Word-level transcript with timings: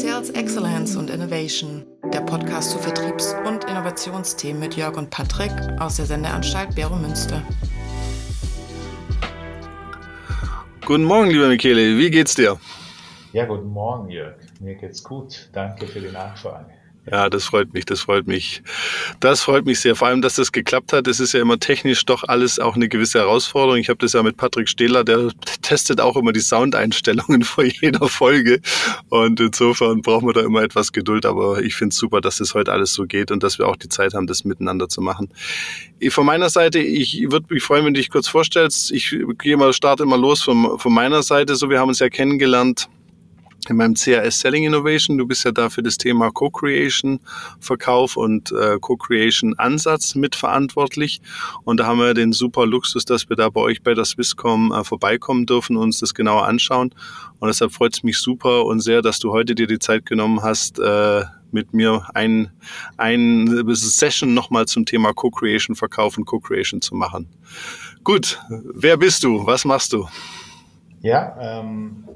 Sales 0.00 0.30
Excellence 0.30 0.94
und 0.94 1.10
Innovation, 1.10 1.84
der 2.12 2.20
Podcast 2.20 2.70
zu 2.70 2.78
Vertriebs- 2.78 3.34
und 3.44 3.64
Innovationsthemen 3.64 4.60
mit 4.60 4.76
Jörg 4.76 4.96
und 4.96 5.10
Patrick 5.10 5.50
aus 5.80 5.96
der 5.96 6.06
Sendeanstalt 6.06 6.72
Bero 6.76 6.94
Münster. 6.94 7.42
Guten 10.86 11.02
Morgen, 11.02 11.30
lieber 11.30 11.48
Michele, 11.48 11.98
wie 11.98 12.12
geht's 12.12 12.36
dir? 12.36 12.60
Ja, 13.32 13.46
guten 13.46 13.70
Morgen, 13.70 14.08
Jörg. 14.08 14.36
Mir 14.60 14.76
geht's 14.76 15.02
gut. 15.02 15.48
Danke 15.52 15.88
für 15.88 16.00
die 16.00 16.12
Nachfrage. 16.12 16.77
Ja, 17.10 17.30
das 17.30 17.44
freut 17.44 17.72
mich, 17.72 17.86
das 17.86 18.00
freut 18.00 18.26
mich. 18.26 18.62
Das 19.20 19.40
freut 19.40 19.64
mich 19.64 19.80
sehr. 19.80 19.96
Vor 19.96 20.08
allem, 20.08 20.20
dass 20.20 20.34
das 20.34 20.52
geklappt 20.52 20.92
hat. 20.92 21.06
Es 21.06 21.20
ist 21.20 21.32
ja 21.32 21.40
immer 21.40 21.58
technisch 21.58 22.04
doch 22.04 22.24
alles 22.24 22.58
auch 22.58 22.76
eine 22.76 22.88
gewisse 22.88 23.20
Herausforderung. 23.20 23.78
Ich 23.78 23.88
habe 23.88 23.98
das 23.98 24.12
ja 24.12 24.22
mit 24.22 24.36
Patrick 24.36 24.68
Stehler, 24.68 25.04
der 25.04 25.30
testet 25.62 26.00
auch 26.00 26.16
immer 26.16 26.32
die 26.32 26.40
Soundeinstellungen 26.40 27.42
vor 27.44 27.64
jeder 27.64 28.08
Folge. 28.08 28.60
Und 29.08 29.40
insofern 29.40 30.02
brauchen 30.02 30.28
wir 30.28 30.34
da 30.34 30.40
immer 30.42 30.62
etwas 30.62 30.92
Geduld. 30.92 31.24
Aber 31.24 31.62
ich 31.62 31.74
finde 31.76 31.92
es 31.92 31.96
super, 31.96 32.20
dass 32.20 32.38
das 32.38 32.54
heute 32.54 32.72
alles 32.72 32.92
so 32.92 33.04
geht 33.04 33.30
und 33.30 33.42
dass 33.42 33.58
wir 33.58 33.68
auch 33.68 33.76
die 33.76 33.88
Zeit 33.88 34.12
haben, 34.12 34.26
das 34.26 34.44
miteinander 34.44 34.88
zu 34.88 35.00
machen. 35.00 35.30
Von 36.10 36.26
meiner 36.26 36.50
Seite, 36.50 36.78
ich 36.78 37.30
würde 37.30 37.46
mich 37.48 37.62
freuen, 37.62 37.86
wenn 37.86 37.94
du 37.94 38.00
dich 38.00 38.10
kurz 38.10 38.28
vorstellst. 38.28 38.90
Ich 38.90 39.16
gehe 39.38 39.56
mal, 39.56 39.72
starte 39.72 40.02
immer 40.02 40.18
los 40.18 40.42
von, 40.42 40.78
von 40.78 40.92
meiner 40.92 41.22
Seite. 41.22 41.56
So, 41.56 41.70
wir 41.70 41.80
haben 41.80 41.88
uns 41.88 42.00
ja 42.00 42.10
kennengelernt 42.10 42.88
in 43.70 43.76
meinem 43.76 43.94
CRS 43.94 44.40
Selling 44.40 44.64
Innovation. 44.64 45.18
Du 45.18 45.26
bist 45.26 45.44
ja 45.44 45.52
da 45.52 45.70
für 45.70 45.82
das 45.82 45.98
Thema 45.98 46.30
Co-Creation, 46.30 47.20
Verkauf 47.60 48.16
und 48.16 48.52
äh, 48.52 48.78
Co-Creation 48.80 49.58
Ansatz 49.58 50.14
mitverantwortlich. 50.14 51.20
Und 51.64 51.80
da 51.80 51.86
haben 51.86 51.98
wir 51.98 52.14
den 52.14 52.32
super 52.32 52.66
Luxus, 52.66 53.04
dass 53.04 53.28
wir 53.28 53.36
da 53.36 53.48
bei 53.48 53.60
euch 53.60 53.82
bei 53.82 53.94
der 53.94 54.04
Swisscom 54.04 54.72
äh, 54.72 54.84
vorbeikommen 54.84 55.46
dürfen 55.46 55.76
und 55.76 55.84
uns 55.84 56.00
das 56.00 56.14
genauer 56.14 56.46
anschauen. 56.46 56.94
Und 57.40 57.48
deshalb 57.48 57.72
freut 57.72 57.94
es 57.94 58.02
mich 58.02 58.18
super 58.18 58.64
und 58.64 58.80
sehr, 58.80 59.02
dass 59.02 59.18
du 59.18 59.32
heute 59.32 59.54
dir 59.54 59.66
die 59.66 59.78
Zeit 59.78 60.06
genommen 60.06 60.42
hast, 60.42 60.78
äh, 60.78 61.22
mit 61.50 61.72
mir 61.72 62.06
ein, 62.14 62.50
ein 62.96 63.64
Session 63.74 64.34
nochmal 64.34 64.66
zum 64.66 64.84
Thema 64.84 65.12
Co-Creation, 65.12 65.76
Verkauf 65.76 66.18
und 66.18 66.24
Co-Creation 66.24 66.80
zu 66.80 66.94
machen. 66.94 67.28
Gut, 68.04 68.40
wer 68.48 68.96
bist 68.96 69.24
du? 69.24 69.46
Was 69.46 69.64
machst 69.64 69.92
du? 69.92 70.06
Ja, 71.00 71.36
ähm, 71.40 72.04
äh, 72.06 72.12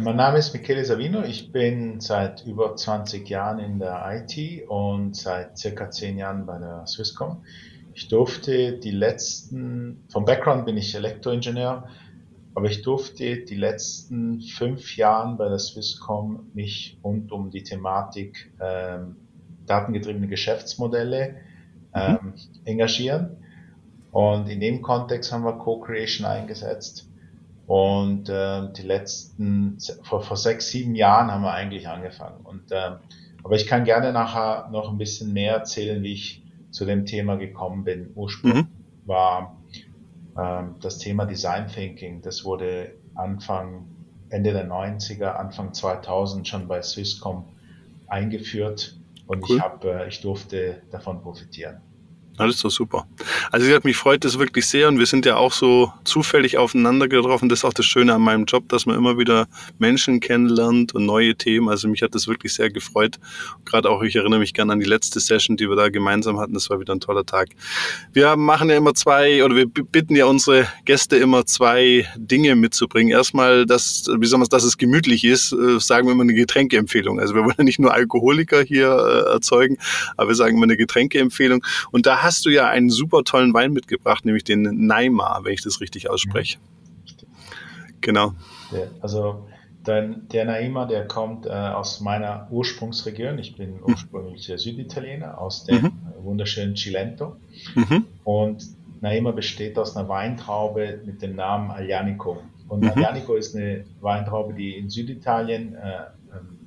mein 0.00 0.16
Name 0.16 0.38
ist 0.38 0.54
Michele 0.54 0.84
Savino. 0.84 1.22
Ich 1.22 1.52
bin 1.52 2.00
seit 2.00 2.46
über 2.46 2.74
20 2.74 3.28
Jahren 3.28 3.58
in 3.58 3.78
der 3.78 4.02
IT 4.10 4.66
und 4.68 5.14
seit 5.14 5.58
circa 5.58 5.90
10 5.90 6.16
Jahren 6.16 6.46
bei 6.46 6.58
der 6.58 6.86
Swisscom. 6.86 7.44
Ich 7.92 8.08
durfte 8.08 8.78
die 8.78 8.90
letzten, 8.90 10.04
vom 10.08 10.24
Background 10.24 10.64
bin 10.64 10.78
ich 10.78 10.94
Elektroingenieur, 10.94 11.88
aber 12.54 12.66
ich 12.70 12.80
durfte 12.80 13.44
die 13.44 13.54
letzten 13.54 14.40
fünf 14.40 14.96
Jahren 14.96 15.36
bei 15.36 15.48
der 15.50 15.58
Swisscom 15.58 16.50
mich 16.54 16.98
rund 17.04 17.30
um 17.30 17.50
die 17.50 17.62
Thematik 17.62 18.50
ähm, 18.60 19.16
datengetriebene 19.66 20.26
Geschäftsmodelle 20.26 21.36
mhm. 21.94 22.00
ähm, 22.00 22.18
mhm. 22.22 22.34
engagieren. 22.64 23.36
Und 24.10 24.48
in 24.48 24.60
dem 24.60 24.80
Kontext 24.80 25.32
haben 25.32 25.44
wir 25.44 25.58
Co-Creation 25.58 26.26
eingesetzt 26.26 27.11
und 27.72 28.28
äh, 28.28 28.70
die 28.76 28.82
letzten, 28.82 29.78
vor, 30.02 30.20
vor 30.20 30.36
sechs, 30.36 30.68
sieben 30.68 30.94
Jahren 30.94 31.30
haben 31.30 31.40
wir 31.40 31.54
eigentlich 31.54 31.88
angefangen. 31.88 32.44
Und, 32.44 32.70
äh, 32.70 32.96
aber 33.42 33.56
ich 33.56 33.66
kann 33.66 33.84
gerne 33.84 34.12
nachher 34.12 34.68
noch 34.70 34.90
ein 34.90 34.98
bisschen 34.98 35.32
mehr 35.32 35.54
erzählen, 35.54 36.02
wie 36.02 36.12
ich 36.12 36.42
zu 36.70 36.84
dem 36.84 37.06
Thema 37.06 37.36
gekommen 37.36 37.82
bin. 37.82 38.10
Ursprünglich 38.14 38.66
mhm. 38.66 39.06
war 39.06 39.56
äh, 40.36 40.64
das 40.82 40.98
Thema 40.98 41.24
Design 41.24 41.66
Thinking. 41.66 42.20
Das 42.20 42.44
wurde 42.44 42.92
Anfang, 43.14 43.86
Ende 44.28 44.52
der 44.52 44.68
90er, 44.68 45.36
Anfang 45.36 45.72
2000 45.72 46.46
schon 46.46 46.68
bei 46.68 46.82
Swisscom 46.82 47.46
eingeführt. 48.06 48.98
Und 49.26 49.48
cool. 49.48 49.56
ich, 49.56 49.62
hab, 49.62 49.82
äh, 49.86 50.08
ich 50.08 50.20
durfte 50.20 50.82
davon 50.90 51.22
profitieren. 51.22 51.80
Das 52.38 52.54
ist 52.54 52.64
doch 52.64 52.70
super. 52.70 53.06
Also 53.50 53.66
wie 53.66 53.68
gesagt, 53.70 53.84
mich 53.84 53.96
freut 53.96 54.24
das 54.24 54.38
wirklich 54.38 54.66
sehr 54.66 54.88
und 54.88 54.98
wir 54.98 55.06
sind 55.06 55.26
ja 55.26 55.36
auch 55.36 55.52
so 55.52 55.92
zufällig 56.04 56.56
aufeinander 56.56 57.06
getroffen. 57.06 57.48
Das 57.48 57.60
ist 57.60 57.64
auch 57.64 57.74
das 57.74 57.84
Schöne 57.84 58.14
an 58.14 58.22
meinem 58.22 58.46
Job, 58.46 58.68
dass 58.68 58.86
man 58.86 58.96
immer 58.96 59.18
wieder 59.18 59.48
Menschen 59.78 60.20
kennenlernt 60.20 60.94
und 60.94 61.04
neue 61.04 61.34
Themen. 61.34 61.68
Also 61.68 61.88
mich 61.88 62.02
hat 62.02 62.14
das 62.14 62.28
wirklich 62.28 62.54
sehr 62.54 62.70
gefreut. 62.70 63.18
Gerade 63.66 63.90
auch, 63.90 64.02
ich 64.02 64.16
erinnere 64.16 64.40
mich 64.40 64.54
gerne 64.54 64.72
an 64.72 64.80
die 64.80 64.86
letzte 64.86 65.20
Session, 65.20 65.56
die 65.56 65.68
wir 65.68 65.76
da 65.76 65.90
gemeinsam 65.90 66.40
hatten. 66.40 66.54
Das 66.54 66.70
war 66.70 66.80
wieder 66.80 66.94
ein 66.94 67.00
toller 67.00 67.26
Tag. 67.26 67.50
Wir 68.12 68.34
machen 68.36 68.70
ja 68.70 68.76
immer 68.76 68.94
zwei 68.94 69.44
oder 69.44 69.54
wir 69.54 69.66
bitten 69.66 70.16
ja 70.16 70.24
unsere 70.26 70.66
Gäste 70.86 71.16
immer 71.16 71.44
zwei 71.44 72.08
Dinge 72.16 72.56
mitzubringen. 72.56 73.12
Erstmal, 73.12 73.66
dass, 73.66 74.06
wie 74.18 74.26
soll 74.26 74.38
man 74.38 74.48
dass 74.48 74.64
es 74.64 74.78
gemütlich 74.78 75.24
ist, 75.24 75.52
äh, 75.52 75.78
sagen 75.80 76.06
wir 76.06 76.12
immer 76.12 76.22
eine 76.22 76.34
Getränkeempfehlung. 76.34 77.20
Also 77.20 77.34
wir 77.34 77.42
wollen 77.42 77.54
ja 77.56 77.64
nicht 77.64 77.78
nur 77.78 77.94
Alkoholiker 77.94 78.62
hier 78.62 78.88
äh, 78.88 79.32
erzeugen, 79.32 79.78
aber 80.16 80.28
wir 80.28 80.34
sagen 80.34 80.56
immer 80.56 80.64
eine 80.64 80.76
Getränkeempfehlung. 80.76 81.64
Und 81.90 82.06
da 82.06 82.21
hast 82.22 82.44
du 82.46 82.50
ja 82.50 82.68
einen 82.68 82.90
super 82.90 83.24
tollen 83.24 83.52
Wein 83.54 83.72
mitgebracht, 83.72 84.24
nämlich 84.24 84.44
den 84.44 84.62
Neymar, 84.62 85.44
wenn 85.44 85.52
ich 85.52 85.62
das 85.62 85.80
richtig 85.80 86.10
ausspreche. 86.10 86.58
Genau. 88.00 88.34
Ja, 88.72 88.80
also 89.00 89.46
der, 89.86 90.08
der 90.08 90.44
Naima, 90.44 90.86
der 90.86 91.06
kommt 91.06 91.46
äh, 91.46 91.50
aus 91.50 92.00
meiner 92.00 92.46
Ursprungsregion. 92.50 93.38
Ich 93.38 93.56
bin 93.56 93.74
mhm. 93.74 93.84
ursprünglich 93.88 94.48
mhm. 94.48 94.58
Süditaliener 94.58 95.38
aus 95.38 95.64
dem 95.64 95.82
mhm. 95.82 95.92
wunderschönen 96.22 96.76
Cilento. 96.76 97.36
Mhm. 97.74 98.06
Und 98.24 98.64
Naima 99.00 99.32
besteht 99.32 99.78
aus 99.78 99.96
einer 99.96 100.08
Weintraube 100.08 101.00
mit 101.04 101.22
dem 101.22 101.34
Namen 101.34 101.70
Aglianico. 101.70 102.42
Und 102.68 102.82
mhm. 102.82 102.90
Aglianico 102.90 103.34
ist 103.34 103.56
eine 103.56 103.84
Weintraube, 104.00 104.54
die 104.54 104.76
in 104.76 104.88
Süditalien 104.88 105.74
äh, 105.74 106.04
ähm, 106.32 106.58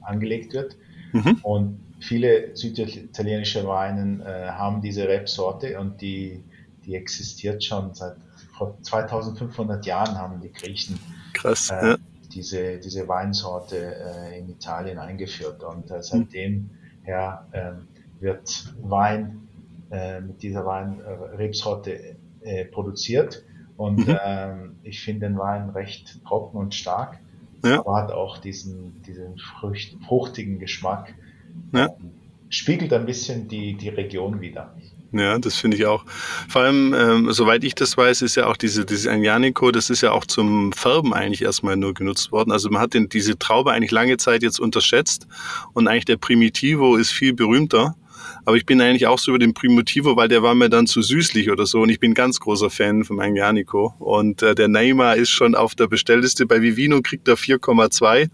angelegt 0.00 0.54
wird. 0.54 0.76
Mhm. 1.12 1.38
Und 1.42 1.80
viele 2.02 2.56
süditalienische 2.56 3.66
Weinen 3.66 4.20
äh, 4.20 4.48
haben 4.50 4.82
diese 4.82 5.08
Rebsorte 5.08 5.78
und 5.78 6.00
die, 6.00 6.42
die 6.84 6.94
existiert 6.94 7.62
schon 7.64 7.94
seit 7.94 8.16
vor 8.56 8.76
2500 8.82 9.86
Jahren 9.86 10.18
haben 10.18 10.40
die 10.40 10.52
Griechen 10.52 10.98
Krass, 11.32 11.70
äh, 11.70 11.90
ja. 11.90 11.96
diese, 12.34 12.78
diese 12.78 13.08
Weinsorte 13.08 13.76
äh, 13.76 14.38
in 14.38 14.50
Italien 14.50 14.98
eingeführt 14.98 15.62
und 15.62 15.90
äh, 15.90 16.02
seitdem 16.02 16.70
ja, 17.06 17.46
ähm, 17.52 17.88
wird 18.20 18.74
Wein 18.82 19.48
äh, 19.90 20.20
mit 20.20 20.42
dieser 20.42 20.66
Weinrebsorte 20.66 22.16
äh, 22.42 22.64
produziert 22.66 23.44
und 23.76 24.06
mhm. 24.06 24.18
ähm, 24.24 24.76
ich 24.82 25.02
finde 25.02 25.28
den 25.28 25.38
Wein 25.38 25.70
recht 25.70 26.22
trocken 26.24 26.58
und 26.58 26.74
stark, 26.74 27.18
ja. 27.64 27.78
aber 27.80 27.96
hat 27.96 28.12
auch 28.12 28.38
diesen, 28.38 29.02
diesen 29.02 29.38
frucht, 29.38 29.96
fruchtigen 30.06 30.58
Geschmack 30.58 31.14
ja. 31.72 31.88
Spiegelt 32.48 32.92
ein 32.92 33.06
bisschen 33.06 33.48
die, 33.48 33.74
die 33.74 33.88
Region 33.88 34.40
wieder. 34.40 34.74
Ja, 35.12 35.38
das 35.38 35.56
finde 35.56 35.76
ich 35.76 35.84
auch. 35.84 36.04
Vor 36.48 36.62
allem, 36.62 36.94
ähm, 36.94 37.32
soweit 37.32 37.64
ich 37.64 37.74
das 37.74 37.96
weiß, 37.96 38.22
ist 38.22 38.34
ja 38.34 38.46
auch 38.46 38.56
diese, 38.56 38.86
diese 38.86 39.10
Agnanico, 39.10 39.70
das 39.70 39.90
ist 39.90 40.00
ja 40.00 40.10
auch 40.12 40.24
zum 40.24 40.72
Färben 40.72 41.12
eigentlich 41.12 41.42
erstmal 41.42 41.76
nur 41.76 41.92
genutzt 41.92 42.32
worden. 42.32 42.50
Also 42.50 42.70
man 42.70 42.80
hat 42.80 42.94
den, 42.94 43.10
diese 43.10 43.38
Traube 43.38 43.72
eigentlich 43.72 43.90
lange 43.90 44.16
Zeit 44.16 44.42
jetzt 44.42 44.58
unterschätzt 44.58 45.26
und 45.74 45.86
eigentlich 45.86 46.06
der 46.06 46.16
Primitivo 46.16 46.96
ist 46.96 47.10
viel 47.10 47.34
berühmter. 47.34 47.94
Aber 48.44 48.56
ich 48.56 48.66
bin 48.66 48.80
eigentlich 48.80 49.06
auch 49.06 49.18
so 49.18 49.30
über 49.30 49.38
den 49.38 49.54
Primitivo, 49.54 50.16
weil 50.16 50.28
der 50.28 50.42
war 50.42 50.54
mir 50.54 50.68
dann 50.68 50.86
zu 50.86 51.00
süßlich 51.00 51.50
oder 51.50 51.66
so. 51.66 51.80
Und 51.82 51.88
ich 51.90 52.00
bin 52.00 52.14
ganz 52.14 52.40
großer 52.40 52.70
Fan 52.70 53.04
von 53.04 53.20
Agnanico. 53.20 53.94
Und 53.98 54.42
äh, 54.42 54.54
der 54.54 54.68
Neymar 54.68 55.16
ist 55.16 55.30
schon 55.30 55.54
auf 55.54 55.74
der 55.74 55.86
Bestellliste. 55.86 56.46
Bei 56.46 56.60
Vivino 56.60 57.00
kriegt 57.02 57.28
er 57.28 57.36
4,2. 57.36 58.28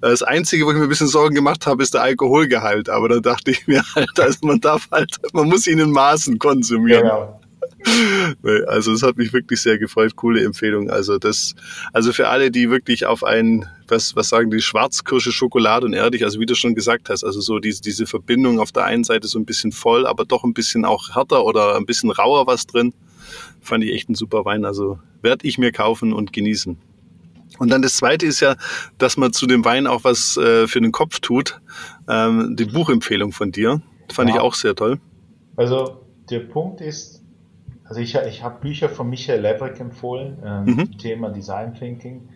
Das 0.00 0.22
Einzige, 0.22 0.66
wo 0.66 0.72
ich 0.72 0.76
mir 0.76 0.84
ein 0.84 0.88
bisschen 0.88 1.06
Sorgen 1.06 1.34
gemacht 1.34 1.66
habe, 1.66 1.82
ist 1.82 1.94
der 1.94 2.02
Alkoholgehalt. 2.02 2.88
Aber 2.88 3.08
da 3.08 3.20
dachte 3.20 3.52
ich 3.52 3.66
mir 3.66 3.82
halt, 3.94 4.18
also 4.18 4.38
man 4.42 4.60
darf 4.60 4.88
halt, 4.90 5.16
man 5.32 5.48
muss 5.48 5.66
ihn 5.66 5.78
in 5.78 5.90
Maßen 5.90 6.38
konsumieren. 6.38 7.02
Genau 7.02 7.40
also 8.66 8.92
es 8.92 9.02
hat 9.02 9.16
mich 9.16 9.32
wirklich 9.32 9.60
sehr 9.60 9.78
gefreut. 9.78 10.16
Coole 10.16 10.42
Empfehlung. 10.42 10.90
Also 10.90 11.18
das, 11.18 11.54
also 11.92 12.12
für 12.12 12.28
alle, 12.28 12.50
die 12.50 12.70
wirklich 12.70 13.06
auf 13.06 13.24
ein, 13.24 13.66
was, 13.88 14.16
was 14.16 14.28
sagen 14.28 14.50
die, 14.50 14.60
Schwarzkirsche, 14.60 15.32
Schokolade 15.32 15.86
und 15.86 15.92
erdig, 15.92 16.24
also 16.24 16.40
wie 16.40 16.46
du 16.46 16.54
schon 16.54 16.74
gesagt 16.74 17.10
hast, 17.10 17.24
also 17.24 17.40
so 17.40 17.58
diese, 17.58 17.82
diese 17.82 18.06
Verbindung 18.06 18.60
auf 18.60 18.72
der 18.72 18.84
einen 18.84 19.04
Seite 19.04 19.28
so 19.28 19.38
ein 19.38 19.44
bisschen 19.44 19.72
voll, 19.72 20.06
aber 20.06 20.24
doch 20.24 20.44
ein 20.44 20.54
bisschen 20.54 20.84
auch 20.84 21.14
härter 21.14 21.44
oder 21.44 21.76
ein 21.76 21.86
bisschen 21.86 22.10
rauer 22.10 22.46
was 22.46 22.66
drin. 22.66 22.94
Fand 23.60 23.84
ich 23.84 23.92
echt 23.92 24.08
ein 24.08 24.14
super 24.14 24.44
Wein. 24.44 24.64
Also 24.64 24.98
werde 25.22 25.46
ich 25.46 25.58
mir 25.58 25.72
kaufen 25.72 26.12
und 26.12 26.32
genießen. 26.32 26.78
Und 27.58 27.70
dann 27.70 27.82
das 27.82 27.94
Zweite 27.94 28.26
ist 28.26 28.40
ja, 28.40 28.56
dass 28.98 29.16
man 29.16 29.32
zu 29.32 29.46
dem 29.46 29.64
Wein 29.64 29.86
auch 29.86 30.04
was 30.04 30.36
äh, 30.36 30.66
für 30.66 30.80
den 30.80 30.92
Kopf 30.92 31.20
tut. 31.20 31.60
Ähm, 32.08 32.56
die 32.56 32.64
Buchempfehlung 32.64 33.32
von 33.32 33.52
dir 33.52 33.80
fand 34.12 34.30
ja. 34.30 34.36
ich 34.36 34.40
auch 34.40 34.54
sehr 34.54 34.74
toll. 34.74 35.00
Also 35.56 36.00
der 36.30 36.40
Punkt 36.40 36.80
ist, 36.80 37.23
also 37.84 38.00
ich, 38.00 38.14
ich 38.14 38.42
habe 38.42 38.60
Bücher 38.60 38.88
von 38.88 39.08
Michael 39.10 39.40
Lebrick 39.40 39.78
empfohlen 39.80 40.38
ähm, 40.44 40.64
mhm. 40.64 40.86
zum 40.86 40.98
Thema 40.98 41.30
Design 41.30 41.74
Thinking. 41.74 42.28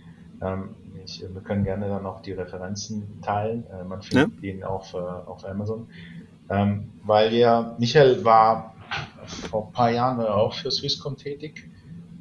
Ähm, 0.42 0.74
ich, 1.04 1.22
wir 1.22 1.40
können 1.40 1.64
gerne 1.64 1.88
dann 1.88 2.04
auch 2.06 2.20
die 2.20 2.32
Referenzen 2.32 3.20
teilen. 3.22 3.64
Äh, 3.70 3.84
man 3.84 4.02
findet 4.02 4.42
ja. 4.42 4.50
ihn 4.50 4.62
auf, 4.62 4.94
äh, 4.94 4.98
auf 4.98 5.44
Amazon. 5.46 5.88
Ähm, 6.50 6.90
weil 7.04 7.34
ja, 7.34 7.76
Michael 7.78 8.24
war 8.24 8.74
vor 9.50 9.68
ein 9.68 9.72
paar 9.72 9.90
Jahren 9.90 10.18
war 10.18 10.34
auch 10.34 10.54
für 10.54 10.70
Swisscom 10.70 11.16
tätig 11.16 11.68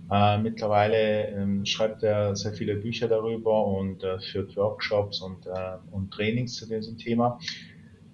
Äh, 0.09 0.37
mittlerweile 0.37 1.27
ähm, 1.27 1.65
schreibt 1.65 2.01
er 2.01 2.33
sehr 2.35 2.53
viele 2.53 2.77
Bücher 2.77 3.09
darüber 3.09 3.65
und 3.65 4.03
äh, 4.03 4.19
führt 4.19 4.55
Workshops 4.55 5.21
und, 5.21 5.47
äh, 5.47 5.77
und 5.91 6.11
Trainings 6.11 6.55
zu 6.55 6.65
diesem 6.65 6.97
Thema. 6.97 7.39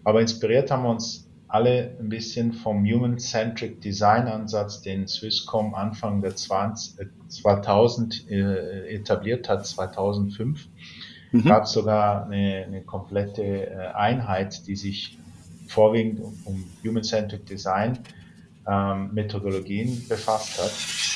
Aber 0.03 0.19
inspiriert 0.19 0.71
haben 0.71 0.83
wir 0.83 0.89
uns 0.89 1.29
alle 1.53 1.95
ein 1.99 2.09
bisschen 2.09 2.51
vom 2.51 2.83
Human-Centric 2.83 3.79
Design-Ansatz, 3.79 4.81
den 4.81 5.07
Swisscom 5.07 5.75
Anfang 5.75 6.19
der 6.23 6.35
20, 6.35 7.07
2000 7.27 8.27
äh, 8.27 8.95
etabliert 8.95 9.47
hat, 9.47 9.63
2005. 9.63 10.67
Mhm. 11.31 11.43
Gab 11.43 11.67
sogar 11.67 12.25
eine, 12.25 12.65
eine 12.65 12.81
komplette 12.81 13.43
äh, 13.43 13.75
Einheit, 13.93 14.65
die 14.65 14.75
sich 14.75 15.19
vorwiegend 15.67 16.21
um, 16.21 16.33
um 16.45 16.63
Human-Centric 16.83 17.45
Design 17.45 17.99
ähm, 18.67 19.13
Methodologien 19.13 20.07
befasst 20.09 20.57
hat. 20.59 20.71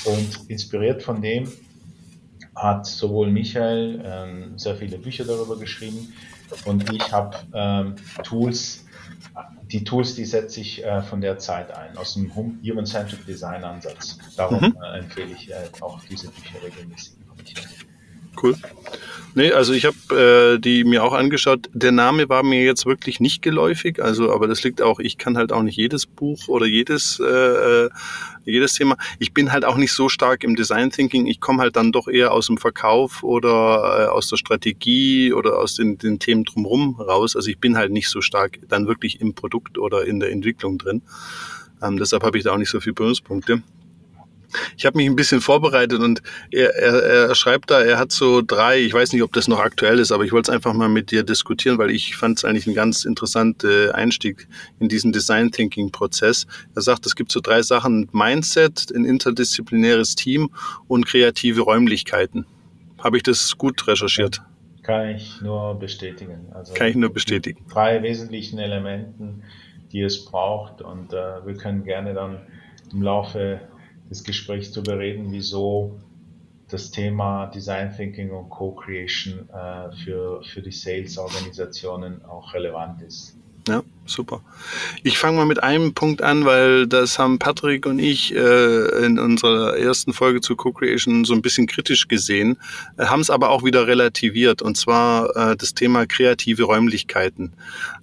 Und 0.06 0.52
inspiriert 0.52 1.02
von 1.02 1.20
dem 1.20 1.48
hat 2.58 2.86
sowohl 2.86 3.30
Michael 3.32 4.02
ähm, 4.04 4.58
sehr 4.58 4.76
viele 4.76 4.98
Bücher 4.98 5.26
darüber 5.26 5.58
geschrieben 5.58 6.14
und 6.66 6.92
ich 6.92 7.12
habe 7.12 7.38
ähm, 7.54 7.96
Tools, 8.24 8.86
die 9.64 9.84
Tools, 9.84 10.16
die 10.16 10.26
setze 10.26 10.62
ich 10.62 10.84
äh, 10.84 11.02
von 11.02 11.22
der 11.22 11.38
Zeit 11.38 11.72
ein, 11.72 11.98
aus 11.98 12.14
dem 12.14 12.34
Human-Centric 12.36 13.26
Design 13.26 13.64
Ansatz. 13.64 14.18
Darum 14.36 14.60
mhm. 14.60 14.78
äh, 14.82 15.00
empfehle 15.00 15.34
ich 15.34 15.52
äh, 15.52 15.56
auch 15.82 16.00
diese 16.10 16.30
Bücher 16.30 16.64
regelmäßig. 16.64 17.14
Cool. 18.42 18.56
Nee, 19.38 19.52
also 19.52 19.74
ich 19.74 19.86
habe 19.86 20.56
äh, 20.56 20.60
die 20.60 20.84
mir 20.84 21.04
auch 21.04 21.14
angeschaut. 21.14 21.70
Der 21.72 21.92
Name 21.92 22.28
war 22.28 22.42
mir 22.42 22.64
jetzt 22.64 22.88
wirklich 22.88 23.20
nicht 23.20 23.44
geläufig, 23.44 24.02
also 24.02 24.34
aber 24.34 24.48
das 24.48 24.64
liegt 24.64 24.82
auch, 24.82 25.00
ich 25.00 25.20
kann 25.20 25.38
halt 25.38 25.52
auch 25.52 25.62
nicht 25.62 25.78
jedes 25.78 26.08
Buch 26.08 26.48
oder 26.48 26.66
jedes 26.66 27.20
äh, 27.20 27.86
äh, 27.86 27.90
jedes 28.46 28.74
Thema. 28.74 28.98
Ich 29.20 29.36
bin 29.36 29.52
halt 29.52 29.64
auch 29.64 29.78
nicht 29.78 29.92
so 29.92 30.10
stark 30.10 30.44
im 30.44 30.56
Design 30.56 30.90
Thinking. 30.90 31.28
Ich 31.28 31.40
komme 31.40 31.62
halt 31.62 31.76
dann 31.76 31.92
doch 31.92 32.08
eher 32.08 32.32
aus 32.32 32.48
dem 32.48 32.58
Verkauf 32.58 33.22
oder 33.22 34.06
äh, 34.06 34.08
aus 34.08 34.28
der 34.28 34.38
Strategie 34.38 35.34
oder 35.34 35.60
aus 35.60 35.76
den, 35.76 36.00
den 36.00 36.18
Themen 36.18 36.44
drumherum 36.44 37.00
raus. 37.00 37.36
Also 37.36 37.50
ich 37.52 37.60
bin 37.60 37.78
halt 37.78 37.92
nicht 37.92 38.10
so 38.10 38.22
stark 38.22 38.58
dann 38.70 38.88
wirklich 38.88 39.22
im 39.22 39.36
Produkt 39.36 39.78
oder 39.78 40.06
in 40.06 40.20
der 40.20 40.32
Entwicklung 40.32 40.80
drin. 40.80 41.04
Ähm, 41.84 41.98
deshalb 41.98 42.24
habe 42.24 42.40
ich 42.40 42.44
da 42.44 42.54
auch 42.54 42.58
nicht 42.58 42.72
so 42.72 42.80
viele 42.80 42.96
Berührungspunkte. 42.96 43.62
Ich 44.78 44.86
habe 44.86 44.98
mich 44.98 45.08
ein 45.08 45.16
bisschen 45.16 45.42
vorbereitet 45.42 46.00
und 46.00 46.22
er, 46.52 46.76
er, 46.76 47.04
er 47.28 47.36
schreibt 47.36 47.70
da, 47.70 47.82
er 47.82 47.98
hat 47.98 48.12
so 48.12 48.42
drei, 48.42 48.80
ich 48.80 48.94
weiß 48.94 49.14
nicht, 49.14 49.24
ob 49.24 49.34
das 49.34 49.48
noch 49.48 49.60
aktuell 49.60 50.00
ist, 50.00 50.12
aber 50.12 50.24
ich 50.24 50.32
wollte 50.32 50.52
es 50.52 50.56
einfach 50.56 50.74
mal 50.74 50.90
mit 50.90 51.12
dir 51.12 51.24
diskutieren, 51.24 51.78
weil 51.78 51.92
ich 51.92 52.16
fand 52.16 52.38
es 52.38 52.46
eigentlich 52.46 52.68
ein 52.68 52.74
ganz 52.74 53.06
interessanter 53.06 53.94
Einstieg 53.94 54.48
in 54.80 54.90
diesen 54.90 55.12
Design 55.12 55.52
Thinking 55.52 55.92
Prozess. 55.92 56.48
Er 56.76 56.82
sagt, 56.82 57.06
es 57.06 57.16
gibt 57.16 57.32
so 57.32 57.40
drei 57.40 57.62
Sachen, 57.62 58.10
Mindset, 58.12 58.92
ein 58.96 59.06
interdisziplinäres 59.06 60.16
Team 60.16 60.50
und 60.88 61.06
kreative 61.06 61.62
Räumlichkeiten. 61.62 62.46
Habe 63.00 63.18
ich 63.18 63.24
das 63.24 63.58
gut 63.58 63.88
recherchiert? 63.88 64.42
Kann 64.84 65.10
ich 65.10 65.42
nur 65.42 65.78
bestätigen. 65.78 66.48
Also 66.54 66.74
Kann 66.74 66.88
ich 66.88 66.96
nur 66.96 67.12
bestätigen. 67.12 67.66
Drei 67.70 68.02
wesentlichen 68.02 68.58
Elementen, 68.58 69.44
die 69.92 70.02
es 70.02 70.24
braucht 70.24 70.82
und 70.82 71.12
äh, 71.12 71.46
wir 71.46 71.56
können 71.56 71.84
gerne 71.84 72.14
dann 72.14 72.40
im 72.92 73.02
Laufe 73.02 73.60
des 74.10 74.24
Gesprächs 74.24 74.72
darüber 74.72 75.00
reden, 75.00 75.32
wieso 75.32 76.00
das 76.70 76.92
Thema 76.92 77.48
Design 77.48 77.94
Thinking 77.96 78.32
und 78.32 78.50
Co-Creation 78.50 79.50
äh, 79.50 79.92
für, 80.04 80.44
für 80.44 80.62
die 80.62 80.72
Sales-Organisationen 80.72 82.26
auch 82.26 82.54
relevant 82.54 83.02
ist. 83.02 83.38
Ja, 83.68 83.84
super. 84.06 84.42
Ich 85.04 85.18
fange 85.18 85.36
mal 85.36 85.46
mit 85.46 85.62
einem 85.62 85.94
Punkt 85.94 86.22
an, 86.22 86.46
weil 86.46 86.88
das 86.88 87.20
haben 87.20 87.38
Patrick 87.38 87.86
und 87.86 88.00
ich 88.00 88.34
äh, 88.34 89.06
in 89.06 89.20
unserer 89.20 89.78
ersten 89.78 90.14
Folge 90.14 90.40
zu 90.40 90.56
Co-Creation 90.56 91.26
so 91.26 91.34
ein 91.34 91.42
bisschen 91.42 91.68
kritisch 91.68 92.08
gesehen, 92.08 92.58
äh, 92.98 93.08
haben 93.08 93.20
es 93.20 93.30
aber 93.30 93.50
auch 93.50 93.66
wieder 93.66 93.86
relativiert 93.86 94.62
und 94.62 94.78
zwar 94.78 95.36
äh, 95.36 95.58
das 95.58 95.74
Thema 95.74 96.06
kreative 96.06 96.64
Räumlichkeiten. 96.64 97.52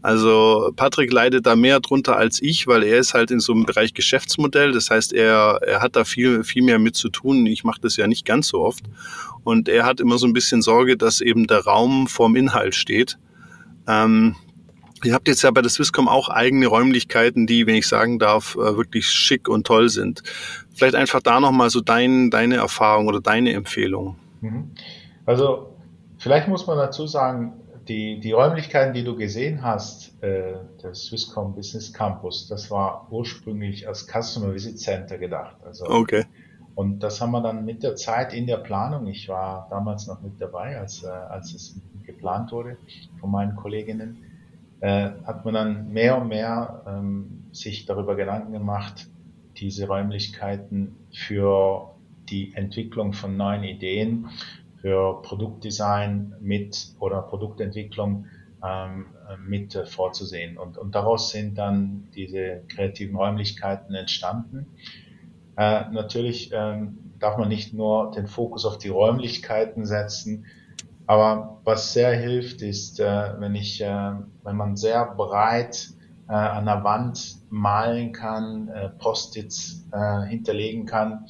Also 0.03 0.71
Patrick 0.77 1.11
leidet 1.11 1.47
da 1.47 1.57
mehr 1.57 1.81
drunter 1.81 2.19
als 2.19 2.43
ich, 2.43 2.67
weil 2.67 2.83
er 2.83 2.99
ist 2.99 3.15
halt 3.15 3.31
in 3.31 3.41
so 3.41 3.55
einem 3.55 3.65
Bereich 3.65 3.95
Geschäftsmodell, 3.95 4.73
das 4.73 4.91
heißt, 4.91 5.15
er, 5.15 5.61
er 5.67 5.81
hat 5.81 5.97
da 5.97 6.05
viel, 6.05 6.45
viel 6.45 6.63
mehr 6.63 6.79
mit 6.79 6.95
zu 6.95 7.09
tun. 7.09 7.47
Ich 7.47 7.65
mache 7.65 7.81
das 7.81 7.97
ja 7.97 8.07
nicht 8.07 8.27
ganz 8.27 8.49
so 8.49 8.61
oft 8.61 8.85
und 9.45 9.71
er 9.71 9.87
hat 9.87 9.99
immer 10.01 10.19
so 10.19 10.27
ein 10.27 10.35
bisschen 10.35 10.61
Sorge, 10.61 10.99
dass 10.99 11.23
eben 11.23 11.47
der 11.47 11.65
Raum 11.65 12.07
vorm 12.07 12.37
Inhalt 12.37 12.75
steht. 12.75 13.17
Ähm, 13.87 14.37
Ihr 15.05 15.15
habt 15.15 15.29
jetzt 15.29 15.43
ja 15.43 15.51
bei 15.51 15.61
der 15.61 15.71
Swisscom 15.71 16.09
auch 16.09 16.29
eigene 16.29 16.67
Räumlichkeiten, 16.67 17.47
die, 17.47 17.67
wenn 17.67 17.75
ich 17.75 17.87
sagen 17.87 18.19
darf, 18.19 18.55
äh, 18.55 18.77
wirklich 18.77 19.07
schick 19.07 19.49
und 19.49 19.67
toll 19.67 19.89
sind. 19.89 20.23
Vielleicht 20.75 20.95
einfach 20.95 21.21
da 21.21 21.41
nochmal 21.41 21.71
so 21.71 21.81
dein, 21.81 22.31
deine 22.31 22.57
Erfahrung 22.57 23.07
oder 23.07 23.21
deine 23.21 23.53
Empfehlung. 23.53 24.17
Mhm. 24.41 24.71
Also 25.27 25.77
vielleicht 26.19 26.49
muss 26.49 26.67
man 26.67 26.79
dazu 26.79 27.07
sagen, 27.07 27.53
die, 27.89 28.19
die 28.21 28.33
Räumlichkeiten, 28.33 28.95
die 28.95 29.05
du 29.05 29.15
gesehen 29.15 29.63
hast, 29.63 30.23
äh, 30.23 30.55
der 30.83 30.95
Swisscom 30.95 31.55
Business 31.55 31.93
Campus, 31.93 32.49
das 32.49 32.71
war 32.71 33.07
ursprünglich 33.11 33.87
als 33.87 34.07
Customer 34.07 34.55
Visit 34.55 34.79
Center 34.79 35.19
gedacht. 35.19 35.57
Also, 35.65 35.87
okay. 35.87 36.25
Und 36.75 37.01
das 37.01 37.21
haben 37.21 37.31
wir 37.31 37.43
dann 37.43 37.65
mit 37.65 37.83
der 37.83 37.95
Zeit 37.95 38.33
in 38.33 38.47
der 38.47 38.57
Planung, 38.57 39.07
ich 39.07 39.29
war 39.29 39.69
damals 39.71 40.07
noch 40.07 40.23
mit 40.23 40.41
dabei, 40.41 40.79
als, 40.79 41.05
äh, 41.05 41.09
als 41.09 41.55
es 41.55 41.77
geplant 42.05 42.53
wurde 42.53 42.77
von 43.21 43.31
meinen 43.31 43.55
Kolleginnen, 43.55 44.19
äh, 44.81 45.11
hat 45.25 45.45
man 45.45 45.55
dann 45.55 45.93
mehr 45.93 46.21
und 46.21 46.29
mehr 46.29 46.85
ähm, 46.87 47.45
sich 47.53 47.87
darüber 47.87 48.17
Gedanken 48.17 48.53
gemacht, 48.53 49.09
diese 49.57 49.87
Räumlichkeiten 49.87 50.97
für 51.13 51.95
die 52.29 52.55
Entwicklung 52.55 53.13
von 53.13 53.37
neuen 53.37 53.65
Ideen, 53.65 54.29
für 54.81 55.23
Produktdesign 55.23 56.35
mit 56.41 56.95
oder 56.99 57.23
Produktentwicklung 57.23 58.27
ähm, 58.65 59.07
mit 59.47 59.75
äh, 59.75 59.87
vorzusehen. 59.87 60.59
Und, 60.59 60.79
und 60.79 60.95
daraus 60.95 61.31
sind 61.31 61.57
dann 61.57 62.09
diese 62.15 62.63
kreativen 62.69 63.17
Räumlichkeiten 63.17 63.95
entstanden. 63.95 64.67
Äh, 65.57 65.91
natürlich 65.91 66.51
ähm, 66.53 67.13
darf 67.19 67.39
man 67.39 67.49
nicht 67.49 67.73
nur 67.73 68.11
den 68.11 68.27
Fokus 68.27 68.65
auf 68.67 68.79
die 68.79 68.89
Räumlichkeiten 68.89 69.87
setzen, 69.87 70.47
aber 71.07 71.61
was 71.65 71.93
sehr 71.93 72.15
hilft, 72.17 72.63
ist, 72.63 73.01
äh, 73.01 73.33
wenn 73.39 73.55
ich, 73.55 73.81
äh, 73.81 74.13
wenn 74.43 74.57
man 74.57 74.77
sehr 74.77 75.05
breit 75.15 75.91
äh, 76.29 76.33
an 76.33 76.65
der 76.65 76.83
Wand 76.85 77.37
malen 77.51 78.13
kann, 78.13 78.71
Post-its 78.99 79.87
hinterlegen 80.29 80.87
kann 80.87 81.27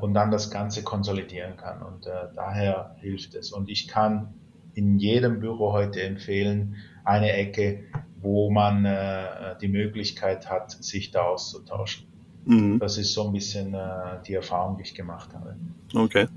und 0.00 0.14
dann 0.14 0.30
das 0.30 0.50
Ganze 0.50 0.82
konsolidieren 0.82 1.58
kann. 1.58 1.82
Und 1.82 2.06
daher 2.34 2.96
hilft 3.00 3.34
es. 3.34 3.52
Und 3.52 3.68
ich 3.68 3.88
kann 3.88 4.32
in 4.72 4.98
jedem 4.98 5.40
Büro 5.40 5.72
heute 5.72 6.02
empfehlen, 6.02 6.76
eine 7.04 7.32
Ecke, 7.32 7.84
wo 8.22 8.50
man 8.50 8.88
die 9.60 9.68
Möglichkeit 9.68 10.48
hat, 10.48 10.70
sich 10.70 11.10
da 11.10 11.24
auszutauschen. 11.24 12.07
Mhm. 12.48 12.78
Das 12.78 12.96
ist 12.96 13.12
so 13.12 13.26
ein 13.26 13.32
bisschen 13.32 13.74
äh, 13.74 14.22
die 14.26 14.32
Erfahrung, 14.32 14.78
die 14.78 14.82
ich 14.82 14.94
gemacht 14.94 15.28
habe. 15.34 15.54
Okay. 15.94 16.28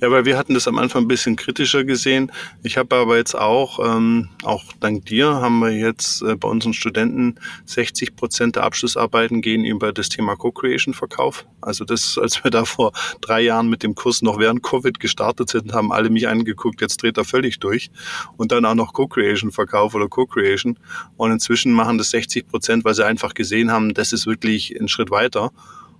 Ja, 0.00 0.10
weil 0.10 0.24
wir 0.24 0.36
hatten 0.36 0.54
das 0.54 0.68
am 0.68 0.78
Anfang 0.78 1.04
ein 1.04 1.08
bisschen 1.08 1.36
kritischer 1.36 1.84
gesehen. 1.84 2.32
Ich 2.62 2.76
habe 2.76 2.96
aber 2.96 3.16
jetzt 3.16 3.34
auch, 3.34 3.78
ähm, 3.78 4.28
auch 4.42 4.64
dank 4.80 5.06
dir, 5.06 5.34
haben 5.34 5.60
wir 5.60 5.70
jetzt 5.70 6.22
äh, 6.22 6.34
bei 6.34 6.48
unseren 6.48 6.72
Studenten 6.72 7.36
60 7.66 8.16
Prozent 8.16 8.56
der 8.56 8.64
Abschlussarbeiten 8.64 9.42
gehen 9.42 9.64
über 9.64 9.92
das 9.92 10.08
Thema 10.08 10.36
Co-Creation 10.36 10.94
Verkauf. 10.94 11.46
Also 11.60 11.84
das, 11.84 12.18
als 12.20 12.42
wir 12.42 12.50
da 12.50 12.64
vor 12.64 12.92
drei 13.20 13.42
Jahren 13.42 13.68
mit 13.68 13.82
dem 13.82 13.94
Kurs 13.94 14.22
noch 14.22 14.38
während 14.38 14.62
Covid 14.62 14.98
gestartet 14.98 15.50
sind, 15.50 15.72
haben 15.72 15.92
alle 15.92 16.08
mich 16.08 16.28
angeguckt, 16.28 16.80
jetzt 16.80 17.02
dreht 17.02 17.18
er 17.18 17.24
völlig 17.24 17.58
durch. 17.58 17.90
Und 18.36 18.52
dann 18.52 18.64
auch 18.64 18.74
noch 18.74 18.94
Co-Creation 18.94 19.50
Verkauf 19.50 19.94
oder 19.94 20.08
Co-Creation. 20.08 20.78
Und 21.16 21.32
inzwischen 21.32 21.72
machen 21.72 21.98
das 21.98 22.10
60 22.10 22.48
Prozent, 22.48 22.84
weil 22.84 22.94
sie 22.94 23.04
einfach 23.04 23.34
gesehen 23.34 23.70
haben, 23.70 23.92
das 23.92 24.12
ist 24.12 24.26
wirklich 24.26 24.74
ein 24.78 24.88
Schritt 24.88 25.10
weiter. 25.10 25.49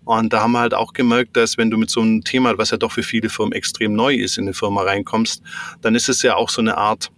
Und 0.05 0.33
da 0.33 0.41
haben 0.41 0.53
wir 0.53 0.61
halt 0.61 0.75
auch 0.75 0.93
gemerkt, 0.93 1.37
dass 1.37 1.57
wenn 1.57 1.71
du 1.71 1.77
mit 1.77 1.91
so 1.91 2.01
einem 2.01 2.25
Thema, 2.25 2.57
was 2.59 2.71
ja 2.71 2.79
doch 2.79 2.93
für 2.93 3.03
viele 3.03 3.29
Firmen 3.29 3.53
extrem 3.53 3.93
neu 3.93 4.15
ist, 4.15 4.39
in 4.39 4.45
eine 4.45 4.55
Firma 4.55 4.83
reinkommst, 4.83 5.43
dann 5.83 5.95
ist 5.95 6.09
es 6.09 6.23
ja 6.23 6.37
auch 6.37 6.51
so 6.51 6.61
eine 6.61 6.77
Art, 6.77 7.13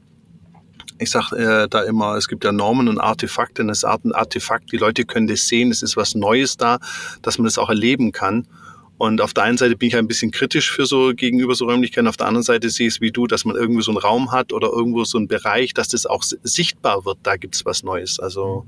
ich 0.98 1.10
sage 1.10 1.36
äh, 1.36 1.68
da 1.68 1.82
immer, 1.82 2.16
es 2.16 2.28
gibt 2.28 2.44
ja 2.44 2.52
Normen 2.52 2.88
und 2.88 2.98
Artefakte, 2.98 3.64
das 3.64 3.78
ist 3.78 3.84
ein 3.84 4.12
Artefakt, 4.12 4.72
die 4.72 4.76
Leute 4.76 5.04
können 5.04 5.26
das 5.26 5.46
sehen, 5.46 5.70
es 5.70 5.82
ist 5.82 5.96
was 5.96 6.14
Neues 6.14 6.56
da, 6.56 6.80
dass 7.22 7.38
man 7.38 7.44
das 7.44 7.56
auch 7.56 7.68
erleben 7.68 8.12
kann. 8.12 8.46
Und 8.98 9.20
auf 9.20 9.34
der 9.34 9.44
einen 9.44 9.58
Seite 9.58 9.74
bin 9.74 9.88
ich 9.88 9.96
ein 9.96 10.06
bisschen 10.06 10.30
kritisch 10.30 10.70
für 10.70 10.86
so 10.86 11.12
gegenüber 11.14 11.54
so 11.54 11.64
Räumlichkeiten, 11.64 12.06
auf 12.06 12.16
der 12.16 12.28
anderen 12.28 12.44
Seite 12.44 12.68
sehe 12.70 12.88
ich 12.88 12.96
es 12.96 13.00
wie 13.00 13.10
du, 13.10 13.26
dass 13.26 13.44
man 13.44 13.56
irgendwo 13.56 13.80
so 13.80 13.90
einen 13.90 13.98
Raum 13.98 14.30
hat 14.30 14.52
oder 14.52 14.68
irgendwo 14.68 15.04
so 15.04 15.18
einen 15.18 15.28
Bereich, 15.28 15.74
dass 15.74 15.88
das 15.88 16.06
auch 16.06 16.22
sichtbar 16.22 17.04
wird, 17.04 17.18
da 17.22 17.36
gibt 17.36 17.56
es 17.56 17.64
was 17.64 17.82
Neues. 17.82 18.20
Also, 18.20 18.66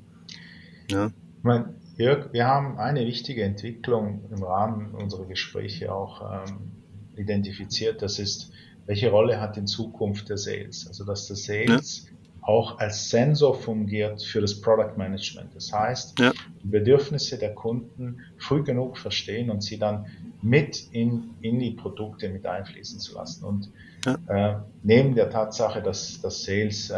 ja. 0.90 1.10
Mein, 1.42 1.66
Jörg, 1.96 2.32
wir 2.32 2.46
haben 2.46 2.78
eine 2.78 3.06
wichtige 3.06 3.44
Entwicklung 3.44 4.24
im 4.30 4.42
Rahmen 4.42 4.94
unserer 4.94 5.26
Gespräche 5.26 5.94
auch 5.94 6.44
ähm, 6.48 6.72
identifiziert. 7.16 8.02
Das 8.02 8.18
ist, 8.18 8.50
welche 8.86 9.10
Rolle 9.10 9.40
hat 9.40 9.56
in 9.56 9.66
Zukunft 9.66 10.28
der 10.28 10.36
Sales? 10.36 10.88
Also, 10.88 11.04
dass 11.04 11.28
der 11.28 11.36
Sales 11.36 12.06
ja. 12.06 12.16
auch 12.42 12.78
als 12.78 13.10
Sensor 13.10 13.54
fungiert 13.54 14.22
für 14.22 14.40
das 14.40 14.60
Product 14.60 14.96
Management. 14.96 15.54
Das 15.54 15.72
heißt, 15.72 16.18
ja. 16.18 16.32
die 16.62 16.68
Bedürfnisse 16.68 17.38
der 17.38 17.54
Kunden 17.54 18.18
früh 18.38 18.64
genug 18.64 18.98
verstehen 18.98 19.50
und 19.50 19.62
sie 19.62 19.78
dann 19.78 20.06
mit 20.42 20.88
in, 20.90 21.30
in 21.42 21.60
die 21.60 21.70
Produkte 21.70 22.28
mit 22.28 22.44
einfließen 22.44 22.98
zu 22.98 23.14
lassen. 23.14 23.44
Und 23.44 23.70
ja. 24.04 24.18
äh, 24.26 24.56
neben 24.82 25.14
der 25.14 25.30
Tatsache, 25.30 25.80
dass, 25.80 26.20
dass 26.20 26.42
Sales 26.42 26.90
äh, 26.90 26.96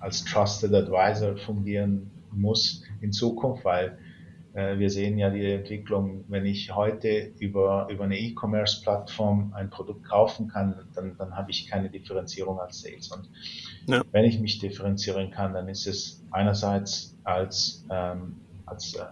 als 0.00 0.22
Trusted 0.24 0.74
Advisor 0.74 1.36
fungieren 1.38 2.10
muss 2.30 2.82
in 3.00 3.10
Zukunft, 3.10 3.64
weil 3.64 3.96
wir 4.54 4.88
sehen 4.88 5.18
ja 5.18 5.28
die 5.30 5.50
Entwicklung, 5.50 6.24
wenn 6.28 6.46
ich 6.46 6.72
heute 6.74 7.32
über, 7.38 7.88
über 7.90 8.04
eine 8.04 8.18
E-Commerce-Plattform 8.18 9.52
ein 9.54 9.68
Produkt 9.68 10.04
kaufen 10.04 10.48
kann, 10.48 10.86
dann, 10.94 11.16
dann 11.18 11.36
habe 11.36 11.50
ich 11.50 11.68
keine 11.68 11.90
Differenzierung 11.90 12.58
als 12.60 12.80
Sales. 12.80 13.10
Und 13.10 13.28
ja. 13.88 14.02
wenn 14.12 14.24
ich 14.24 14.38
mich 14.38 14.60
differenzieren 14.60 15.32
kann, 15.32 15.54
dann 15.54 15.68
ist 15.68 15.88
es 15.88 16.22
einerseits 16.30 17.18
als, 17.24 17.84
ähm, 17.90 18.36
als 18.66 18.94
äh, 18.94 19.06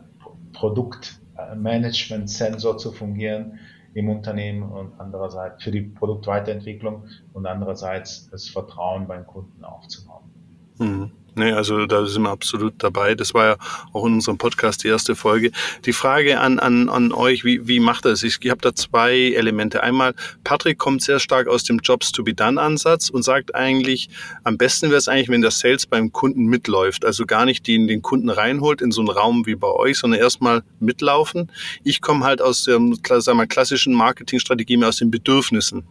Produktmanagement-Sensor 0.52 2.78
zu 2.78 2.92
fungieren 2.92 3.58
im 3.94 4.08
Unternehmen 4.08 4.62
und 4.62 4.92
andererseits 4.98 5.64
für 5.64 5.72
die 5.72 5.82
Produktweiterentwicklung 5.82 7.08
und 7.32 7.46
andererseits 7.46 8.30
das 8.30 8.48
Vertrauen 8.48 9.08
beim 9.08 9.26
Kunden 9.26 9.64
aufzubauen. 9.64 10.30
Mhm. 10.78 11.10
Nee, 11.34 11.52
also 11.52 11.86
da 11.86 12.04
sind 12.04 12.22
wir 12.22 12.30
absolut 12.30 12.74
dabei. 12.78 13.14
Das 13.14 13.32
war 13.32 13.46
ja 13.46 13.56
auch 13.94 14.04
in 14.04 14.12
unserem 14.12 14.36
Podcast 14.36 14.84
die 14.84 14.88
erste 14.88 15.14
Folge. 15.14 15.50
Die 15.86 15.94
Frage 15.94 16.38
an, 16.38 16.58
an, 16.58 16.90
an 16.90 17.12
euch, 17.12 17.42
wie, 17.42 17.66
wie 17.66 17.80
macht 17.80 18.04
das? 18.04 18.22
Ich, 18.22 18.38
habe 18.50 18.60
da 18.60 18.74
zwei 18.74 19.32
Elemente. 19.32 19.82
Einmal, 19.82 20.14
Patrick 20.44 20.78
kommt 20.78 21.02
sehr 21.02 21.20
stark 21.20 21.48
aus 21.48 21.64
dem 21.64 21.78
Jobs 21.78 22.12
to 22.12 22.22
be 22.22 22.34
done 22.34 22.60
Ansatz 22.60 23.08
und 23.08 23.22
sagt 23.22 23.54
eigentlich, 23.54 24.10
am 24.44 24.58
besten 24.58 24.90
wäre 24.90 24.98
es 24.98 25.08
eigentlich, 25.08 25.30
wenn 25.30 25.40
der 25.40 25.52
Sales 25.52 25.86
beim 25.86 26.12
Kunden 26.12 26.44
mitläuft. 26.44 27.06
Also 27.06 27.24
gar 27.24 27.46
nicht 27.46 27.66
den, 27.66 27.86
den 27.86 28.02
Kunden 28.02 28.28
reinholt 28.28 28.82
in 28.82 28.90
so 28.90 29.00
einen 29.00 29.10
Raum 29.10 29.46
wie 29.46 29.54
bei 29.54 29.68
euch, 29.68 29.98
sondern 29.98 30.20
erstmal 30.20 30.62
mitlaufen. 30.80 31.50
Ich 31.82 32.02
komme 32.02 32.26
halt 32.26 32.42
aus 32.42 32.64
der 32.64 32.78
sagen 33.22 33.38
wir, 33.38 33.46
klassischen 33.46 33.94
Marketingstrategie 33.94 34.76
mehr 34.76 34.88
aus 34.88 34.98
den 34.98 35.10
Bedürfnissen. 35.10 35.84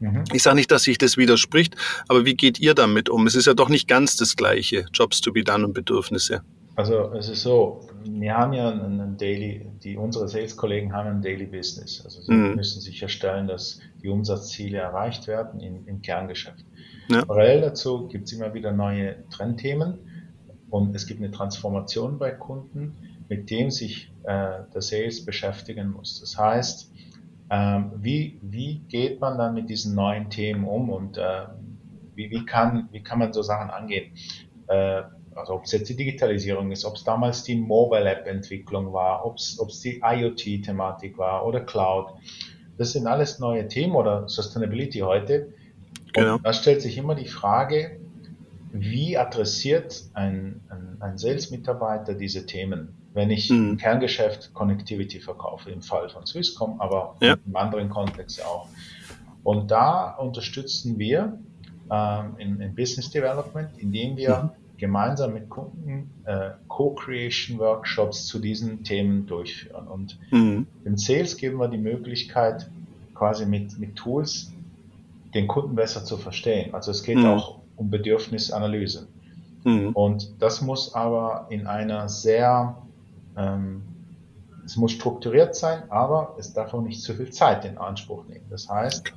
Mhm. 0.00 0.24
Ich 0.32 0.42
sage 0.42 0.56
nicht, 0.56 0.70
dass 0.70 0.82
sich 0.82 0.98
das 0.98 1.16
widerspricht, 1.16 1.74
aber 2.08 2.24
wie 2.24 2.34
geht 2.34 2.60
ihr 2.60 2.74
damit 2.74 3.08
um? 3.08 3.26
Es 3.26 3.34
ist 3.34 3.46
ja 3.46 3.54
doch 3.54 3.68
nicht 3.68 3.88
ganz 3.88 4.16
das 4.16 4.36
Gleiche, 4.36 4.86
Jobs 4.92 5.20
to 5.20 5.32
be 5.32 5.42
done 5.42 5.64
und 5.64 5.72
Bedürfnisse. 5.72 6.42
Also 6.76 7.10
es 7.14 7.30
ist 7.30 7.42
so, 7.42 7.88
wir 8.04 8.36
haben 8.36 8.52
ja 8.52 8.68
einen 8.68 9.16
Daily, 9.16 9.66
die 9.82 9.96
unsere 9.96 10.28
Sales-Kollegen 10.28 10.92
haben 10.92 11.08
ein 11.08 11.22
Daily 11.22 11.46
Business. 11.46 12.02
Also 12.04 12.20
sie 12.20 12.32
mhm. 12.32 12.54
müssen 12.54 12.82
sicherstellen, 12.82 13.46
dass 13.46 13.80
die 14.02 14.08
Umsatzziele 14.08 14.78
erreicht 14.78 15.26
werden 15.26 15.60
im, 15.60 15.86
im 15.86 16.02
Kerngeschäft. 16.02 16.66
Ja. 17.08 17.24
Parallel 17.24 17.62
dazu 17.62 18.08
gibt 18.08 18.26
es 18.26 18.32
immer 18.34 18.52
wieder 18.52 18.72
neue 18.72 19.26
Trendthemen 19.30 19.98
und 20.68 20.94
es 20.94 21.06
gibt 21.06 21.20
eine 21.20 21.30
Transformation 21.30 22.18
bei 22.18 22.30
Kunden, 22.32 22.94
mit 23.28 23.48
dem 23.48 23.70
sich 23.70 24.12
äh, 24.24 24.60
der 24.74 24.82
Sales 24.82 25.24
beschäftigen 25.24 25.92
muss. 25.92 26.20
Das 26.20 26.36
heißt, 26.36 26.92
ähm, 27.50 27.92
wie, 27.96 28.38
wie 28.42 28.80
geht 28.88 29.20
man 29.20 29.38
dann 29.38 29.54
mit 29.54 29.68
diesen 29.68 29.94
neuen 29.94 30.30
Themen 30.30 30.64
um 30.64 30.90
und 30.90 31.16
äh, 31.16 31.46
wie, 32.14 32.30
wie, 32.30 32.44
kann, 32.44 32.88
wie 32.92 33.02
kann 33.02 33.18
man 33.18 33.32
so 33.32 33.42
Sachen 33.42 33.70
angehen? 33.70 34.12
Äh, 34.66 35.02
also 35.34 35.54
ob 35.54 35.64
es 35.64 35.72
jetzt 35.72 35.88
die 35.88 35.96
Digitalisierung 35.96 36.72
ist, 36.72 36.84
ob 36.84 36.96
es 36.96 37.04
damals 37.04 37.44
die 37.44 37.56
Mobile 37.56 38.10
App 38.10 38.26
Entwicklung 38.26 38.92
war, 38.92 39.24
ob 39.24 39.36
es 39.36 39.80
die 39.80 40.00
IoT 40.02 40.64
Thematik 40.64 41.18
war 41.18 41.46
oder 41.46 41.60
Cloud. 41.60 42.14
Das 42.78 42.92
sind 42.92 43.06
alles 43.06 43.38
neue 43.38 43.68
Themen 43.68 43.94
oder 43.94 44.28
Sustainability 44.28 45.00
heute. 45.00 45.52
Genau. 46.14 46.36
Und 46.36 46.46
da 46.46 46.52
stellt 46.52 46.80
sich 46.82 46.96
immer 46.96 47.14
die 47.14 47.28
Frage, 47.28 48.00
wie 48.72 49.16
adressiert 49.16 50.04
ein, 50.14 50.62
ein, 50.68 50.96
ein 51.00 51.18
Sales-Mitarbeiter 51.18 52.14
diese 52.14 52.46
Themen? 52.46 52.96
Wenn 53.16 53.30
ich 53.30 53.48
mhm. 53.48 53.70
im 53.70 53.76
Kerngeschäft 53.78 54.52
Connectivity 54.52 55.20
verkaufe, 55.20 55.70
im 55.70 55.80
Fall 55.80 56.10
von 56.10 56.26
Swisscom, 56.26 56.80
aber 56.82 57.16
ja. 57.20 57.36
im 57.46 57.56
anderen 57.56 57.88
Kontext 57.88 58.44
auch. 58.44 58.68
Und 59.42 59.70
da 59.70 60.10
unterstützen 60.16 60.98
wir 60.98 61.38
ähm, 61.90 62.34
in, 62.36 62.60
in, 62.60 62.74
Business 62.74 63.10
Development, 63.10 63.70
indem 63.78 64.18
wir 64.18 64.42
mhm. 64.42 64.76
gemeinsam 64.76 65.32
mit 65.32 65.48
Kunden 65.48 66.10
äh, 66.26 66.50
Co-Creation 66.68 67.58
Workshops 67.58 68.26
zu 68.26 68.38
diesen 68.38 68.84
Themen 68.84 69.26
durchführen. 69.26 69.88
Und 69.88 70.18
mhm. 70.30 70.66
im 70.84 70.98
Sales 70.98 71.38
geben 71.38 71.56
wir 71.56 71.68
die 71.68 71.78
Möglichkeit, 71.78 72.68
quasi 73.14 73.46
mit, 73.46 73.78
mit 73.78 73.96
Tools 73.96 74.52
den 75.32 75.48
Kunden 75.48 75.74
besser 75.74 76.04
zu 76.04 76.18
verstehen. 76.18 76.74
Also 76.74 76.90
es 76.90 77.02
geht 77.02 77.16
mhm. 77.16 77.24
auch 77.24 77.60
um 77.76 77.88
Bedürfnisanalyse. 77.88 79.08
Mhm. 79.64 79.92
Und 79.94 80.42
das 80.42 80.60
muss 80.60 80.94
aber 80.94 81.46
in 81.48 81.66
einer 81.66 82.10
sehr 82.10 82.76
ähm, 83.36 83.82
es 84.64 84.76
muss 84.76 84.92
strukturiert 84.92 85.54
sein, 85.54 85.84
aber 85.90 86.34
es 86.38 86.52
darf 86.52 86.74
auch 86.74 86.82
nicht 86.82 87.00
zu 87.00 87.14
viel 87.14 87.30
Zeit 87.30 87.64
in 87.64 87.78
Anspruch 87.78 88.26
nehmen. 88.26 88.46
Das 88.50 88.68
heißt, 88.68 89.12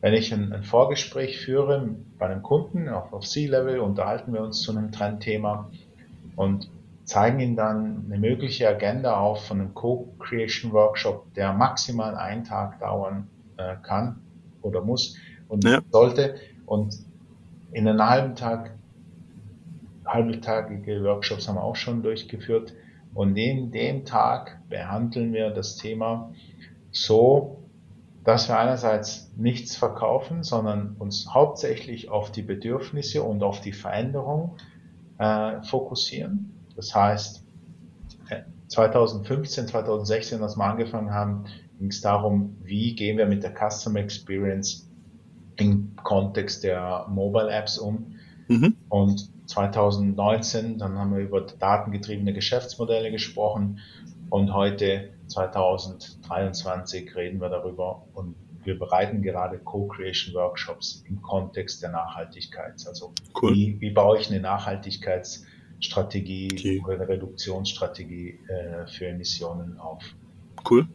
wenn 0.00 0.14
ich 0.14 0.32
ein, 0.32 0.52
ein 0.52 0.62
Vorgespräch 0.62 1.38
führe 1.40 1.96
bei 2.18 2.26
einem 2.26 2.42
Kunden 2.42 2.88
auf, 2.88 3.12
auf 3.12 3.26
C-Level, 3.26 3.80
unterhalten 3.80 4.32
wir 4.32 4.42
uns 4.42 4.60
zu 4.60 4.72
einem 4.72 4.92
Trendthema 4.92 5.70
und 6.36 6.70
zeigen 7.04 7.40
ihm 7.40 7.56
dann 7.56 8.04
eine 8.06 8.18
mögliche 8.18 8.68
Agenda 8.68 9.18
auf 9.18 9.46
von 9.46 9.60
einem 9.60 9.74
Co-Creation 9.74 10.72
Workshop, 10.72 11.32
der 11.34 11.54
maximal 11.54 12.14
einen 12.14 12.44
Tag 12.44 12.78
dauern 12.80 13.28
äh, 13.56 13.76
kann 13.82 14.20
oder 14.60 14.82
muss 14.82 15.16
und 15.48 15.64
ja. 15.64 15.80
sollte. 15.90 16.36
Und 16.66 16.94
in 17.72 17.88
einem 17.88 18.06
halben 18.06 18.34
Tag, 18.36 18.72
halbtagige 20.04 21.02
Workshops 21.02 21.48
haben 21.48 21.56
wir 21.56 21.64
auch 21.64 21.76
schon 21.76 22.02
durchgeführt, 22.02 22.74
und 23.18 23.36
in 23.36 23.72
dem 23.72 24.04
Tag 24.04 24.60
behandeln 24.68 25.32
wir 25.32 25.50
das 25.50 25.74
Thema 25.74 26.32
so, 26.92 27.64
dass 28.22 28.48
wir 28.48 28.56
einerseits 28.56 29.32
nichts 29.36 29.74
verkaufen, 29.74 30.44
sondern 30.44 30.94
uns 31.00 31.34
hauptsächlich 31.34 32.10
auf 32.10 32.30
die 32.30 32.42
Bedürfnisse 32.42 33.24
und 33.24 33.42
auf 33.42 33.60
die 33.60 33.72
Veränderung 33.72 34.54
äh, 35.18 35.60
fokussieren. 35.62 36.52
Das 36.76 36.94
heißt, 36.94 37.42
2015, 38.68 39.66
2016, 39.66 40.40
als 40.40 40.56
wir 40.56 40.64
angefangen 40.64 41.10
haben, 41.10 41.46
ging 41.80 41.88
es 41.88 42.00
darum, 42.00 42.56
wie 42.62 42.94
gehen 42.94 43.18
wir 43.18 43.26
mit 43.26 43.42
der 43.42 43.52
Customer 43.52 43.98
Experience 43.98 44.88
im 45.56 45.96
Kontext 46.04 46.62
der 46.62 47.06
Mobile 47.08 47.50
Apps 47.50 47.78
um. 47.78 48.14
Mhm. 48.46 48.76
Und 48.88 49.28
2019, 49.48 50.78
dann 50.78 50.96
haben 50.98 51.16
wir 51.16 51.20
über 51.20 51.40
datengetriebene 51.40 52.32
Geschäftsmodelle 52.32 53.10
gesprochen 53.10 53.80
und 54.30 54.52
heute 54.52 55.10
2023 55.28 57.16
reden 57.16 57.40
wir 57.40 57.48
darüber 57.48 58.02
und 58.14 58.36
wir 58.64 58.76
bereiten 58.78 59.22
gerade 59.22 59.58
Co-Creation 59.58 60.34
Workshops 60.34 61.02
im 61.08 61.22
Kontext 61.22 61.82
der 61.82 61.88
Nachhaltigkeit. 61.90 62.74
Also 62.86 63.14
cool. 63.40 63.54
wie, 63.54 63.80
wie 63.80 63.90
baue 63.90 64.18
ich 64.18 64.28
eine 64.30 64.40
Nachhaltigkeitsstrategie 64.40 66.48
okay. 66.52 66.82
oder 66.84 66.96
eine 66.96 67.08
Reduktionsstrategie 67.08 68.40
äh, 68.48 68.86
für 68.86 69.06
Emissionen 69.06 69.78
auf? 69.78 70.02
Cool. 70.68 70.86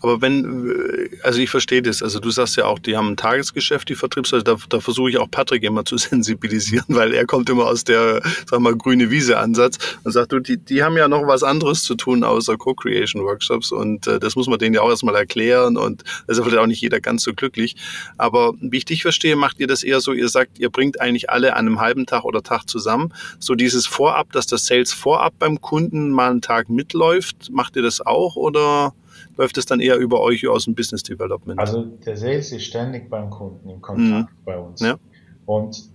Aber 0.00 0.20
wenn, 0.20 1.10
also 1.22 1.40
ich 1.40 1.50
verstehe 1.50 1.82
das, 1.82 2.02
also 2.02 2.20
du 2.20 2.30
sagst 2.30 2.56
ja 2.56 2.64
auch, 2.64 2.78
die 2.78 2.96
haben 2.96 3.08
ein 3.08 3.16
Tagesgeschäft, 3.16 3.88
die 3.88 3.94
Vertriebsleute, 3.94 4.44
da, 4.44 4.56
da 4.68 4.80
versuche 4.80 5.10
ich 5.10 5.18
auch 5.18 5.30
Patrick 5.30 5.62
immer 5.62 5.84
zu 5.84 5.96
sensibilisieren, 5.98 6.86
weil 6.88 7.12
er 7.12 7.26
kommt 7.26 7.48
immer 7.50 7.66
aus 7.66 7.84
der, 7.84 8.22
sag 8.46 8.60
mal, 8.60 8.74
grüne 8.76 9.10
Wiese-Ansatz 9.10 9.78
und 10.04 10.12
sagt, 10.12 10.32
du, 10.32 10.40
die, 10.40 10.56
die 10.56 10.82
haben 10.82 10.96
ja 10.96 11.08
noch 11.08 11.26
was 11.26 11.42
anderes 11.42 11.82
zu 11.82 11.94
tun 11.94 12.24
außer 12.24 12.56
Co-Creation-Workshops 12.56 13.72
und 13.72 14.06
äh, 14.06 14.18
das 14.18 14.36
muss 14.36 14.48
man 14.48 14.58
denen 14.58 14.74
ja 14.74 14.82
auch 14.82 14.90
erstmal 14.90 15.14
erklären 15.14 15.76
und 15.76 16.04
da 16.26 16.32
ist 16.32 16.40
vielleicht 16.40 16.58
auch 16.58 16.66
nicht 16.66 16.80
jeder 16.80 17.00
ganz 17.00 17.22
so 17.22 17.32
glücklich. 17.32 17.76
Aber 18.16 18.54
wie 18.60 18.78
ich 18.78 18.84
dich 18.84 19.02
verstehe, 19.02 19.36
macht 19.36 19.60
ihr 19.60 19.66
das 19.66 19.82
eher 19.82 20.00
so, 20.00 20.12
ihr 20.12 20.28
sagt, 20.28 20.58
ihr 20.58 20.70
bringt 20.70 21.00
eigentlich 21.00 21.30
alle 21.30 21.54
an 21.54 21.66
einem 21.66 21.80
halben 21.80 22.06
Tag 22.06 22.24
oder 22.24 22.42
Tag 22.42 22.68
zusammen. 22.68 23.12
So 23.38 23.54
dieses 23.54 23.86
Vorab, 23.86 24.32
dass 24.32 24.46
das 24.46 24.66
Sales 24.66 24.92
vorab 24.92 25.34
beim 25.38 25.60
Kunden 25.60 26.10
mal 26.10 26.30
einen 26.30 26.42
Tag 26.42 26.68
mitläuft, 26.68 27.50
macht 27.50 27.76
ihr 27.76 27.82
das 27.82 28.00
auch 28.04 28.36
oder? 28.36 28.94
Läuft 29.38 29.56
es 29.56 29.66
dann 29.66 29.80
eher 29.80 29.96
über 29.96 30.20
euch 30.20 30.46
aus 30.46 30.64
dem 30.64 30.74
Business 30.74 31.02
Development? 31.02 31.58
Also 31.58 31.84
der 31.84 32.16
Sales 32.16 32.52
ist 32.52 32.64
ständig 32.64 33.08
beim 33.08 33.30
Kunden 33.30 33.70
im 33.70 33.80
Kontakt 33.80 34.32
mhm. 34.32 34.44
bei 34.44 34.58
uns. 34.58 34.80
Ja. 34.80 34.98
Und 35.46 35.90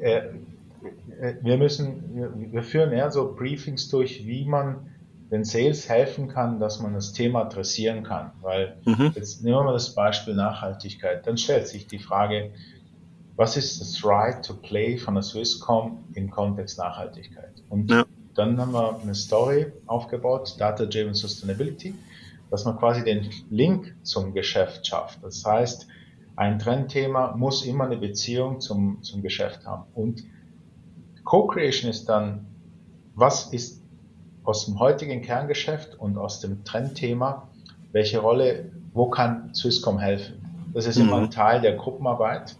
äh, 0.00 0.22
wir 1.42 1.58
müssen, 1.58 2.14
wir, 2.14 2.32
wir 2.34 2.62
führen 2.62 2.92
eher 2.92 3.10
so 3.10 3.34
Briefings 3.34 3.88
durch, 3.88 4.26
wie 4.26 4.44
man 4.44 4.86
den 5.30 5.44
Sales 5.44 5.88
helfen 5.88 6.28
kann, 6.28 6.58
dass 6.58 6.80
man 6.80 6.94
das 6.94 7.12
Thema 7.12 7.42
adressieren 7.42 8.02
kann. 8.02 8.32
Weil 8.40 8.78
mhm. 8.86 9.12
jetzt 9.14 9.44
nehmen 9.44 9.58
wir 9.58 9.64
mal 9.64 9.72
das 9.74 9.94
Beispiel 9.94 10.34
Nachhaltigkeit. 10.34 11.26
Dann 11.26 11.36
stellt 11.36 11.68
sich 11.68 11.86
die 11.86 11.98
Frage, 11.98 12.50
was 13.36 13.56
ist 13.58 13.80
das 13.80 14.02
Right 14.04 14.44
to 14.44 14.54
Play 14.54 14.96
von 14.96 15.14
der 15.14 15.22
Swisscom 15.22 16.02
im 16.14 16.30
Kontext 16.30 16.78
Nachhaltigkeit? 16.78 17.62
Und 17.68 17.90
ja. 17.90 18.04
dann 18.34 18.58
haben 18.58 18.72
wir 18.72 18.98
eine 19.00 19.14
Story 19.14 19.66
aufgebaut, 19.86 20.56
Data 20.58 20.86
Driven 20.86 21.14
Sustainability 21.14 21.94
dass 22.50 22.64
man 22.64 22.78
quasi 22.78 23.04
den 23.04 23.30
Link 23.50 23.94
zum 24.02 24.32
Geschäft 24.32 24.86
schafft. 24.86 25.22
Das 25.22 25.44
heißt, 25.44 25.86
ein 26.36 26.58
Trendthema 26.58 27.34
muss 27.36 27.64
immer 27.64 27.84
eine 27.84 27.96
Beziehung 27.96 28.60
zum, 28.60 29.02
zum 29.02 29.22
Geschäft 29.22 29.66
haben. 29.66 29.84
Und 29.94 30.22
Co-Creation 31.24 31.90
ist 31.90 32.08
dann, 32.08 32.46
was 33.14 33.52
ist 33.52 33.82
aus 34.44 34.64
dem 34.64 34.78
heutigen 34.78 35.20
Kerngeschäft 35.20 35.98
und 35.98 36.16
aus 36.16 36.40
dem 36.40 36.64
Trendthema, 36.64 37.48
welche 37.92 38.20
Rolle 38.20 38.70
wo 38.94 39.10
kann 39.10 39.54
Swisscom 39.54 39.98
helfen? 39.98 40.70
Das 40.72 40.86
ist 40.86 40.96
immer 40.96 41.16
ein 41.16 41.24
mhm. 41.24 41.30
Teil 41.30 41.60
der 41.60 41.76
Gruppenarbeit 41.76 42.56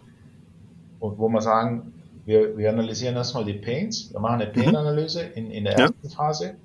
und 0.99 1.17
wo 1.17 1.29
wir 1.29 1.41
sagen, 1.41 1.93
wir, 2.25 2.57
wir 2.57 2.69
analysieren 2.69 3.15
erstmal 3.15 3.45
die 3.45 3.53
Pains, 3.53 4.11
wir 4.13 4.19
machen 4.19 4.41
eine 4.41 4.51
mhm. 4.51 4.53
Pain-Analyse 4.53 5.21
in, 5.21 5.51
in 5.51 5.63
der 5.63 5.77
ersten 5.77 6.07
ja. 6.07 6.09
Phase. 6.09 6.55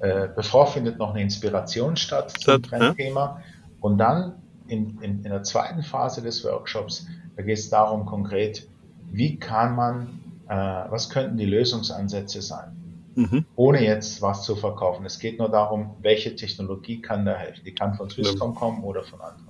Äh, 0.00 0.28
bevor 0.34 0.66
findet 0.66 0.98
noch 0.98 1.10
eine 1.10 1.22
Inspiration 1.22 1.96
statt 1.96 2.30
zum 2.30 2.62
Trendthema. 2.62 3.42
Und 3.80 3.98
dann 3.98 4.34
in, 4.66 4.98
in, 5.00 5.24
in 5.24 5.30
der 5.30 5.42
zweiten 5.42 5.82
Phase 5.82 6.22
des 6.22 6.44
Workshops, 6.44 7.06
da 7.36 7.42
geht 7.42 7.58
es 7.58 7.70
darum 7.70 8.06
konkret, 8.06 8.68
wie 9.10 9.38
kann 9.38 9.74
man, 9.74 10.20
äh, 10.48 10.54
was 10.54 11.10
könnten 11.10 11.36
die 11.36 11.46
Lösungsansätze 11.46 12.42
sein? 12.42 12.76
Mhm. 13.16 13.44
ohne 13.56 13.84
jetzt 13.84 14.22
was 14.22 14.44
zu 14.44 14.54
verkaufen. 14.54 15.04
Es 15.04 15.18
geht 15.18 15.38
nur 15.38 15.48
darum, 15.48 15.96
welche 16.00 16.36
Technologie 16.36 17.00
kann 17.00 17.24
da 17.24 17.34
helfen. 17.34 17.62
Die 17.64 17.74
kann 17.74 17.94
von 17.94 18.08
Swisscom 18.08 18.54
kommen 18.54 18.84
oder 18.84 19.02
von 19.02 19.20
anderen. 19.20 19.48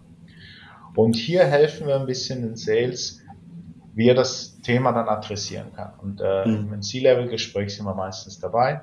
Und 0.95 1.15
hier 1.15 1.45
helfen 1.45 1.87
wir 1.87 1.97
ein 1.97 2.07
bisschen 2.07 2.43
den 2.43 2.57
Sales, 2.57 3.21
wie 3.95 4.09
er 4.09 4.15
das 4.15 4.61
Thema 4.63 4.93
dann 4.93 5.09
adressieren 5.09 5.73
kann. 5.75 5.93
Und 6.01 6.21
äh, 6.23 6.47
mhm. 6.47 6.73
im 6.73 6.83
C-Level-Gespräch 6.83 7.77
sind 7.77 7.85
wir 7.85 7.95
meistens 7.95 8.39
dabei. 8.39 8.81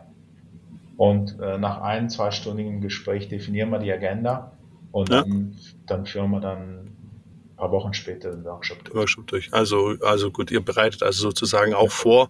Und 0.97 1.39
äh, 1.39 1.57
nach 1.59 1.81
ein, 1.81 2.09
zweistündigen 2.09 2.81
Gespräch 2.81 3.29
definieren 3.29 3.69
wir 3.69 3.79
die 3.79 3.91
Agenda 3.91 4.51
und 4.91 5.09
ja. 5.09 5.21
dann, 5.21 5.55
dann 5.85 6.05
führen 6.05 6.31
wir 6.31 6.39
dann 6.39 6.59
ein 6.59 7.55
paar 7.55 7.71
Wochen 7.71 7.93
später 7.93 8.31
den 8.31 8.43
Workshop 8.43 8.83
durch. 8.83 8.95
Workshop 8.95 9.27
durch. 9.27 9.53
Also, 9.53 9.95
also 10.01 10.31
gut, 10.31 10.49
ihr 10.49 10.61
bereitet 10.61 11.03
also 11.03 11.21
sozusagen 11.21 11.75
auch 11.75 11.83
ja. 11.83 11.89
vor 11.89 12.29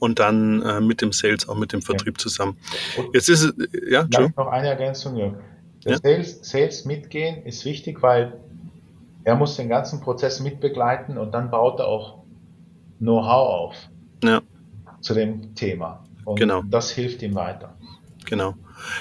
und 0.00 0.18
dann 0.18 0.62
äh, 0.62 0.80
mit 0.80 1.00
dem 1.00 1.12
Sales, 1.12 1.48
auch 1.48 1.56
mit 1.56 1.72
dem 1.72 1.80
Vertrieb 1.80 2.18
ja. 2.18 2.22
zusammen. 2.22 2.56
Und 2.96 3.14
Jetzt 3.14 3.28
ist 3.28 3.42
es, 3.44 3.54
ja, 3.88 4.06
noch 4.36 4.48
eine 4.48 4.68
Ergänzung. 4.68 5.16
Der 5.84 5.92
ja. 5.92 5.98
Sales, 5.98 6.40
Sales 6.42 6.84
mitgehen 6.84 7.44
ist 7.44 7.64
wichtig, 7.64 8.02
weil 8.02 8.34
er 9.24 9.36
muss 9.36 9.56
den 9.56 9.68
ganzen 9.68 10.00
Prozess 10.00 10.40
mitbegleiten 10.40 11.18
und 11.18 11.32
dann 11.32 11.50
baut 11.50 11.80
er 11.80 11.86
auch 11.86 12.18
Know-how 12.98 13.48
auf 13.48 13.74
ja. 14.24 14.42
zu 15.00 15.14
dem 15.14 15.54
Thema. 15.54 16.02
Und 16.24 16.38
genau. 16.40 16.62
das 16.62 16.90
hilft 16.90 17.22
ihm 17.22 17.34
weiter. 17.34 17.76
Genau. 18.28 18.54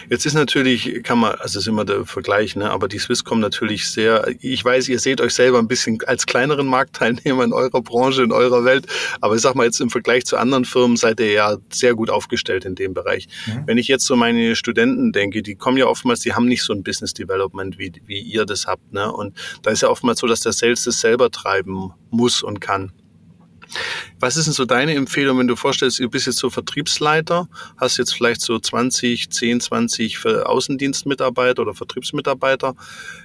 Jetzt 0.09 0.25
ist 0.25 0.33
natürlich, 0.33 1.03
kann 1.03 1.19
man, 1.19 1.35
also 1.35 1.59
ist 1.59 1.67
immer 1.67 1.85
der 1.85 2.05
Vergleich, 2.05 2.55
ne? 2.55 2.71
aber 2.71 2.87
die 2.87 2.97
Swisscom 2.97 3.39
natürlich 3.39 3.89
sehr, 3.89 4.27
ich 4.41 4.63
weiß, 4.63 4.87
ihr 4.87 4.99
seht 4.99 5.21
euch 5.21 5.33
selber 5.33 5.59
ein 5.59 5.67
bisschen 5.67 5.99
als 6.07 6.25
kleineren 6.25 6.65
Marktteilnehmer 6.65 7.43
in 7.43 7.53
eurer 7.53 7.81
Branche, 7.81 8.23
in 8.23 8.31
eurer 8.31 8.63
Welt, 8.63 8.87
aber 9.21 9.35
ich 9.35 9.41
sag 9.41 9.55
mal 9.55 9.65
jetzt 9.65 9.81
im 9.81 9.89
Vergleich 9.89 10.25
zu 10.25 10.37
anderen 10.37 10.65
Firmen 10.65 10.97
seid 10.97 11.19
ihr 11.19 11.31
ja 11.31 11.57
sehr 11.69 11.93
gut 11.93 12.09
aufgestellt 12.09 12.65
in 12.65 12.75
dem 12.75 12.93
Bereich. 12.93 13.27
Mhm. 13.45 13.63
Wenn 13.65 13.77
ich 13.77 13.87
jetzt 13.87 14.05
so 14.05 14.15
meine 14.15 14.55
Studenten 14.55 15.11
denke, 15.11 15.43
die 15.43 15.55
kommen 15.55 15.77
ja 15.77 15.87
oftmals, 15.87 16.21
die 16.21 16.33
haben 16.33 16.45
nicht 16.47 16.63
so 16.63 16.73
ein 16.73 16.83
Business 16.83 17.13
Development, 17.13 17.77
wie, 17.77 17.91
wie 18.05 18.19
ihr 18.19 18.45
das 18.45 18.65
habt. 18.65 18.93
Ne? 18.93 19.11
Und 19.11 19.35
da 19.61 19.71
ist 19.71 19.81
ja 19.81 19.89
oftmals 19.89 20.19
so, 20.19 20.27
dass 20.27 20.39
der 20.39 20.53
Sales 20.53 20.85
das 20.85 21.01
selber 21.01 21.29
treiben 21.29 21.93
muss 22.09 22.43
und 22.43 22.61
kann. 22.61 22.93
Was 24.19 24.37
ist 24.37 24.45
denn 24.45 24.53
so 24.53 24.65
deine 24.65 24.95
Empfehlung, 24.95 25.39
wenn 25.39 25.47
du 25.47 25.55
vorstellst, 25.55 25.99
du 25.99 26.09
bist 26.09 26.27
jetzt 26.27 26.39
so 26.39 26.49
Vertriebsleiter, 26.49 27.47
hast 27.77 27.97
jetzt 27.97 28.13
vielleicht 28.13 28.41
so 28.41 28.57
20, 28.57 29.29
10, 29.29 29.61
20 29.61 30.25
Außendienstmitarbeiter 30.25 31.61
oder 31.61 31.73
Vertriebsmitarbeiter. 31.73 32.75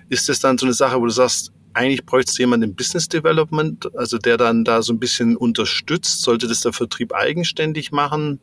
Ist 0.08 0.28
das 0.28 0.40
dann 0.40 0.58
so 0.58 0.66
eine 0.66 0.74
Sache, 0.74 1.00
wo 1.00 1.06
du 1.06 1.12
sagst, 1.12 1.52
eigentlich 1.74 2.04
bräuchte 2.04 2.30
es 2.30 2.38
jemanden 2.38 2.70
im 2.70 2.74
Business 2.74 3.08
Development, 3.08 3.94
also 3.96 4.18
der 4.18 4.36
dann 4.36 4.64
da 4.64 4.82
so 4.82 4.92
ein 4.92 4.98
bisschen 4.98 5.36
unterstützt? 5.36 6.22
Sollte 6.22 6.46
das 6.46 6.60
der 6.60 6.72
Vertrieb 6.72 7.14
eigenständig 7.14 7.92
machen? 7.92 8.40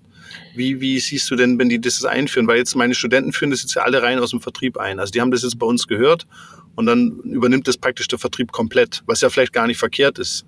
Wie, 0.56 0.80
wie 0.80 1.00
siehst 1.00 1.30
du 1.32 1.36
denn, 1.36 1.58
wenn 1.60 1.70
die 1.70 1.82
das 1.82 2.04
einführen? 2.06 2.48
Weil 2.48 2.58
jetzt 2.58 2.76
meine 2.76 2.96
Studenten 2.96 3.34
führen 3.34 3.52
das 3.52 3.62
jetzt 3.62 3.76
ja 3.76 3.84
alle 3.84 4.02
rein 4.02 4.20
aus 4.20 4.32
dem 4.32 4.42
Vertrieb 4.42 4.78
ein. 4.78 5.00
Also 5.00 5.12
die 5.12 5.22
haben 5.22 5.32
das 5.32 5.44
jetzt 5.44 5.58
bei 5.60 5.66
uns 5.66 5.88
gehört 5.88 6.28
und 6.76 6.86
dann 6.86 7.20
übernimmt 7.24 7.68
das 7.68 7.78
praktisch 7.78 8.08
der 8.08 8.20
Vertrieb 8.20 8.52
komplett, 8.52 9.04
was 9.06 9.22
ja 9.22 9.30
vielleicht 9.30 9.54
gar 9.54 9.68
nicht 9.68 9.78
verkehrt 9.78 10.20
ist. 10.20 10.46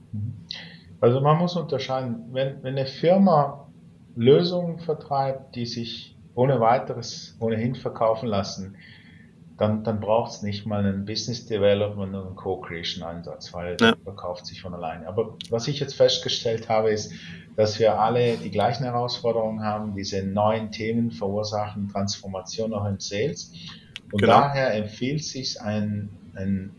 Also 1.01 1.19
man 1.19 1.37
muss 1.37 1.55
unterscheiden, 1.55 2.27
wenn, 2.31 2.63
wenn 2.63 2.77
eine 2.77 2.85
Firma 2.85 3.67
Lösungen 4.15 4.79
vertreibt, 4.79 5.55
die 5.55 5.65
sich 5.65 6.15
ohne 6.35 6.59
weiteres 6.59 7.35
ohnehin 7.39 7.75
verkaufen 7.75 8.27
lassen, 8.27 8.77
dann, 9.57 9.83
dann 9.83 9.99
braucht 9.99 10.31
es 10.31 10.41
nicht 10.41 10.65
mal 10.65 10.83
einen 10.83 11.05
Business 11.05 11.45
Development 11.45 12.15
und 12.15 12.25
einen 12.27 12.35
Co-Creation 12.35 13.03
Ansatz, 13.03 13.53
weil 13.53 13.77
ja. 13.79 13.95
verkauft 14.03 14.45
sich 14.45 14.61
von 14.61 14.73
alleine. 14.73 15.07
Aber 15.07 15.37
was 15.49 15.67
ich 15.67 15.79
jetzt 15.79 15.95
festgestellt 15.95 16.69
habe, 16.69 16.91
ist, 16.91 17.13
dass 17.55 17.79
wir 17.79 17.99
alle 17.99 18.37
die 18.37 18.49
gleichen 18.49 18.83
Herausforderungen 18.83 19.63
haben. 19.63 19.93
Diese 19.93 20.23
neuen 20.23 20.71
Themen 20.71 21.11
verursachen 21.11 21.89
Transformation 21.89 22.73
auch 22.73 22.85
in 22.85 22.99
Sales. 22.99 23.53
Und 24.11 24.21
genau. 24.21 24.39
daher 24.39 24.73
empfiehlt 24.73 25.23
sich 25.23 25.61
ein, 25.61 26.09
ein, 26.35 26.71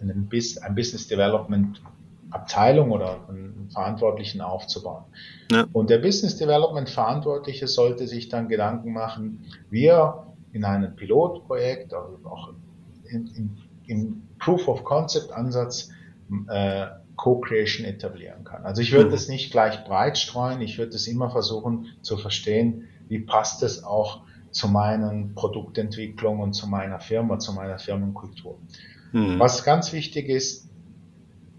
ein, 0.00 0.30
ein 0.62 0.74
Business 0.74 1.08
Development 1.08 1.82
Abteilung 2.32 2.90
oder 2.90 3.28
einen 3.28 3.70
Verantwortlichen 3.70 4.40
aufzubauen. 4.40 5.04
Ja. 5.50 5.66
Und 5.72 5.90
der 5.90 5.98
Business 5.98 6.36
Development 6.36 6.88
Verantwortliche 6.88 7.68
sollte 7.68 8.06
sich 8.06 8.28
dann 8.28 8.48
Gedanken 8.48 8.92
machen, 8.92 9.46
wie 9.70 9.86
er 9.86 10.26
in 10.52 10.64
einem 10.64 10.96
Pilotprojekt, 10.96 11.94
also 11.94 12.18
auch 12.24 12.50
in, 13.10 13.26
in, 13.28 13.58
im 13.86 14.22
Proof 14.38 14.68
of 14.68 14.84
Concept 14.84 15.32
Ansatz 15.32 15.90
äh, 16.48 16.86
Co-Creation 17.16 17.86
etablieren 17.86 18.44
kann. 18.44 18.64
Also 18.64 18.82
ich 18.82 18.92
würde 18.92 19.06
mhm. 19.06 19.12
das 19.12 19.28
nicht 19.28 19.52
gleich 19.52 19.84
breit 19.84 20.18
streuen, 20.18 20.60
ich 20.60 20.78
würde 20.78 20.94
es 20.96 21.06
immer 21.06 21.30
versuchen 21.30 21.86
zu 22.00 22.16
verstehen, 22.16 22.88
wie 23.08 23.20
passt 23.20 23.62
es 23.62 23.84
auch 23.84 24.22
zu 24.50 24.68
meinen 24.68 25.34
Produktentwicklung 25.34 26.40
und 26.40 26.52
zu 26.54 26.66
meiner 26.66 27.00
Firma, 27.00 27.38
zu 27.38 27.52
meiner 27.52 27.78
Firmenkultur. 27.78 28.58
Mhm. 29.12 29.38
Was 29.38 29.64
ganz 29.64 29.92
wichtig 29.92 30.28
ist, 30.28 30.68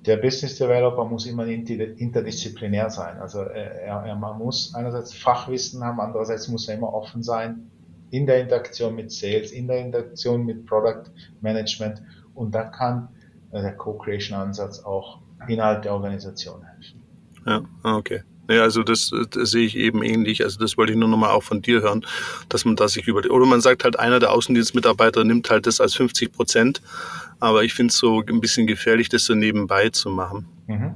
der 0.05 0.17
Business 0.17 0.57
Developer 0.57 1.05
muss 1.05 1.25
immer 1.25 1.45
interdisziplinär 1.45 2.89
sein. 2.89 3.19
Also 3.19 3.41
äh, 3.41 3.85
er, 3.85 4.03
er, 4.03 4.15
man 4.15 4.37
muss 4.37 4.73
einerseits 4.75 5.13
Fachwissen 5.13 5.83
haben, 5.83 5.99
andererseits 5.99 6.47
muss 6.47 6.67
er 6.67 6.75
immer 6.75 6.93
offen 6.93 7.23
sein 7.23 7.69
in 8.11 8.27
der 8.27 8.41
Interaktion 8.41 8.95
mit 8.95 9.11
Sales, 9.11 9.51
in 9.51 9.67
der 9.67 9.79
Interaktion 9.79 10.45
mit 10.45 10.65
Product 10.65 11.05
Management 11.41 12.01
und 12.35 12.53
da 12.53 12.65
kann 12.65 13.09
äh, 13.51 13.61
der 13.61 13.75
Co-Creation-Ansatz 13.75 14.83
auch 14.83 15.21
innerhalb 15.47 15.81
der 15.83 15.93
Organisation 15.93 16.63
helfen. 16.63 17.03
Ja, 17.45 17.61
ah, 17.83 17.97
okay. 17.97 18.23
Ja, 18.49 18.63
also 18.63 18.83
das, 18.83 19.11
das 19.31 19.51
sehe 19.51 19.65
ich 19.65 19.77
eben 19.77 20.03
ähnlich. 20.03 20.43
Also 20.43 20.59
das 20.59 20.77
wollte 20.77 20.91
ich 20.91 20.97
nur 20.97 21.07
nochmal 21.07 21.31
auch 21.31 21.43
von 21.43 21.61
dir 21.61 21.81
hören, 21.81 22.05
dass 22.49 22.65
man 22.65 22.75
da 22.75 22.87
sich 22.87 23.07
über 23.07 23.21
oder 23.29 23.45
man 23.45 23.61
sagt 23.61 23.83
halt, 23.83 23.97
einer 23.97 24.19
der 24.19 24.31
Außendienstmitarbeiter 24.31 25.23
nimmt 25.23 25.49
halt 25.49 25.65
das 25.65 25.79
als 25.79 25.95
50 25.95 26.31
Prozent 26.31 26.81
aber 27.43 27.65
ich 27.65 27.73
finde 27.73 27.91
es 27.91 27.97
so 27.97 28.23
ein 28.25 28.39
bisschen 28.39 28.67
gefährlich, 28.67 29.09
das 29.09 29.25
so 29.25 29.35
nebenbei 29.35 29.89
zu 29.89 30.09
machen. 30.09 30.45
Mhm. 30.67 30.95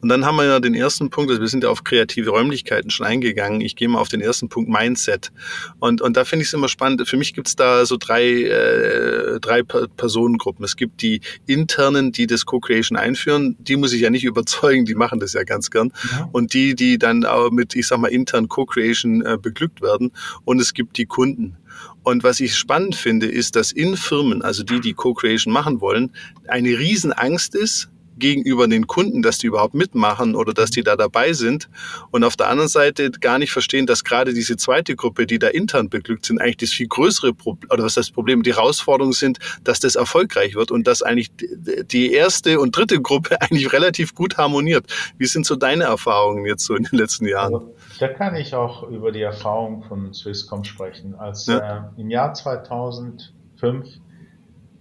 Und 0.00 0.08
dann 0.08 0.26
haben 0.26 0.36
wir 0.36 0.44
ja 0.44 0.60
den 0.60 0.74
ersten 0.74 1.10
Punkt, 1.10 1.30
also 1.30 1.40
wir 1.40 1.48
sind 1.48 1.64
ja 1.64 1.70
auf 1.70 1.84
kreative 1.84 2.30
Räumlichkeiten 2.30 2.90
schon 2.90 3.06
eingegangen. 3.06 3.60
Ich 3.60 3.76
gehe 3.76 3.88
mal 3.88 4.00
auf 4.00 4.08
den 4.08 4.20
ersten 4.20 4.48
Punkt 4.48 4.68
Mindset. 4.68 5.32
Und, 5.78 6.00
und 6.00 6.16
da 6.16 6.24
finde 6.24 6.42
ich 6.42 6.48
es 6.48 6.54
immer 6.54 6.68
spannend. 6.68 7.06
Für 7.08 7.16
mich 7.16 7.34
gibt 7.34 7.48
es 7.48 7.56
da 7.56 7.86
so 7.86 7.96
drei, 7.96 8.24
äh, 8.24 9.40
drei 9.40 9.62
Personengruppen. 9.62 10.64
Es 10.64 10.76
gibt 10.76 11.02
die 11.02 11.20
internen, 11.46 12.12
die 12.12 12.26
das 12.26 12.44
Co-Creation 12.44 12.98
einführen. 12.98 13.56
Die 13.60 13.76
muss 13.76 13.92
ich 13.92 14.00
ja 14.00 14.10
nicht 14.10 14.24
überzeugen, 14.32 14.84
die 14.84 14.94
machen 14.94 15.20
das 15.20 15.32
ja 15.32 15.44
ganz 15.44 15.70
gern. 15.70 15.92
Ja. 16.10 16.28
Und 16.32 16.54
die, 16.54 16.74
die 16.74 16.98
dann 16.98 17.24
auch 17.24 17.50
mit, 17.50 17.74
ich 17.74 17.86
sag 17.86 17.98
mal, 17.98 18.08
intern 18.08 18.48
Co-Creation 18.48 19.22
äh, 19.24 19.38
beglückt 19.40 19.80
werden. 19.80 20.12
Und 20.44 20.60
es 20.60 20.74
gibt 20.74 20.96
die 20.98 21.06
Kunden. 21.06 21.56
Und 22.02 22.24
was 22.24 22.40
ich 22.40 22.56
spannend 22.56 22.96
finde, 22.96 23.26
ist, 23.26 23.54
dass 23.54 23.70
in 23.70 23.96
Firmen, 23.96 24.42
also 24.42 24.64
die, 24.64 24.80
die 24.80 24.92
Co-Creation 24.92 25.52
machen 25.52 25.80
wollen, 25.80 26.10
eine 26.48 26.78
Riesenangst 26.78 27.54
ist, 27.54 27.90
gegenüber 28.16 28.68
den 28.68 28.86
Kunden, 28.86 29.22
dass 29.22 29.38
die 29.38 29.46
überhaupt 29.46 29.74
mitmachen 29.74 30.34
oder 30.34 30.52
dass 30.52 30.70
die 30.70 30.82
da 30.82 30.96
dabei 30.96 31.32
sind. 31.32 31.68
Und 32.10 32.24
auf 32.24 32.36
der 32.36 32.48
anderen 32.48 32.68
Seite 32.68 33.10
gar 33.10 33.38
nicht 33.38 33.52
verstehen, 33.52 33.86
dass 33.86 34.04
gerade 34.04 34.34
diese 34.34 34.56
zweite 34.56 34.96
Gruppe, 34.96 35.26
die 35.26 35.38
da 35.38 35.48
intern 35.48 35.88
beglückt 35.88 36.26
sind, 36.26 36.40
eigentlich 36.40 36.58
das 36.58 36.70
viel 36.70 36.88
größere 36.88 37.34
Problem, 37.34 37.70
oder 37.70 37.84
was 37.84 37.94
das 37.94 38.10
Problem, 38.10 38.42
die 38.42 38.54
Herausforderung 38.54 39.12
sind, 39.12 39.38
dass 39.64 39.80
das 39.80 39.94
erfolgreich 39.94 40.54
wird 40.54 40.70
und 40.70 40.86
dass 40.86 41.02
eigentlich 41.02 41.30
die 41.36 42.12
erste 42.12 42.60
und 42.60 42.76
dritte 42.76 43.00
Gruppe 43.00 43.40
eigentlich 43.40 43.72
relativ 43.72 44.14
gut 44.14 44.36
harmoniert. 44.36 44.86
Wie 45.18 45.26
sind 45.26 45.46
so 45.46 45.56
deine 45.56 45.84
Erfahrungen 45.84 46.46
jetzt 46.46 46.64
so 46.64 46.74
in 46.74 46.84
den 46.84 46.98
letzten 46.98 47.26
Jahren? 47.26 47.54
Also, 47.54 47.74
da 47.98 48.08
kann 48.08 48.34
ich 48.36 48.54
auch 48.54 48.88
über 48.88 49.12
die 49.12 49.22
Erfahrung 49.22 49.84
von 49.84 50.12
Swisscom 50.12 50.64
sprechen. 50.64 51.14
Als 51.14 51.46
ja. 51.46 51.90
äh, 51.96 52.00
im 52.00 52.10
Jahr 52.10 52.34
2005 52.34 53.32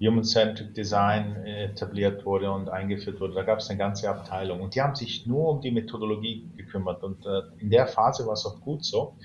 Human-Centric 0.01 0.73
Design 0.73 1.35
etabliert 1.45 2.25
wurde 2.25 2.51
und 2.51 2.69
eingeführt 2.69 3.19
wurde. 3.19 3.35
Da 3.35 3.43
gab 3.43 3.59
es 3.59 3.69
eine 3.69 3.77
ganze 3.77 4.09
Abteilung 4.09 4.61
und 4.61 4.73
die 4.75 4.81
haben 4.81 4.95
sich 4.95 5.27
nur 5.27 5.49
um 5.49 5.61
die 5.61 5.71
Methodologie 5.71 6.49
gekümmert 6.57 7.03
und 7.03 7.25
äh, 7.25 7.41
in 7.59 7.69
der 7.69 7.87
Phase 7.87 8.25
war 8.25 8.33
es 8.33 8.45
auch 8.45 8.59
gut 8.61 8.83
so. 8.83 9.15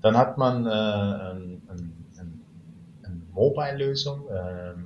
Dann 0.00 0.16
hat 0.16 0.38
man 0.38 0.66
äh, 0.66 0.70
ein, 0.70 1.62
ein, 1.68 1.92
ein, 2.18 2.40
eine 3.04 3.22
Mobile-Lösung, 3.32 4.28
äh, 4.28 4.70
ein 4.72 4.84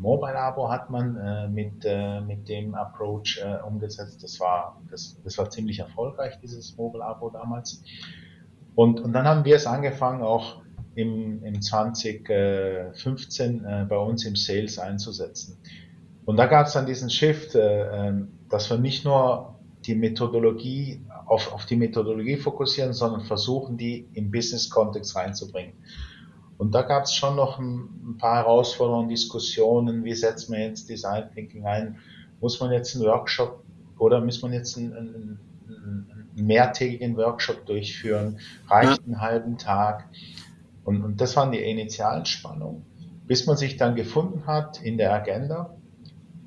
Mobile-Abo 0.00 0.70
hat 0.70 0.90
man 0.90 1.16
äh, 1.16 1.48
mit, 1.48 1.84
äh, 1.84 2.20
mit 2.20 2.48
dem 2.48 2.74
Approach 2.74 3.40
äh, 3.42 3.60
umgesetzt. 3.66 4.22
Das 4.22 4.38
war, 4.38 4.80
das, 4.90 5.20
das 5.24 5.36
war 5.38 5.50
ziemlich 5.50 5.80
erfolgreich, 5.80 6.38
dieses 6.40 6.76
Mobile-Abo 6.76 7.30
damals. 7.30 7.82
Und, 8.76 9.00
und 9.00 9.12
dann 9.12 9.26
haben 9.26 9.44
wir 9.44 9.56
es 9.56 9.66
angefangen, 9.66 10.22
auch 10.22 10.62
im, 10.98 11.42
im 11.44 11.62
2015 11.62 13.64
äh, 13.64 13.86
bei 13.88 13.96
uns 13.96 14.24
im 14.24 14.34
Sales 14.34 14.80
einzusetzen. 14.80 15.56
Und 16.24 16.36
da 16.36 16.46
gab 16.46 16.66
es 16.66 16.72
dann 16.72 16.86
diesen 16.86 17.08
Shift, 17.08 17.54
äh, 17.54 18.08
ähm, 18.08 18.32
dass 18.50 18.68
wir 18.68 18.78
nicht 18.78 19.04
nur 19.04 19.54
die 19.86 19.94
Methodologie 19.94 21.00
auf, 21.26 21.52
auf 21.52 21.66
die 21.66 21.76
Methodologie 21.76 22.36
fokussieren, 22.36 22.92
sondern 22.92 23.20
versuchen, 23.20 23.76
die 23.76 24.08
im 24.14 24.32
Business-Kontext 24.32 25.14
reinzubringen. 25.14 25.74
Und 26.56 26.74
da 26.74 26.82
gab 26.82 27.04
es 27.04 27.14
schon 27.14 27.36
noch 27.36 27.60
ein, 27.60 27.88
ein, 28.04 28.16
paar 28.18 28.38
Herausforderungen, 28.38 29.08
Diskussionen, 29.08 30.02
wie 30.02 30.14
setzt 30.14 30.50
man 30.50 30.58
jetzt 30.58 30.88
Design 30.88 31.30
Thinking 31.32 31.64
ein? 31.64 31.98
Muss 32.40 32.58
man 32.58 32.72
jetzt 32.72 32.96
einen 32.96 33.04
Workshop 33.04 33.62
oder 33.98 34.20
muss 34.20 34.42
man 34.42 34.52
jetzt 34.52 34.76
einen, 34.76 34.92
einen, 34.92 35.38
einen 35.68 36.46
mehrtägigen 36.46 37.16
Workshop 37.16 37.66
durchführen? 37.66 38.40
Reicht 38.66 39.06
einen 39.06 39.20
halben 39.20 39.58
Tag? 39.58 40.08
Und, 40.88 41.04
und 41.04 41.20
das 41.20 41.36
waren 41.36 41.52
die 41.52 41.58
initialen 41.58 42.24
Spannungen, 42.24 42.86
bis 43.26 43.44
man 43.44 43.58
sich 43.58 43.76
dann 43.76 43.94
gefunden 43.94 44.46
hat 44.46 44.80
in 44.80 44.96
der 44.96 45.12
Agenda 45.12 45.76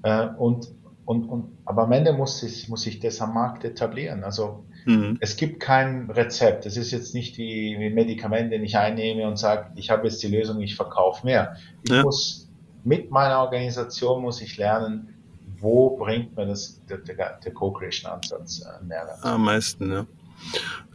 äh, 0.01 0.29
und, 0.35 0.67
und, 1.05 1.25
und, 1.25 1.57
aber 1.63 1.83
am 1.83 1.91
Ende 1.91 2.11
muss 2.11 2.39
sich, 2.39 2.67
muss 2.67 2.81
sich 2.81 2.99
das 2.99 3.21
am 3.21 3.35
Markt 3.35 3.63
etablieren. 3.65 4.23
Also 4.23 4.65
mhm. 4.85 5.19
es 5.19 5.35
gibt 5.37 5.59
kein 5.59 6.09
Rezept. 6.09 6.65
Es 6.65 6.75
ist 6.75 6.89
jetzt 6.89 7.13
nicht 7.13 7.37
die 7.37 7.91
Medikamente, 7.93 8.57
die 8.57 8.65
ich 8.65 8.77
einnehme 8.79 9.27
und 9.27 9.37
sage, 9.37 9.73
ich 9.75 9.91
habe 9.91 10.07
jetzt 10.07 10.23
die 10.23 10.27
Lösung, 10.27 10.59
ich 10.59 10.75
verkaufe 10.75 11.23
mehr. 11.23 11.55
Ich 11.83 11.91
ja. 11.91 12.01
muss 12.01 12.49
mit 12.83 13.11
meiner 13.11 13.41
Organisation 13.41 14.23
muss 14.23 14.41
ich 14.41 14.57
lernen, 14.57 15.13
wo 15.59 15.97
bringt 15.97 16.35
mir 16.35 16.47
das 16.47 16.83
der, 16.89 16.97
der, 16.97 17.37
der 17.37 17.53
Co-Creation-Ansatz 17.53 18.61
äh, 18.61 18.83
Mehrwert. 18.83 19.23
Am 19.23 19.45
meisten, 19.45 19.91
ja. 19.91 20.07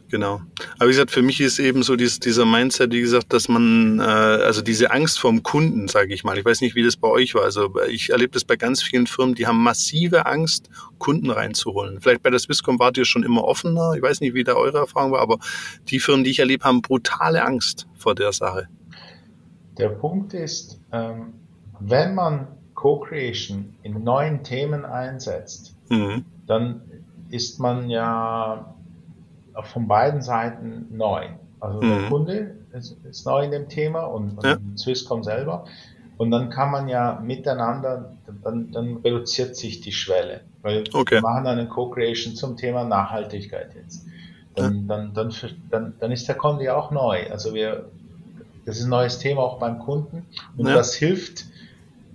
Genau. 0.09 0.41
Aber 0.75 0.85
wie 0.85 0.93
gesagt, 0.93 1.11
für 1.11 1.21
mich 1.21 1.41
ist 1.41 1.59
eben 1.59 1.83
so 1.83 1.97
dieses, 1.97 2.19
dieser 2.19 2.45
Mindset, 2.45 2.93
wie 2.93 3.01
gesagt, 3.01 3.33
dass 3.33 3.49
man, 3.49 3.99
äh, 3.99 4.03
also 4.03 4.61
diese 4.61 4.91
Angst 4.91 5.19
vorm 5.19 5.43
Kunden, 5.43 5.89
sage 5.89 6.13
ich 6.13 6.23
mal. 6.23 6.37
Ich 6.37 6.45
weiß 6.45 6.61
nicht, 6.61 6.75
wie 6.75 6.83
das 6.83 6.95
bei 6.95 7.09
euch 7.09 7.35
war. 7.35 7.43
Also 7.43 7.73
ich 7.89 8.11
erlebe 8.11 8.31
das 8.31 8.45
bei 8.45 8.55
ganz 8.55 8.81
vielen 8.81 9.07
Firmen, 9.07 9.35
die 9.35 9.47
haben 9.47 9.61
massive 9.61 10.25
Angst, 10.25 10.69
Kunden 10.97 11.29
reinzuholen. 11.29 11.99
Vielleicht 11.99 12.23
bei 12.23 12.29
der 12.29 12.39
Swisscom 12.39 12.79
wart 12.79 12.97
ihr 12.97 13.05
schon 13.05 13.23
immer 13.23 13.43
offener. 13.43 13.93
Ich 13.95 14.01
weiß 14.01 14.21
nicht, 14.21 14.33
wie 14.33 14.45
da 14.45 14.53
eure 14.53 14.77
Erfahrung 14.77 15.11
war, 15.11 15.21
aber 15.21 15.39
die 15.89 15.99
Firmen, 15.99 16.23
die 16.23 16.31
ich 16.31 16.39
erlebe, 16.39 16.63
haben 16.63 16.81
brutale 16.81 17.43
Angst 17.43 17.87
vor 17.95 18.15
der 18.15 18.31
Sache. 18.31 18.69
Der 19.77 19.89
Punkt 19.89 20.33
ist, 20.33 20.79
ähm, 20.93 21.33
wenn 21.79 22.15
man 22.15 22.47
Co-Creation 22.75 23.75
in 23.83 24.03
neuen 24.03 24.43
Themen 24.43 24.85
einsetzt, 24.85 25.75
mhm. 25.89 26.25
dann 26.47 26.81
ist 27.29 27.59
man 27.59 27.89
ja 27.89 28.73
von 29.65 29.87
beiden 29.87 30.21
Seiten 30.21 30.87
neu. 30.91 31.27
Also 31.59 31.81
mhm. 31.81 31.89
der 31.89 32.09
Kunde 32.09 32.55
ist, 32.73 32.97
ist, 33.09 33.25
neu 33.25 33.45
in 33.45 33.51
dem 33.51 33.69
Thema 33.69 34.01
und, 34.01 34.37
und 34.37 34.45
ja. 34.45 34.57
Swisscom 34.75 35.23
selber. 35.23 35.65
Und 36.17 36.31
dann 36.31 36.49
kann 36.49 36.71
man 36.71 36.87
ja 36.87 37.19
miteinander, 37.23 38.13
dann, 38.43 38.71
dann 38.71 38.97
reduziert 38.97 39.55
sich 39.55 39.81
die 39.81 39.91
Schwelle. 39.91 40.41
Weil 40.63 40.83
okay. 40.93 41.15
wir 41.15 41.21
machen 41.21 41.45
einen 41.45 41.69
Co-Creation 41.69 42.35
zum 42.35 42.57
Thema 42.57 42.83
Nachhaltigkeit 42.83 43.75
jetzt. 43.75 44.05
Dann, 44.55 44.87
ja. 44.87 44.95
dann, 44.95 45.13
dann, 45.13 45.33
dann, 45.69 45.93
dann 45.99 46.11
ist 46.11 46.27
der 46.27 46.35
Kunde 46.35 46.65
ja 46.65 46.75
auch 46.75 46.89
neu. 46.89 47.29
Also 47.29 47.53
wir, 47.53 47.85
das 48.65 48.77
ist 48.77 48.85
ein 48.85 48.89
neues 48.89 49.19
Thema 49.19 49.41
auch 49.41 49.59
beim 49.59 49.79
Kunden. 49.79 50.25
Und 50.57 50.67
ja. 50.67 50.73
das 50.73 50.95
hilft, 50.95 51.45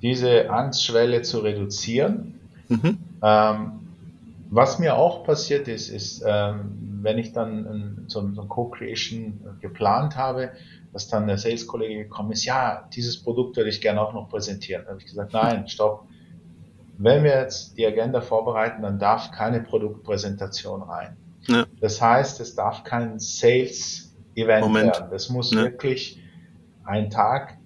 diese 0.03 0.51
Angstschwelle 0.51 1.23
zu 1.23 1.39
reduzieren. 1.39 2.41
Mhm. 2.69 2.99
Ähm, 3.23 3.73
was 4.55 4.79
mir 4.79 4.97
auch 4.97 5.25
passiert 5.25 5.67
ist, 5.67 5.89
ist, 5.89 6.23
ähm, 6.27 7.01
wenn 7.01 7.17
ich 7.17 7.33
dann 7.33 7.67
ein, 7.67 8.05
so, 8.07 8.21
ein, 8.21 8.37
Co-Creation 8.37 9.59
geplant 9.63 10.19
habe, 10.19 10.51
dass 10.93 11.09
dann 11.09 11.27
der 11.27 11.39
Sales-Kollege 11.39 12.03
gekommen 12.03 12.33
ist, 12.33 12.45
ja, 12.45 12.87
dieses 12.95 13.23
Produkt 13.23 13.57
würde 13.57 13.71
ich 13.71 13.81
gerne 13.81 14.03
auch 14.03 14.13
noch 14.13 14.29
präsentieren. 14.29 14.83
Da 14.85 14.91
habe 14.91 15.01
ich 15.01 15.07
gesagt, 15.07 15.33
nein, 15.33 15.69
stopp. 15.69 16.07
Wenn 16.99 17.25
wir 17.25 17.41
jetzt 17.41 17.79
die 17.79 17.87
Agenda 17.87 18.21
vorbereiten, 18.21 18.83
dann 18.83 18.99
darf 18.99 19.31
keine 19.31 19.63
Produktpräsentation 19.63 20.83
rein. 20.83 21.17
Ja. 21.49 21.65
Das 21.81 22.03
heißt, 22.03 22.39
es 22.41 22.55
darf 22.55 22.85
kein 22.85 23.19
Sales-Event 23.19 24.75
werden. 24.75 25.11
Das 25.11 25.31
muss 25.31 25.55
ja. 25.55 25.63
wirklich 25.63 26.23
ein 26.85 27.09
Tag 27.09 27.57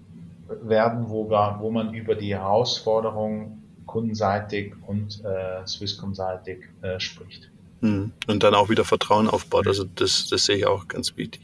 werden, 0.47 1.09
wo, 1.09 1.29
wir, 1.29 1.57
wo 1.59 1.69
man 1.69 1.93
über 1.93 2.15
die 2.15 2.33
Herausforderungen 2.33 3.56
kundenseitig 3.87 4.73
und 4.85 5.23
äh, 5.25 5.65
Swisscom-seitig 5.65 6.59
äh, 6.81 6.99
spricht. 6.99 7.49
Hm. 7.81 8.11
Und 8.27 8.43
dann 8.43 8.55
auch 8.55 8.69
wieder 8.69 8.83
Vertrauen 8.83 9.27
aufbaut. 9.27 9.67
Also 9.67 9.83
das, 9.83 10.27
das 10.29 10.45
sehe 10.45 10.57
ich 10.57 10.65
auch 10.65 10.87
ganz 10.87 11.15
wichtig. 11.15 11.41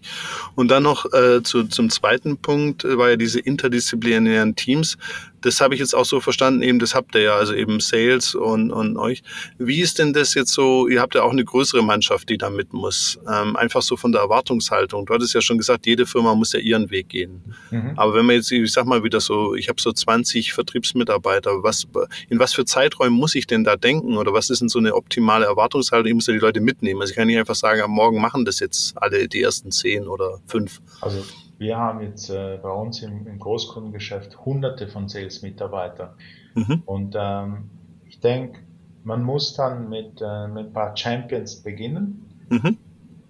Und 0.55 0.69
dann 0.69 0.83
noch 0.83 1.11
äh, 1.13 1.43
zu, 1.43 1.65
zum 1.65 1.89
zweiten 1.89 2.37
Punkt 2.37 2.83
äh, 2.83 2.97
war 2.97 3.11
ja 3.11 3.15
diese 3.17 3.39
interdisziplinären 3.39 4.55
Teams 4.55 4.97
das 5.43 5.59
habe 5.59 5.75
ich 5.75 5.79
jetzt 5.79 5.93
auch 5.93 6.05
so 6.05 6.19
verstanden, 6.19 6.61
eben 6.61 6.79
das 6.79 6.95
habt 6.95 7.15
ihr 7.15 7.21
ja, 7.21 7.35
also 7.35 7.53
eben 7.53 7.79
Sales 7.79 8.33
und, 8.33 8.71
und 8.71 8.97
euch. 8.97 9.23
Wie 9.57 9.81
ist 9.81 9.99
denn 9.99 10.13
das 10.13 10.33
jetzt 10.33 10.53
so, 10.53 10.87
ihr 10.87 11.01
habt 11.01 11.15
ja 11.15 11.23
auch 11.23 11.31
eine 11.31 11.43
größere 11.43 11.83
Mannschaft, 11.83 12.29
die 12.29 12.37
da 12.37 12.49
mit 12.49 12.73
muss, 12.73 13.19
ähm, 13.29 13.55
einfach 13.55 13.81
so 13.81 13.97
von 13.97 14.11
der 14.11 14.21
Erwartungshaltung. 14.21 15.05
Du 15.05 15.13
hattest 15.13 15.33
ja 15.33 15.41
schon 15.41 15.57
gesagt, 15.57 15.85
jede 15.85 16.05
Firma 16.05 16.33
muss 16.33 16.53
ja 16.53 16.59
ihren 16.59 16.89
Weg 16.91 17.09
gehen. 17.09 17.41
Mhm. 17.71 17.91
Aber 17.97 18.15
wenn 18.15 18.25
man 18.25 18.37
jetzt, 18.37 18.51
ich 18.51 18.71
sag 18.71 18.85
mal 18.85 19.03
wieder 19.03 19.19
so, 19.19 19.53
ich 19.53 19.67
habe 19.67 19.81
so 19.81 19.91
20 19.91 20.53
Vertriebsmitarbeiter, 20.53 21.61
was, 21.61 21.87
in 22.29 22.39
was 22.39 22.53
für 22.53 22.63
Zeiträumen 22.63 23.17
muss 23.17 23.35
ich 23.35 23.45
denn 23.45 23.65
da 23.65 23.75
denken 23.75 24.17
oder 24.17 24.33
was 24.33 24.49
ist 24.49 24.61
denn 24.61 24.69
so 24.69 24.79
eine 24.79 24.95
optimale 24.95 25.45
Erwartungshaltung? 25.45 26.07
Ich 26.07 26.15
muss 26.15 26.27
ja 26.27 26.33
die 26.33 26.39
Leute 26.39 26.61
mitnehmen. 26.61 27.01
Also 27.01 27.11
ich 27.11 27.17
kann 27.17 27.27
nicht 27.27 27.37
einfach 27.37 27.55
sagen, 27.55 27.81
am 27.81 27.91
Morgen 27.91 28.21
machen 28.21 28.45
das 28.45 28.59
jetzt 28.59 28.97
alle 28.97 29.27
die 29.27 29.41
ersten 29.41 29.71
zehn 29.71 30.07
oder 30.07 30.39
fünf. 30.47 30.79
Also 31.01 31.23
wir 31.57 31.77
haben 31.77 32.01
jetzt 32.01 32.29
äh, 32.29 32.59
bei 32.61 32.71
uns 32.71 33.01
im, 33.01 33.27
im, 33.27 33.39
Großkundengeschäft 33.39 34.45
hunderte 34.45 34.87
von 34.87 35.07
Sales-Mitarbeitern. 35.07 36.09
Mhm. 36.55 36.83
Und 36.85 37.15
ähm, 37.17 37.69
ich 38.05 38.19
denke, 38.19 38.59
man 39.03 39.23
muss 39.23 39.53
dann 39.55 39.89
mit, 39.89 40.21
äh, 40.21 40.47
mit 40.47 40.67
ein 40.67 40.73
paar 40.73 40.95
Champions 40.95 41.57
beginnen. 41.57 42.25
Mhm. 42.49 42.77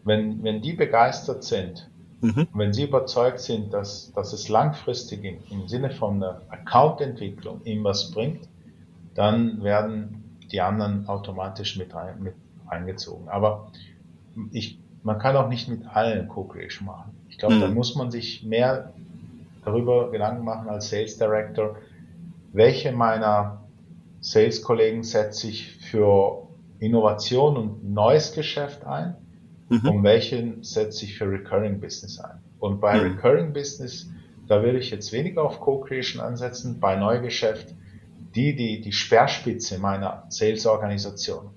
Wenn, 0.03 0.43
wenn 0.43 0.61
die 0.61 0.73
begeistert 0.73 1.43
sind, 1.43 1.89
mhm. 2.21 2.47
wenn 2.53 2.73
sie 2.73 2.83
überzeugt 2.83 3.39
sind, 3.39 3.73
dass, 3.73 4.11
dass 4.13 4.33
es 4.33 4.49
langfristig 4.49 5.23
im, 5.23 5.37
im 5.49 5.67
Sinne 5.67 5.91
von 5.91 6.19
der 6.19 6.41
Account-Entwicklung 6.49 7.61
ihm 7.63 7.83
was 7.83 8.11
bringt, 8.11 8.47
dann 9.13 9.63
werden 9.63 10.23
die 10.51 10.61
anderen 10.61 11.07
automatisch 11.07 11.77
mit, 11.77 11.93
rein, 11.93 12.21
mit 12.21 12.35
eingezogen. 12.67 13.29
Aber 13.29 13.71
ich, 14.51 14.79
man 15.03 15.19
kann 15.19 15.35
auch 15.35 15.49
nicht 15.49 15.67
mit 15.67 15.85
allen 15.85 16.27
Co-Creation 16.27 16.85
machen. 16.87 17.11
Ich 17.33 17.39
glaube, 17.39 17.55
mhm. 17.55 17.61
da 17.61 17.67
muss 17.69 17.95
man 17.95 18.11
sich 18.11 18.43
mehr 18.43 18.93
darüber 19.65 20.11
Gedanken 20.11 20.45
machen 20.45 20.69
als 20.69 20.89
Sales 20.91 21.17
Director, 21.17 21.77
welche 22.53 22.91
meiner 22.91 23.63
Sales-Kollegen 24.21 25.01
setze 25.03 25.47
ich 25.47 25.75
für 25.77 26.47
Innovation 26.79 27.57
und 27.57 27.91
neues 27.91 28.33
Geschäft 28.33 28.85
ein 28.85 29.15
mhm. 29.67 29.89
und 29.89 30.03
welchen 30.03 30.61
setze 30.61 31.05
ich 31.05 31.17
für 31.17 31.25
Recurring 31.25 31.81
Business 31.81 32.19
ein. 32.19 32.37
Und 32.59 32.79
bei 32.79 32.99
mhm. 32.99 33.15
Recurring 33.15 33.51
Business, 33.51 34.07
da 34.47 34.61
würde 34.61 34.77
ich 34.77 34.91
jetzt 34.91 35.11
weniger 35.11 35.43
auf 35.43 35.59
Co-Creation 35.59 36.21
ansetzen, 36.21 36.79
bei 36.79 36.95
Neugeschäft, 36.97 37.73
die, 38.35 38.55
die, 38.55 38.79
die 38.79 38.91
Speerspitze 38.91 39.79
meiner 39.79 40.27
Sales-Organisation, 40.29 41.49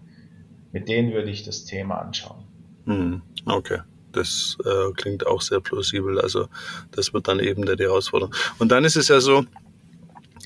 mit 0.73 0.89
denen 0.89 1.13
würde 1.13 1.29
ich 1.29 1.45
das 1.45 1.67
Thema 1.67 1.97
anschauen. 1.97 2.45
Mhm. 2.87 3.21
Okay. 3.45 3.81
Das 4.17 4.57
äh, 4.65 4.93
klingt 4.97 5.27
auch 5.27 5.43
sehr 5.43 5.61
plausibel. 5.61 6.21
Also 6.21 6.49
das 6.93 7.13
wird 7.13 7.29
dann 7.29 7.41
eben 7.41 7.65
der 7.65 7.77
die 7.77 7.85
Herausforderung. 7.85 8.35
Und 8.59 8.71
dann 8.73 8.85
ist 8.85 8.97
es 8.97 9.09
ja 9.09 9.21
so, 9.21 9.45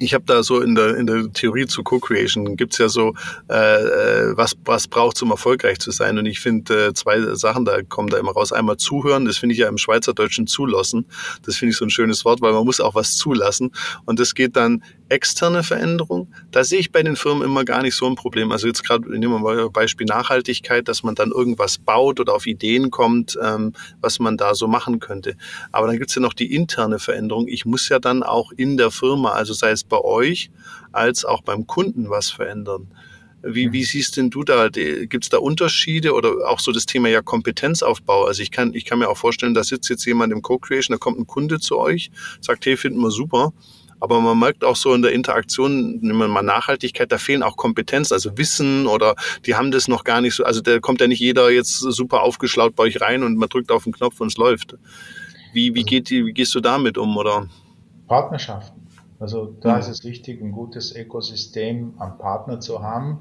ich 0.00 0.14
habe 0.14 0.24
da 0.24 0.42
so 0.42 0.61
in 0.61 0.74
der, 0.74 0.96
in 0.96 1.06
der 1.06 1.30
Theorie 1.33 1.66
zu 1.66 1.83
Co-Creation 1.83 2.56
gibt's 2.56 2.78
ja 2.78 2.88
so, 2.88 3.14
äh, 3.50 3.54
äh 3.54 4.37
was, 4.37 4.54
was 4.64 4.88
braucht 4.88 5.22
um 5.22 5.30
erfolgreich 5.30 5.78
zu 5.78 5.90
sein. 5.90 6.18
Und 6.18 6.24
ich 6.26 6.40
finde 6.40 6.87
äh, 6.87 6.94
zwei 6.94 7.20
Sachen, 7.35 7.66
da 7.66 7.83
kommen 7.83 8.09
da 8.09 8.18
immer 8.18 8.33
raus. 8.33 8.52
Einmal 8.52 8.78
zuhören, 8.78 9.26
das 9.26 9.37
finde 9.37 9.52
ich 9.52 9.59
ja 9.59 9.68
im 9.68 9.76
Schweizerdeutschen 9.76 10.46
zulassen. 10.46 11.04
Das 11.44 11.56
finde 11.56 11.72
ich 11.72 11.76
so 11.76 11.85
ein 11.85 11.90
schönes 11.90 12.24
Wort, 12.24 12.40
weil 12.40 12.52
man 12.52 12.64
muss 12.64 12.80
auch 12.80 12.94
was 12.94 13.16
zulassen. 13.16 13.72
Und 14.06 14.18
das 14.18 14.35
geht 14.35 14.56
dann 14.56 14.83
externe 15.11 15.62
Veränderung. 15.62 16.33
Da 16.51 16.64
sehe 16.64 16.79
ich 16.79 16.92
bei 16.92 17.03
den 17.03 17.16
Firmen 17.16 17.42
immer 17.42 17.64
gar 17.64 17.83
nicht 17.83 17.94
so 17.94 18.07
ein 18.07 18.14
Problem. 18.14 18.53
Also 18.53 18.66
jetzt 18.66 18.85
gerade 18.85 19.11
nehmen 19.11 19.35
wir 19.35 19.38
mal 19.40 19.70
Beispiel 19.70 20.07
Nachhaltigkeit, 20.07 20.88
dass 20.88 21.03
man 21.03 21.14
dann 21.14 21.31
irgendwas 21.31 21.79
baut 21.79 22.20
oder 22.20 22.35
auf 22.35 22.46
Ideen 22.46 22.90
kommt, 22.90 23.38
ähm, 23.42 23.73
was 24.01 24.20
man 24.20 24.37
da 24.37 24.55
so 24.55 24.68
machen 24.68 25.01
könnte. 25.01 25.37
Aber 25.73 25.88
dann 25.88 25.99
gibt's 25.99 26.14
ja 26.14 26.23
noch 26.23 26.33
die 26.33 26.55
interne 26.55 26.99
Veränderung. 26.99 27.49
Ich 27.49 27.64
muss 27.64 27.88
ja 27.88 27.99
dann 27.99 28.23
auch 28.23 28.53
in 28.53 28.77
der 28.77 28.90
Firma, 28.90 29.33
also 29.33 29.53
sei 29.53 29.73
es 29.73 29.85
bei 29.85 29.99
euch 29.99 30.51
als 30.92 31.25
auch 31.25 31.42
beim 31.42 31.66
Kunden 31.66 32.09
was 32.09 32.31
verändern. 32.31 32.88
Wie, 33.42 33.73
wie 33.73 33.85
siehst 33.85 34.16
denn 34.16 34.29
du 34.29 34.44
da? 34.44 34.68
Gibt 34.68 35.25
es 35.25 35.31
da 35.31 35.38
Unterschiede 35.38 36.12
oder 36.12 36.49
auch 36.49 36.61
so 36.61 36.73
das 36.73 36.85
Thema 36.87 37.09
ja 37.09 37.23
Kompetenzaufbau? 37.23 38.25
Also 38.25 38.42
ich 38.42 38.51
kann, 38.51 38.75
ich 38.75 38.85
kann 38.85 38.99
mir 38.99 39.09
auch 39.09 39.16
vorstellen, 39.16 39.55
da 39.55 39.64
sitzt 39.64 39.88
jetzt 39.88 40.05
jemand 40.05 40.33
im 40.33 40.42
Co-Creation, 40.42 40.94
da 40.94 40.99
kommt 40.99 41.18
ein 41.18 41.27
Kunde 41.27 41.59
zu 41.59 41.79
euch, 41.79 42.11
sagt, 42.40 42.66
hey, 42.66 42.77
finden 42.77 43.01
wir 43.01 43.11
super. 43.11 43.53
Aber 44.00 44.20
man 44.20 44.38
merkt 44.38 44.64
auch 44.64 44.76
so 44.76 44.94
in 44.94 45.02
der 45.02 45.12
Interaktion, 45.12 45.98
nehmen 46.00 46.18
wir 46.18 46.28
mal 46.28 46.42
Nachhaltigkeit, 46.42 47.12
da 47.12 47.18
fehlen 47.18 47.42
auch 47.42 47.56
Kompetenzen, 47.56 48.14
also 48.14 48.36
Wissen 48.38 48.86
oder 48.86 49.14
die 49.44 49.54
haben 49.54 49.70
das 49.70 49.88
noch 49.88 50.04
gar 50.04 50.20
nicht 50.22 50.34
so. 50.34 50.44
Also 50.44 50.62
da 50.62 50.80
kommt 50.80 51.00
ja 51.00 51.06
nicht 51.06 51.20
jeder 51.20 51.50
jetzt 51.50 51.78
super 51.78 52.22
aufgeschlaut 52.22 52.74
bei 52.74 52.84
euch 52.84 53.00
rein 53.00 53.22
und 53.22 53.36
man 53.36 53.48
drückt 53.48 53.70
auf 53.70 53.84
den 53.84 53.92
Knopf 53.92 54.20
und 54.20 54.28
es 54.28 54.36
läuft. 54.38 54.76
Wie, 55.52 55.74
wie, 55.74 55.82
geht, 55.82 56.10
wie 56.10 56.32
gehst 56.32 56.54
du 56.54 56.60
damit 56.60 56.96
um? 56.96 57.16
Oder? 57.16 57.46
Partnerschaften. 58.08 58.80
Also 59.18 59.54
da 59.60 59.76
ist 59.76 59.88
es 59.88 60.02
wichtig, 60.02 60.40
ein 60.40 60.52
gutes 60.52 60.96
Ökosystem 60.96 61.92
an 61.98 62.16
Partner 62.16 62.58
zu 62.58 62.82
haben, 62.82 63.20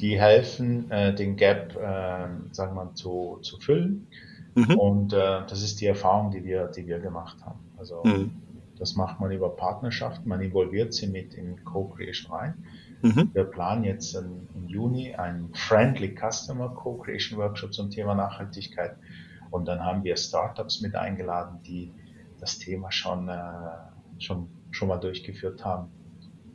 die 0.00 0.18
helfen, 0.18 0.90
äh, 0.90 1.14
den 1.14 1.36
Gap, 1.36 1.76
äh, 1.76 2.52
sagen 2.52 2.74
wir, 2.74 2.92
zu, 2.94 3.38
zu 3.42 3.58
füllen. 3.60 4.08
Mhm. 4.56 4.74
Und 4.76 5.12
äh, 5.12 5.42
das 5.48 5.62
ist 5.62 5.80
die 5.80 5.86
Erfahrung, 5.86 6.32
die 6.32 6.44
wir, 6.44 6.66
die 6.66 6.86
wir 6.86 6.98
gemacht 6.98 7.36
haben. 7.44 7.60
Also 7.78 8.02
mhm. 8.04 8.32
Das 8.78 8.96
macht 8.96 9.20
man 9.20 9.30
über 9.30 9.50
Partnerschaften, 9.50 10.28
man 10.28 10.40
involviert 10.40 10.92
sie 10.94 11.06
mit 11.06 11.34
in 11.34 11.64
Co-Creation 11.64 12.32
rein. 12.32 12.54
Mhm. 13.02 13.30
Wir 13.32 13.44
planen 13.44 13.84
jetzt 13.84 14.14
im 14.14 14.48
Juni 14.66 15.14
einen 15.14 15.52
Friendly 15.54 16.14
Customer 16.14 16.68
Co-Creation 16.68 17.38
Workshop 17.38 17.72
zum 17.72 17.90
Thema 17.90 18.14
Nachhaltigkeit. 18.14 18.96
Und 19.50 19.66
dann 19.66 19.84
haben 19.84 20.04
wir 20.04 20.16
Startups 20.16 20.80
mit 20.80 20.94
eingeladen, 20.94 21.60
die 21.62 21.92
das 22.40 22.58
Thema 22.58 22.90
schon, 22.90 23.28
äh, 23.28 23.40
schon, 24.18 24.48
schon 24.70 24.88
mal 24.88 24.98
durchgeführt 24.98 25.64
haben. 25.64 25.88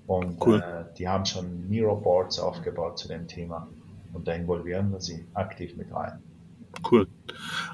Und 0.08 0.46
cool. 0.46 0.62
äh, 0.62 0.94
die 0.98 1.08
haben 1.08 1.26
schon 1.26 1.70
Miro-Boards 1.70 2.40
aufgebaut 2.40 3.00
zu 3.00 3.08
dem 3.08 3.28
Thema. 3.28 3.68
Und 4.14 4.28
da 4.28 4.34
involvieren 4.34 4.92
wir 4.92 5.00
sie 5.00 5.26
aktiv 5.34 5.76
mit 5.78 5.94
rein. 5.94 6.22
Cool. 6.90 7.08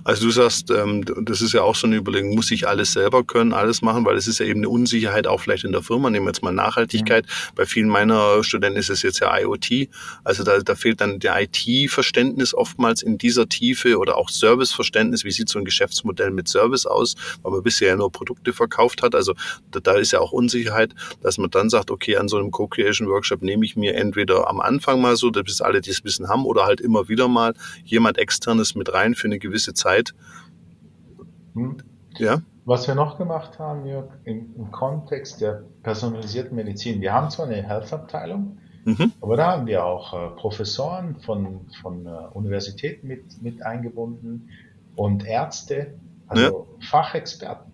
Also 0.03 0.25
du 0.25 0.31
sagst, 0.31 0.71
ähm, 0.71 1.03
das 1.23 1.41
ist 1.41 1.53
ja 1.53 1.63
auch 1.63 1.75
so 1.75 1.87
eine 1.87 1.97
Überlegung, 1.97 2.35
muss 2.35 2.51
ich 2.51 2.67
alles 2.67 2.93
selber 2.93 3.23
können, 3.23 3.53
alles 3.53 3.81
machen, 3.81 4.05
weil 4.05 4.15
es 4.15 4.27
ist 4.27 4.39
ja 4.39 4.45
eben 4.45 4.61
eine 4.61 4.69
Unsicherheit 4.69 5.27
auch 5.27 5.41
vielleicht 5.41 5.63
in 5.63 5.71
der 5.71 5.83
Firma. 5.83 6.09
Nehmen 6.09 6.25
wir 6.25 6.31
jetzt 6.31 6.43
mal 6.43 6.51
Nachhaltigkeit. 6.51 7.25
Mhm. 7.25 7.55
Bei 7.55 7.65
vielen 7.65 7.89
meiner 7.89 8.43
Studenten 8.43 8.79
ist 8.79 8.89
es 8.89 9.01
jetzt 9.01 9.19
ja 9.19 9.37
IoT. 9.37 9.89
Also 10.23 10.43
da, 10.43 10.59
da 10.59 10.75
fehlt 10.75 11.01
dann 11.01 11.19
der 11.19 11.41
IT-Verständnis 11.41 12.53
oftmals 12.53 13.01
in 13.01 13.17
dieser 13.17 13.49
Tiefe 13.49 13.97
oder 13.97 14.17
auch 14.17 14.29
Service-Verständnis. 14.29 15.23
Wie 15.23 15.31
sieht 15.31 15.49
so 15.49 15.59
ein 15.59 15.65
Geschäftsmodell 15.65 16.31
mit 16.31 16.47
Service 16.47 16.85
aus, 16.85 17.15
weil 17.41 17.51
man 17.51 17.63
bisher 17.63 17.89
ja 17.89 17.95
nur 17.95 18.11
Produkte 18.11 18.53
verkauft 18.53 19.01
hat. 19.01 19.15
Also 19.15 19.33
da, 19.71 19.79
da 19.79 19.93
ist 19.93 20.11
ja 20.11 20.19
auch 20.19 20.31
Unsicherheit, 20.31 20.93
dass 21.21 21.37
man 21.37 21.49
dann 21.49 21.69
sagt, 21.69 21.91
okay, 21.91 22.17
an 22.17 22.27
so 22.27 22.37
einem 22.37 22.51
Co-Creation-Workshop 22.51 23.41
nehme 23.41 23.65
ich 23.65 23.75
mir 23.75 23.95
entweder 23.95 24.49
am 24.49 24.61
Anfang 24.61 25.01
mal 25.01 25.15
so, 25.15 25.31
bis 25.31 25.61
alle 25.61 25.81
das 25.81 26.03
Wissen 26.03 26.27
haben, 26.27 26.45
oder 26.45 26.65
halt 26.65 26.81
immer 26.81 27.09
wieder 27.09 27.27
mal 27.27 27.53
jemand 27.85 28.17
externes 28.17 28.75
mit 28.75 28.93
rein 28.93 29.15
für 29.15 29.27
eine 29.27 29.39
gewisse 29.39 29.46
Zeit. 29.73 30.13
Hm. 31.53 31.77
Ja. 32.17 32.41
Was 32.65 32.87
wir 32.87 32.95
noch 32.95 33.17
gemacht 33.17 33.59
haben, 33.59 33.85
Jörg, 33.85 34.09
im, 34.25 34.53
im, 34.57 34.71
Kontext 34.71 35.39
der 35.39 35.63
personalisierten 35.83 36.55
Medizin, 36.55 36.99
wir 36.99 37.13
haben 37.13 37.29
zwar 37.29 37.47
eine 37.47 37.63
Health-Abteilung, 37.63 38.57
mhm. 38.83 39.13
aber 39.21 39.37
da 39.37 39.51
haben 39.53 39.67
wir 39.67 39.85
auch 39.85 40.13
äh, 40.13 40.35
Professoren 40.35 41.15
von, 41.21 41.61
von 41.81 42.05
äh, 42.05 42.09
Universitäten 42.33 43.07
mit, 43.07 43.41
mit 43.41 43.65
eingebunden 43.65 44.49
und 44.97 45.25
Ärzte, 45.25 45.93
also 46.27 46.67
ja. 46.81 46.87
Fachexperten. 46.89 47.71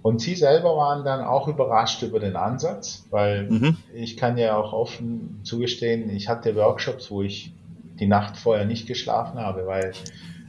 Und 0.00 0.20
sie 0.20 0.36
selber 0.36 0.76
waren 0.76 1.04
dann 1.04 1.24
auch 1.24 1.48
überrascht 1.48 2.02
über 2.02 2.20
den 2.20 2.36
Ansatz, 2.36 3.06
weil 3.10 3.50
mhm. 3.50 3.76
ich 3.92 4.16
kann 4.16 4.38
ja 4.38 4.56
auch 4.56 4.72
offen 4.72 5.40
zugestehen, 5.42 6.08
ich 6.10 6.28
hatte 6.28 6.54
Workshops, 6.54 7.10
wo 7.10 7.22
ich 7.22 7.52
die 7.98 8.06
Nacht 8.06 8.36
vorher 8.36 8.64
nicht 8.64 8.86
geschlafen 8.86 9.40
habe, 9.40 9.66
weil, 9.66 9.92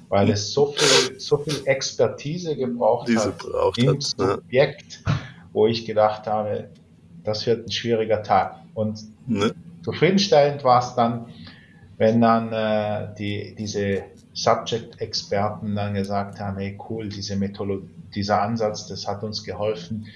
weil 0.10 0.32
es 0.32 0.52
so 0.52 0.74
viel, 0.74 1.20
so 1.20 1.38
viel 1.38 1.62
Expertise 1.66 2.56
gebraucht 2.56 3.08
Diese 3.08 3.28
hat 3.28 3.38
braucht 3.38 3.78
im 3.78 3.90
hat, 3.90 4.02
Subjekt, 4.02 5.04
ne? 5.06 5.14
wo 5.54 5.68
ich 5.68 5.86
gedacht 5.86 6.28
habe, 6.28 6.70
das 7.24 7.46
wird 7.46 7.68
ein 7.68 7.72
schwieriger 7.72 8.24
Tag. 8.24 8.56
Und 8.74 9.00
ne? 9.28 9.54
zufriedenstellend 9.84 10.64
war 10.64 10.80
es 10.80 10.96
dann, 10.96 11.28
wenn 11.98 12.22
dann 12.22 12.52
äh, 12.52 13.14
die, 13.18 13.56
diese 13.56 14.04
Subject-Experten 14.34 15.76
dann 15.76 15.94
gesagt 15.94 16.40
haben, 16.40 16.58
hey 16.58 16.78
cool, 16.90 17.10
diese 17.10 17.36
Methodologie, 17.36 17.90
dieser 18.16 18.42
Ansatz, 18.42 18.88
das 18.88 19.08
hat 19.08 19.22
uns 19.24 19.44
geholfen, 19.44 20.08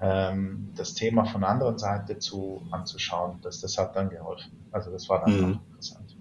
ähm, 0.00 0.68
das 0.76 0.94
Thema 0.94 1.24
von 1.24 1.40
der 1.40 1.50
anderen 1.50 1.78
Seite 1.78 2.18
zu 2.18 2.62
anzuschauen. 2.70 3.38
Das, 3.42 3.60
das 3.60 3.76
hat 3.78 3.96
dann 3.96 4.10
geholfen. 4.10 4.52
Also 4.70 4.90
das 4.90 5.08
war 5.08 5.24
dann 5.24 5.36
mhm. 5.36 5.44
auch 5.44 5.60
interessant. 5.70 6.16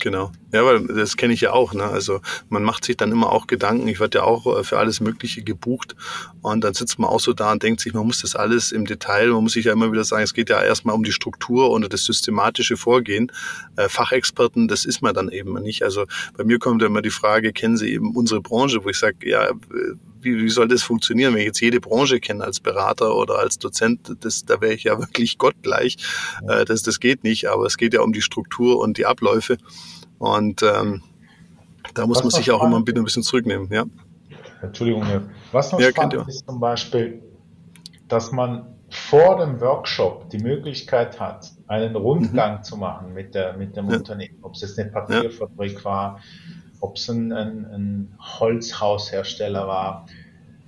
Genau. 0.00 0.32
Ja, 0.52 0.64
weil 0.66 0.86
das 0.86 1.16
kenne 1.16 1.32
ich 1.32 1.40
ja 1.40 1.52
auch. 1.52 1.72
Ne? 1.72 1.84
Also 1.84 2.20
man 2.50 2.62
macht 2.62 2.84
sich 2.84 2.96
dann 2.96 3.10
immer 3.10 3.32
auch 3.32 3.46
Gedanken. 3.46 3.88
Ich 3.88 4.00
werde 4.00 4.18
ja 4.18 4.24
auch 4.24 4.58
äh, 4.58 4.64
für 4.64 4.78
alles 4.78 5.00
Mögliche 5.00 5.42
gebucht 5.42 5.96
und 6.42 6.62
dann 6.62 6.74
sitzt 6.74 6.98
man 6.98 7.08
auch 7.08 7.20
so 7.20 7.32
da 7.32 7.52
und 7.52 7.62
denkt 7.62 7.80
sich, 7.80 7.94
man 7.94 8.06
muss 8.06 8.20
das 8.20 8.36
alles 8.36 8.70
im 8.70 8.84
Detail. 8.84 9.28
Man 9.28 9.42
muss 9.44 9.54
sich 9.54 9.64
ja 9.64 9.72
immer 9.72 9.90
wieder 9.90 10.04
sagen, 10.04 10.22
es 10.22 10.34
geht 10.34 10.50
ja 10.50 10.62
erstmal 10.62 10.94
um 10.94 11.04
die 11.04 11.12
Struktur 11.12 11.70
und 11.70 11.90
das 11.92 12.04
systematische 12.04 12.76
Vorgehen. 12.76 13.32
Äh, 13.76 13.88
Fachexperten, 13.88 14.68
das 14.68 14.84
ist 14.84 15.00
man 15.00 15.14
dann 15.14 15.30
eben 15.30 15.54
nicht. 15.62 15.82
Also 15.82 16.04
bei 16.36 16.44
mir 16.44 16.58
kommt 16.58 16.82
ja 16.82 16.88
immer 16.88 17.02
die 17.02 17.10
Frage, 17.10 17.52
kennen 17.52 17.78
Sie 17.78 17.92
eben 17.92 18.14
unsere 18.14 18.42
Branche, 18.42 18.84
wo 18.84 18.90
ich 18.90 18.98
sage, 18.98 19.28
ja, 19.28 19.52
wie, 20.20 20.36
wie 20.38 20.50
soll 20.50 20.68
das 20.68 20.82
funktionieren, 20.82 21.34
wenn 21.34 21.40
ich 21.40 21.46
jetzt 21.46 21.60
jede 21.60 21.80
Branche 21.80 22.20
kenne 22.20 22.44
als 22.44 22.60
Berater 22.60 23.16
oder 23.16 23.38
als 23.38 23.58
Dozent, 23.58 24.14
das, 24.20 24.44
da 24.44 24.60
wäre 24.60 24.74
ich 24.74 24.84
ja 24.84 24.98
wirklich 24.98 25.38
gottgleich. 25.38 25.96
Äh, 26.46 26.64
das, 26.64 26.82
das 26.82 27.00
geht 27.00 27.24
nicht, 27.24 27.48
aber 27.48 27.66
es 27.66 27.76
geht 27.76 27.94
ja 27.94 28.00
um 28.00 28.12
die 28.12 28.22
Struktur 28.22 28.78
und 28.78 28.98
die 28.98 29.06
Abläufe. 29.06 29.58
Und 30.22 30.62
ähm, 30.62 31.02
da 31.94 32.06
muss 32.06 32.18
was 32.18 32.22
man 32.22 32.30
sich 32.30 32.52
auch 32.52 32.62
immer 32.62 32.76
ein 32.76 32.84
bisschen 32.84 33.24
zurücknehmen. 33.24 33.68
Ja? 33.72 33.86
Entschuldigung, 34.62 35.04
was 35.50 35.72
noch 35.72 35.80
ja, 35.80 35.90
spannend 35.90 36.28
ist 36.28 36.46
zum 36.46 36.60
Beispiel, 36.60 37.24
dass 38.06 38.30
man 38.30 38.66
vor 38.88 39.38
dem 39.38 39.60
Workshop 39.60 40.30
die 40.30 40.38
Möglichkeit 40.38 41.18
hat, 41.18 41.50
einen 41.66 41.96
Rundgang 41.96 42.58
mhm. 42.58 42.62
zu 42.62 42.76
machen 42.76 43.14
mit, 43.14 43.34
der, 43.34 43.56
mit 43.56 43.76
dem 43.76 43.90
ja. 43.90 43.96
Unternehmen. 43.96 44.38
Ob 44.42 44.54
es 44.54 44.60
jetzt 44.60 44.78
eine 44.78 44.92
Papierfabrik 44.92 45.84
war, 45.84 46.20
ob 46.78 46.94
es 46.94 47.08
ein, 47.08 47.32
ein, 47.32 47.64
ein, 47.64 48.14
Holzhaushersteller 48.20 49.66
war. 49.66 50.06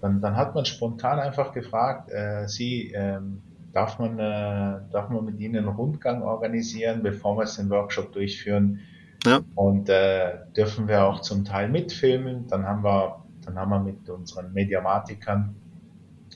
Dann, 0.01 0.21
dann, 0.21 0.37
hat 0.37 0.57
man 0.57 0.65
spontan 0.65 1.21
einfach 1.21 1.53
gefragt, 1.53 2.11
äh, 2.11 2.49
Sie, 2.49 2.91
ähm, 2.93 3.41
darf, 3.73 4.01
man, 4.01 4.19
äh, 4.19 4.81
darf 4.91 5.11
man 5.11 5.25
mit 5.25 5.39
Ihnen 5.39 5.59
einen 5.59 5.69
Rundgang 5.69 6.23
organisieren, 6.23 7.05
bevor 7.05 7.37
wir 7.37 7.45
den 7.45 7.71
Workshop 7.71 8.13
durchführen? 8.13 8.81
Ja. 9.27 9.41
Und 9.55 9.89
äh, 9.89 10.39
dürfen 10.57 10.89
wir 10.89 11.05
auch 11.05 11.21
zum 11.21 11.45
Teil 11.45 11.69
mitfilmen. 11.69 12.47
Dann 12.49 12.67
haben 12.67 12.85
wir, 12.85 13.25
dann 13.45 13.59
haben 13.59 13.71
wir 13.71 13.81
mit 13.81 14.09
unseren 14.09 14.53
Mediamatikern 14.53 15.57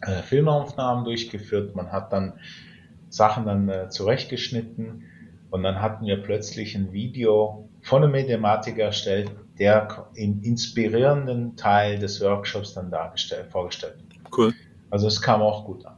äh, 0.03 0.23
Filmaufnahmen 0.23 1.05
durchgeführt. 1.05 1.75
Man 1.75 1.93
hat 1.93 2.13
dann 2.13 2.35
Sachen 3.09 3.47
dann 3.47 3.69
äh, 3.69 3.89
zurechtgeschnitten 3.89 5.05
und 5.51 5.63
dann 5.63 5.81
hatten 5.81 6.07
wir 6.07 6.23
plötzlich 6.23 6.75
ein 6.75 6.93
Video 6.93 7.69
von 7.83 8.03
einem 8.03 8.13
Mediamatiker 8.13 8.85
erstellt, 8.85 9.31
der 9.59 10.09
im 10.15 10.43
inspirierenden 10.43 11.57
Teil 11.57 11.99
des 11.99 12.21
Workshops 12.21 12.75
dann 12.75 12.91
dargestellt, 12.91 13.51
vorgestellt 13.51 13.97
Cool. 14.37 14.55
Also 14.91 15.09
es 15.09 15.21
kam 15.21 15.43
auch 15.43 15.65
gut 15.65 15.85
an. 15.87 15.98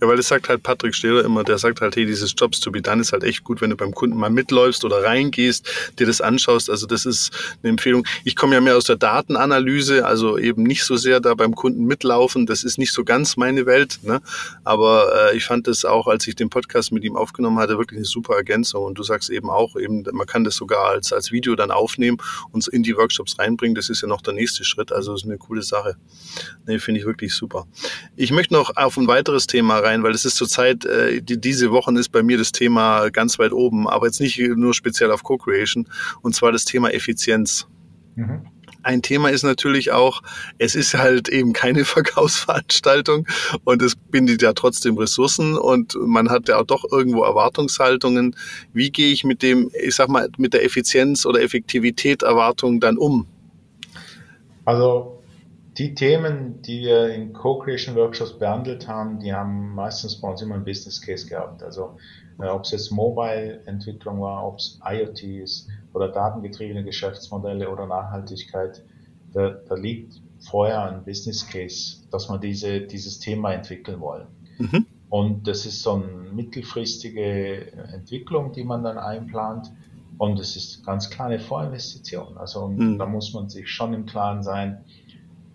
Ja. 0.00 0.08
Weil 0.08 0.16
das 0.16 0.28
sagt 0.28 0.48
halt 0.48 0.62
Patrick 0.62 0.94
Stehler 0.94 1.24
immer, 1.24 1.44
der 1.44 1.58
sagt 1.58 1.80
halt, 1.80 1.96
hey, 1.96 2.06
dieses 2.06 2.34
Jobs 2.36 2.60
to 2.60 2.70
be 2.70 2.82
done 2.82 3.00
ist 3.00 3.12
halt 3.12 3.24
echt 3.24 3.44
gut, 3.44 3.60
wenn 3.60 3.70
du 3.70 3.76
beim 3.76 3.92
Kunden 3.92 4.16
mal 4.16 4.30
mitläufst 4.30 4.84
oder 4.84 5.02
reingehst, 5.04 5.68
dir 5.98 6.06
das 6.06 6.20
anschaust. 6.20 6.70
Also 6.70 6.86
das 6.86 7.06
ist 7.06 7.30
eine 7.62 7.70
Empfehlung. 7.70 8.06
Ich 8.24 8.36
komme 8.36 8.54
ja 8.54 8.60
mehr 8.60 8.76
aus 8.76 8.84
der 8.84 8.96
Datenanalyse, 8.96 10.04
also 10.04 10.38
eben 10.38 10.62
nicht 10.62 10.84
so 10.84 10.96
sehr 10.96 11.20
da 11.20 11.34
beim 11.34 11.54
Kunden 11.54 11.84
mitlaufen. 11.84 12.46
Das 12.46 12.64
ist 12.64 12.78
nicht 12.78 12.92
so 12.92 13.04
ganz 13.04 13.36
meine 13.36 13.66
Welt. 13.66 13.98
Ne? 14.02 14.20
Aber 14.64 15.30
äh, 15.32 15.36
ich 15.36 15.44
fand 15.44 15.66
das 15.66 15.84
auch, 15.84 16.06
als 16.06 16.26
ich 16.26 16.34
den 16.34 16.50
Podcast 16.50 16.92
mit 16.92 17.04
ihm 17.04 17.16
aufgenommen 17.16 17.58
hatte, 17.58 17.78
wirklich 17.78 17.98
eine 17.98 18.06
super 18.06 18.36
Ergänzung. 18.36 18.84
Und 18.84 18.98
du 18.98 19.02
sagst 19.02 19.30
eben 19.30 19.50
auch, 19.50 19.76
eben, 19.76 20.04
man 20.12 20.26
kann 20.26 20.44
das 20.44 20.56
sogar 20.56 20.86
als, 20.86 21.12
als 21.12 21.32
Video 21.32 21.54
dann 21.56 21.70
aufnehmen 21.70 22.18
und 22.52 22.66
in 22.68 22.82
die 22.82 22.96
Workshops 22.96 23.38
reinbringen. 23.38 23.74
Das 23.74 23.88
ist 23.88 24.02
ja 24.02 24.08
noch 24.08 24.22
der 24.22 24.34
nächste 24.34 24.64
Schritt. 24.64 24.92
Also 24.92 25.14
ist 25.14 25.24
eine 25.24 25.38
coole 25.38 25.62
Sache. 25.62 25.96
Nee, 26.66 26.78
finde 26.78 27.00
ich 27.00 27.06
wirklich 27.06 27.34
super. 27.34 27.66
Ich 28.16 28.30
möchte 28.30 28.54
noch 28.54 28.76
auf 28.76 28.96
ein 28.96 29.06
weiteres 29.06 29.46
Thema 29.46 29.78
rein, 29.86 30.02
weil 30.02 30.12
es 30.12 30.24
ist 30.24 30.36
zurzeit, 30.36 30.84
äh, 30.84 31.22
die, 31.22 31.40
diese 31.40 31.70
Wochen 31.70 31.96
ist 31.96 32.10
bei 32.10 32.22
mir 32.22 32.38
das 32.38 32.52
Thema 32.52 33.08
ganz 33.10 33.38
weit 33.38 33.52
oben, 33.52 33.88
aber 33.88 34.06
jetzt 34.06 34.20
nicht 34.20 34.38
nur 34.38 34.74
speziell 34.74 35.10
auf 35.10 35.22
Co-Creation, 35.22 35.88
und 36.22 36.34
zwar 36.34 36.52
das 36.52 36.64
Thema 36.64 36.92
Effizienz. 36.92 37.66
Mhm. 38.14 38.46
Ein 38.82 39.02
Thema 39.02 39.30
ist 39.30 39.42
natürlich 39.42 39.90
auch, 39.90 40.22
es 40.58 40.76
ist 40.76 40.94
halt 40.94 41.28
eben 41.28 41.52
keine 41.52 41.84
Verkaufsveranstaltung 41.96 43.26
und 43.64 43.82
es 43.82 43.96
bindet 43.96 44.42
ja 44.42 44.52
trotzdem 44.52 44.96
Ressourcen 44.96 45.56
und 45.56 45.96
man 46.00 46.30
hat 46.30 46.48
ja 46.48 46.58
auch 46.60 46.66
doch 46.66 46.84
irgendwo 46.90 47.24
Erwartungshaltungen. 47.24 48.36
Wie 48.72 48.90
gehe 48.90 49.12
ich 49.12 49.24
mit 49.24 49.42
dem, 49.42 49.70
ich 49.82 49.96
sag 49.96 50.08
mal, 50.08 50.28
mit 50.38 50.54
der 50.54 50.64
Effizienz 50.64 51.26
oder 51.26 51.42
Effektivität 51.42 52.22
Erwartung 52.22 52.78
dann 52.78 52.96
um? 52.96 53.26
Also 54.64 55.15
die 55.78 55.94
Themen, 55.94 56.62
die 56.62 56.80
wir 56.80 57.08
in 57.14 57.32
Co-Creation 57.32 57.94
Workshops 57.96 58.38
behandelt 58.38 58.88
haben, 58.88 59.18
die 59.18 59.32
haben 59.32 59.74
meistens 59.74 60.20
bei 60.20 60.28
uns 60.28 60.40
immer 60.40 60.54
einen 60.54 60.64
Business 60.64 61.02
Case 61.02 61.26
gehabt. 61.26 61.62
Also 61.62 61.96
äh, 62.40 62.46
ob 62.46 62.64
es 62.64 62.70
jetzt 62.70 62.90
Mobile-Entwicklung 62.90 64.20
war, 64.20 64.46
ob 64.46 64.58
es 64.58 64.80
IoT 64.84 65.22
ist 65.22 65.68
oder 65.92 66.08
datengetriebene 66.08 66.82
Geschäftsmodelle 66.82 67.70
oder 67.70 67.86
Nachhaltigkeit, 67.86 68.82
da, 69.32 69.50
da, 69.50 69.74
liegt 69.74 70.14
vorher 70.38 70.82
ein 70.84 71.04
Business 71.04 71.46
Case, 71.46 72.06
dass 72.10 72.28
wir 72.28 72.38
diese, 72.38 72.80
dieses 72.82 73.18
Thema 73.18 73.52
entwickeln 73.52 74.00
wollen. 74.00 74.28
Mhm. 74.58 74.86
Und 75.10 75.46
das 75.46 75.66
ist 75.66 75.82
so 75.82 75.94
eine 75.94 76.06
mittelfristige 76.32 77.72
Entwicklung, 77.92 78.52
die 78.52 78.64
man 78.64 78.82
dann 78.82 78.98
einplant. 78.98 79.70
Und 80.18 80.40
es 80.40 80.56
ist 80.56 80.84
ganz 80.86 81.10
klar 81.10 81.28
eine 81.28 81.38
Vorinvestition. 81.38 82.38
Also 82.38 82.68
mhm. 82.68 82.98
da 82.98 83.04
muss 83.04 83.34
man 83.34 83.50
sich 83.50 83.68
schon 83.68 83.92
im 83.92 84.06
Klaren 84.06 84.42
sein, 84.42 84.84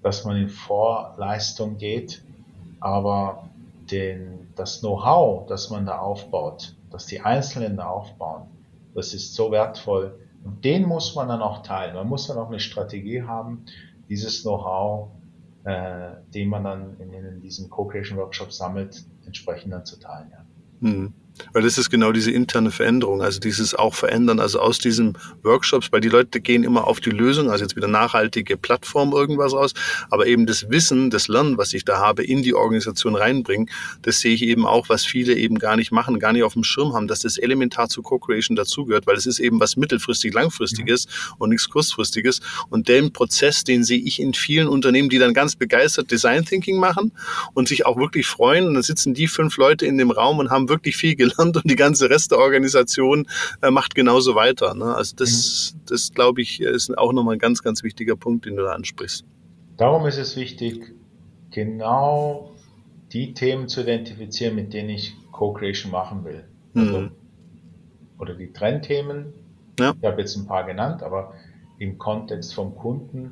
dass 0.04 0.26
man 0.26 0.38
in 0.38 0.50
Vorleistung 0.50 1.78
geht, 1.78 2.24
aber 2.80 3.50
den, 3.92 4.50
das 4.56 4.80
Know-how, 4.80 5.48
das 5.48 5.70
man 5.70 5.86
da 5.86 6.00
aufbaut, 6.00 6.76
dass 6.90 7.06
die 7.06 7.22
Einzelnen 7.22 7.78
da 7.78 7.88
aufbauen, 7.88 8.44
das 8.96 9.14
ist 9.14 9.36
so 9.36 9.52
wertvoll. 9.52 10.20
Und 10.44 10.66
den 10.66 10.88
muss 10.88 11.16
man 11.16 11.28
dann 11.28 11.42
auch 11.42 11.62
teilen. 11.62 11.96
Man 11.96 12.08
muss 12.08 12.28
dann 12.28 12.38
auch 12.38 12.48
eine 12.48 12.60
Strategie 12.60 13.22
haben, 13.22 13.66
dieses 14.10 14.42
Know-how, 14.42 15.10
äh, 15.64 16.14
den 16.34 16.50
man 16.50 16.64
dann 16.64 17.00
in, 17.00 17.14
in 17.14 17.42
diesen 17.42 17.70
Co-Creation 17.70 18.18
Workshops 18.18 18.58
sammelt, 18.58 19.06
entsprechend 19.26 19.72
dann 19.72 19.86
zu 19.86 20.00
teilen. 20.00 20.32
Ja. 20.32 20.46
Mhm. 20.80 21.14
Weil 21.54 21.64
das 21.64 21.78
ist 21.78 21.90
genau 21.90 22.12
diese 22.12 22.32
interne 22.32 22.72
Veränderung, 22.72 23.22
also 23.22 23.40
dieses 23.40 23.74
auch 23.74 23.96
verändern, 23.96 24.40
also 24.40 24.60
aus 24.60 24.80
diesen 24.80 25.18
Workshops, 25.44 25.92
weil 25.92 26.02
die 26.02 26.10
Leute 26.10 26.40
gehen 26.40 26.64
immer 26.64 26.88
auf 26.88 27.00
die 27.00 27.10
Lösung, 27.10 27.50
also 27.50 27.64
jetzt 27.64 27.76
wieder 27.76 27.88
nachhaltige 27.88 28.58
Plattform 28.58 29.12
irgendwas 29.12 29.54
aus, 29.54 29.74
aber 30.10 30.28
eben 30.28 30.46
das 30.46 30.70
Wissen, 30.70 31.10
das 31.10 31.28
Lernen, 31.28 31.58
was 31.58 31.74
ich 31.74 31.84
da 31.84 32.00
habe, 32.00 32.24
in 32.24 32.44
die 32.44 32.54
Organisation 32.54 33.16
reinbringen, 33.16 33.70
das 34.02 34.20
sehe 34.20 34.34
ich 34.34 34.44
eben 34.44 34.66
auch, 34.66 34.90
was 34.90 35.06
viele 35.06 35.36
eben 35.36 35.60
gar 35.60 35.76
nicht 35.76 35.92
machen, 35.92 36.20
gar 36.20 36.34
nicht 36.34 36.44
auf 36.44 36.54
dem 36.54 36.64
Schirm 36.64 36.94
haben, 36.94 37.08
dass 37.08 37.20
das 37.20 37.38
elementar 37.38 37.90
zu 37.90 38.02
Co-Creation 38.02 38.56
dazugehört, 38.56 39.08
weil 39.08 39.16
es 39.16 39.26
ist 39.26 39.40
eben 39.40 39.60
was 39.60 39.78
mittelfristig 39.78 40.34
langfristiges 40.34 41.06
ja. 41.06 41.36
und 41.40 41.50
nichts 41.50 41.70
kurzfristiges 41.70 42.42
und 42.70 42.88
den 42.88 43.12
Prozess, 43.14 43.64
den 43.64 43.84
sehe 43.84 44.00
ich 44.00 44.20
in 44.20 44.34
vielen 44.34 44.68
Unternehmen, 44.68 45.10
die 45.10 45.18
dann 45.18 45.34
ganz 45.34 45.56
begeistert 45.56 46.12
Design 46.12 46.46
Thinking 46.46 46.78
machen 46.78 47.12
und 47.54 47.68
sich 47.68 47.86
auch 47.86 47.98
wirklich 47.98 48.28
freuen 48.28 48.68
und 48.68 48.76
dann 48.76 48.84
sitzen 48.84 49.14
die 49.14 49.28
fünf 49.28 49.58
Leute 49.58 49.86
in 49.86 49.98
dem 49.98 50.12
Raum 50.12 50.40
und 50.40 50.50
haben 50.50 50.70
wirklich 50.70 50.96
viel 50.98 51.16
gelernt 51.16 51.31
und 51.38 51.62
die 51.66 51.76
ganze 51.76 52.10
Rest 52.10 52.32
der 52.32 52.40
Organisation 52.40 53.28
äh, 53.62 53.72
macht 53.72 53.96
genauso 53.96 54.36
weiter. 54.36 54.74
Ne? 54.74 54.96
Also 54.96 55.16
das, 55.16 55.74
mhm. 55.74 55.82
das 55.88 56.14
glaube 56.14 56.42
ich, 56.42 56.62
ist 56.62 56.98
auch 56.98 57.14
nochmal 57.14 57.36
ein 57.36 57.40
ganz, 57.40 57.62
ganz 57.62 57.84
wichtiger 57.84 58.16
Punkt, 58.16 58.46
den 58.46 58.56
du 58.56 58.64
da 58.64 58.74
ansprichst. 58.74 59.26
Darum 59.78 60.06
ist 60.06 60.18
es 60.18 60.36
wichtig, 60.36 60.94
genau 61.52 62.52
die 63.12 63.34
Themen 63.34 63.68
zu 63.68 63.82
identifizieren, 63.82 64.56
mit 64.56 64.74
denen 64.74 64.90
ich 64.90 65.14
Co-Creation 65.32 65.92
machen 65.92 66.24
will. 66.24 66.44
Also, 66.76 66.98
mhm. 67.00 67.12
Oder 68.20 68.36
die 68.36 68.54
Trendthemen. 68.54 69.34
Ja. 69.80 69.94
Ich 70.00 70.08
habe 70.08 70.22
jetzt 70.22 70.36
ein 70.38 70.46
paar 70.46 70.66
genannt, 70.66 71.02
aber 71.04 71.34
im 71.80 71.98
Kontext 71.98 72.54
vom 72.54 72.76
Kunden, 72.76 73.32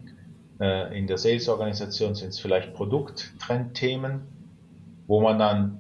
äh, 0.60 0.98
in 0.98 1.08
der 1.08 1.18
Sales-Organisation 1.18 2.16
sind 2.16 2.30
es 2.30 2.40
vielleicht 2.40 2.74
Produkttrendthemen, 2.74 4.22
wo 5.08 5.22
man 5.22 5.40
dann 5.40 5.79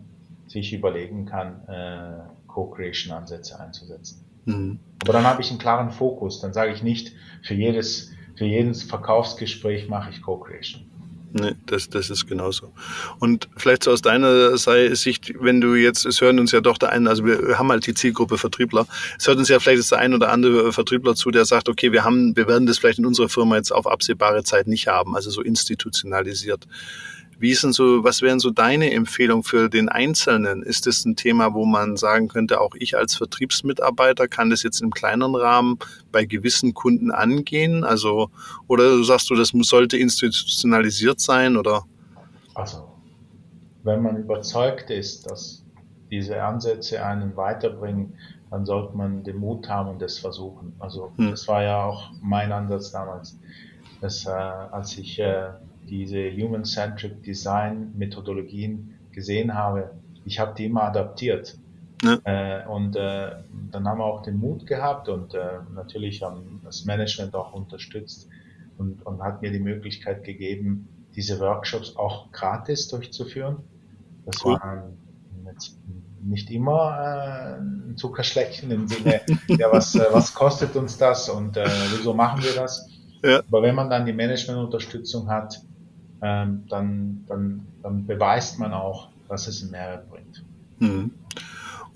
sich 0.49 0.73
überlegen 0.73 1.25
kann, 1.25 1.61
äh, 1.67 2.47
Co-Creation-Ansätze 2.47 3.59
einzusetzen. 3.59 4.25
Mhm. 4.45 4.79
Aber 5.03 5.13
dann 5.13 5.23
habe 5.23 5.41
ich 5.41 5.49
einen 5.49 5.59
klaren 5.59 5.91
Fokus. 5.91 6.41
Dann 6.41 6.53
sage 6.53 6.73
ich 6.73 6.83
nicht, 6.83 7.13
für 7.43 7.53
jedes, 7.53 8.11
für 8.35 8.45
jedes 8.45 8.83
Verkaufsgespräch 8.83 9.87
mache 9.87 10.09
ich 10.09 10.21
Co-Creation. 10.21 10.89
Nee, 11.31 11.53
das, 11.67 11.89
das 11.89 12.09
ist 12.09 12.27
genauso. 12.27 12.73
Und 13.19 13.49
vielleicht 13.55 13.83
so 13.83 13.91
aus 13.91 14.01
deiner 14.01 14.57
Sicht, 14.57 15.31
wenn 15.39 15.61
du 15.61 15.75
jetzt, 15.75 16.05
es 16.05 16.21
hören 16.21 16.39
uns 16.39 16.51
ja 16.51 16.59
doch 16.59 16.79
der 16.79 16.89
eine, 16.89 17.07
also 17.07 17.23
wir 17.23 17.59
haben 17.59 17.69
halt 17.69 17.85
die 17.85 17.93
Zielgruppe 17.93 18.39
Vertriebler, 18.39 18.87
es 19.17 19.27
hört 19.27 19.37
uns 19.37 19.47
ja 19.47 19.59
vielleicht 19.59 19.77
jetzt 19.77 19.91
der 19.91 19.99
ein 19.99 20.15
oder 20.15 20.31
andere 20.31 20.73
Vertriebler 20.73 21.13
zu, 21.13 21.29
der 21.29 21.45
sagt, 21.45 21.69
okay, 21.69 21.91
wir 21.91 22.03
haben, 22.03 22.35
wir 22.35 22.47
werden 22.47 22.65
das 22.65 22.79
vielleicht 22.79 22.97
in 22.97 23.05
unserer 23.05 23.29
Firma 23.29 23.57
jetzt 23.57 23.71
auf 23.71 23.85
absehbare 23.85 24.43
Zeit 24.43 24.65
nicht 24.65 24.87
haben, 24.87 25.15
also 25.15 25.29
so 25.29 25.43
institutionalisiert. 25.43 26.65
Wie 27.39 27.51
ist 27.51 27.63
denn 27.63 27.71
so, 27.71 28.03
was 28.03 28.21
wären 28.21 28.39
so 28.39 28.51
deine 28.51 28.91
Empfehlungen 28.91 29.43
für 29.43 29.69
den 29.69 29.87
Einzelnen? 29.87 30.61
Ist 30.61 30.85
das 30.87 31.05
ein 31.05 31.15
Thema, 31.15 31.53
wo 31.53 31.65
man 31.65 31.95
sagen 31.95 32.27
könnte, 32.27 32.59
auch 32.59 32.75
ich 32.75 32.97
als 32.97 33.15
Vertriebsmitarbeiter 33.15 34.27
kann 34.27 34.49
das 34.49 34.61
jetzt 34.61 34.81
im 34.81 34.91
kleineren 34.91 35.35
Rahmen 35.35 35.79
bei 36.11 36.25
gewissen 36.25 36.73
Kunden 36.73 37.11
angehen? 37.11 37.85
Also, 37.85 38.29
oder 38.67 39.01
sagst 39.05 39.29
du, 39.29 39.35
das 39.35 39.53
sollte 39.61 39.97
institutionalisiert 39.97 41.21
sein 41.21 41.55
oder? 41.55 41.85
Also, 42.55 42.91
wenn 43.83 44.01
man 44.01 44.17
überzeugt 44.17 44.89
ist, 44.89 45.31
dass 45.31 45.63
diese 46.11 46.43
Ansätze 46.43 47.05
einen 47.05 47.37
weiterbringen, 47.37 48.15
dann 48.51 48.65
sollte 48.65 48.97
man 48.97 49.23
den 49.23 49.37
Mut 49.37 49.69
haben 49.69 49.91
und 49.91 50.01
das 50.01 50.17
versuchen. 50.17 50.73
Also, 50.79 51.13
hm. 51.15 51.31
das 51.31 51.47
war 51.47 51.63
ja 51.63 51.85
auch 51.85 52.11
mein 52.21 52.51
Ansatz 52.51 52.91
damals. 52.91 53.39
Das, 54.01 54.25
äh, 54.25 54.29
als 54.29 54.97
ich 54.97 55.19
äh, 55.19 55.51
diese 55.89 56.31
Human-Centric 56.31 57.23
Design 57.23 57.93
Methodologien 57.97 58.95
gesehen 59.11 59.53
habe, 59.53 59.91
ich 60.25 60.39
habe 60.39 60.53
die 60.55 60.65
immer 60.65 60.83
adaptiert. 60.83 61.57
Ja. 62.03 62.19
Äh, 62.23 62.67
und 62.67 62.95
äh, 62.95 63.31
dann 63.71 63.87
haben 63.87 63.99
wir 63.99 64.05
auch 64.05 64.21
den 64.21 64.37
Mut 64.37 64.65
gehabt 64.65 65.09
und 65.09 65.33
äh, 65.33 65.59
natürlich 65.73 66.21
haben 66.21 66.61
das 66.63 66.85
Management 66.85 67.35
auch 67.35 67.53
unterstützt 67.53 68.29
und, 68.77 69.05
und 69.05 69.21
hat 69.21 69.41
mir 69.41 69.51
die 69.51 69.59
Möglichkeit 69.59 70.23
gegeben, 70.23 70.87
diese 71.15 71.39
Workshops 71.39 71.97
auch 71.97 72.31
gratis 72.31 72.87
durchzuführen. 72.87 73.57
Das 74.25 74.45
cool. 74.45 74.53
war 74.53 74.89
jetzt 75.51 75.77
nicht 76.23 76.49
immer 76.51 76.97
äh, 76.97 77.59
ein 77.59 77.97
Zuckerschleckchen 77.97 78.71
im 78.71 78.87
Sinne, 78.87 79.21
ja, 79.47 79.71
was, 79.71 79.95
äh, 79.95 80.05
was 80.11 80.33
kostet 80.33 80.75
uns 80.75 80.97
das 80.97 81.29
und 81.29 81.57
äh, 81.57 81.65
wieso 81.97 82.13
machen 82.13 82.43
wir 82.43 82.53
das? 82.53 82.87
Ja. 83.23 83.39
Aber 83.39 83.61
wenn 83.61 83.75
man 83.75 83.89
dann 83.89 84.05
die 84.05 84.13
Managementunterstützung 84.13 85.29
hat, 85.29 85.61
ähm, 86.21 86.65
dann, 86.69 87.25
dann, 87.27 87.65
dann 87.81 88.05
beweist 88.05 88.59
man 88.59 88.73
auch, 88.73 89.09
dass 89.27 89.47
es 89.47 89.61
einen 89.61 89.71
Mehrwert 89.71 90.09
bringt. 90.09 90.43
Mhm. 90.79 91.11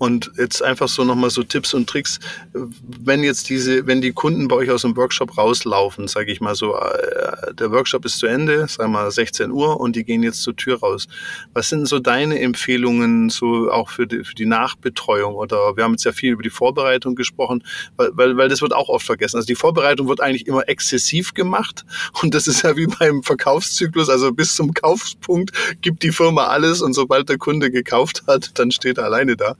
Und 0.04 0.32
jetzt 0.36 0.62
einfach 0.62 0.88
so 0.88 1.02
nochmal 1.02 1.30
so 1.30 1.42
Tipps 1.42 1.72
und 1.72 1.88
Tricks, 1.88 2.20
wenn 2.52 3.24
jetzt 3.24 3.48
diese, 3.48 3.86
wenn 3.86 4.02
die 4.02 4.12
Kunden 4.12 4.48
bei 4.48 4.56
euch 4.56 4.70
aus 4.70 4.82
dem 4.82 4.94
Workshop 4.98 5.38
rauslaufen, 5.38 6.08
sage 6.08 6.30
ich 6.30 6.42
mal 6.42 6.54
so, 6.54 6.76
äh, 6.76 7.54
der 7.54 7.70
Workshop 7.70 8.04
ist 8.04 8.18
zu 8.18 8.26
Ende, 8.26 8.68
sagen 8.68 8.92
wir 8.92 9.04
mal 9.04 9.10
16 9.10 9.50
Uhr 9.50 9.80
und 9.80 9.96
die 9.96 10.04
gehen 10.04 10.22
jetzt 10.22 10.42
zur 10.42 10.54
Tür 10.56 10.80
raus. 10.80 11.08
Was 11.54 11.70
sind 11.70 11.88
so 11.88 12.00
deine 12.00 12.38
Empfehlungen 12.38 13.30
so 13.30 13.70
auch 13.70 13.88
für 13.88 14.06
die, 14.06 14.24
für 14.24 14.34
die 14.34 14.44
Nachbetreuung? 14.44 15.36
Oder 15.36 15.74
wir 15.78 15.84
haben 15.84 15.92
jetzt 15.92 16.04
ja 16.04 16.12
viel 16.12 16.32
über 16.32 16.42
die 16.42 16.50
Vorbereitung 16.50 17.14
gesprochen, 17.14 17.64
weil, 17.96 18.10
weil, 18.12 18.36
weil 18.36 18.50
das 18.50 18.60
wird 18.60 18.74
auch 18.74 18.90
oft 18.90 19.06
vergessen. 19.06 19.38
Also 19.38 19.46
die 19.46 19.54
Vorbereitung 19.54 20.06
wird 20.06 20.20
eigentlich 20.20 20.46
immer 20.46 20.68
exzessiv 20.68 21.32
gemacht 21.32 21.86
und 22.20 22.34
das 22.34 22.46
ist 22.46 22.60
ja 22.60 22.76
wie 22.76 22.88
beim 22.88 23.22
Verkaufszyklus, 23.22 24.10
also 24.10 24.32
bis 24.32 24.54
zum 24.54 24.74
Kaufspunkt 24.74 25.52
gibt 25.80 26.02
die 26.02 26.12
Firma 26.12 26.48
alles 26.48 26.82
und 26.82 26.92
sobald 26.92 27.30
der 27.30 27.38
Kunde 27.38 27.70
gekauft 27.70 28.24
hat, 28.26 28.50
dann 28.58 28.70
steht 28.70 28.98
er 28.98 29.04
alleine 29.04 29.34
da. 29.38 29.56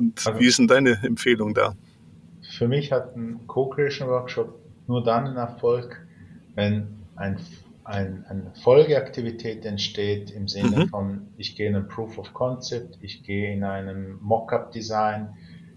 Und 0.00 0.26
also, 0.26 0.40
wie 0.40 0.46
ist 0.46 0.58
denn 0.58 0.66
deine 0.66 0.98
Empfehlung 1.02 1.52
da? 1.52 1.74
Für 2.56 2.66
mich 2.66 2.90
hat 2.90 3.14
ein 3.16 3.46
Co-Creation-Workshop 3.46 4.58
nur 4.86 5.04
dann 5.04 5.26
einen 5.26 5.36
Erfolg, 5.36 6.04
wenn 6.54 6.88
ein, 7.16 7.38
ein, 7.84 8.24
eine 8.28 8.52
Folgeaktivität 8.62 9.64
entsteht 9.66 10.30
im 10.30 10.48
Sinne 10.48 10.84
mhm. 10.84 10.88
von, 10.88 11.28
ich 11.36 11.54
gehe 11.54 11.68
in 11.68 11.76
ein 11.76 11.86
Proof 11.86 12.18
of 12.18 12.32
Concept, 12.32 12.98
ich 13.02 13.22
gehe 13.22 13.52
in 13.52 13.62
einem 13.62 14.18
Mockup-Design. 14.22 15.34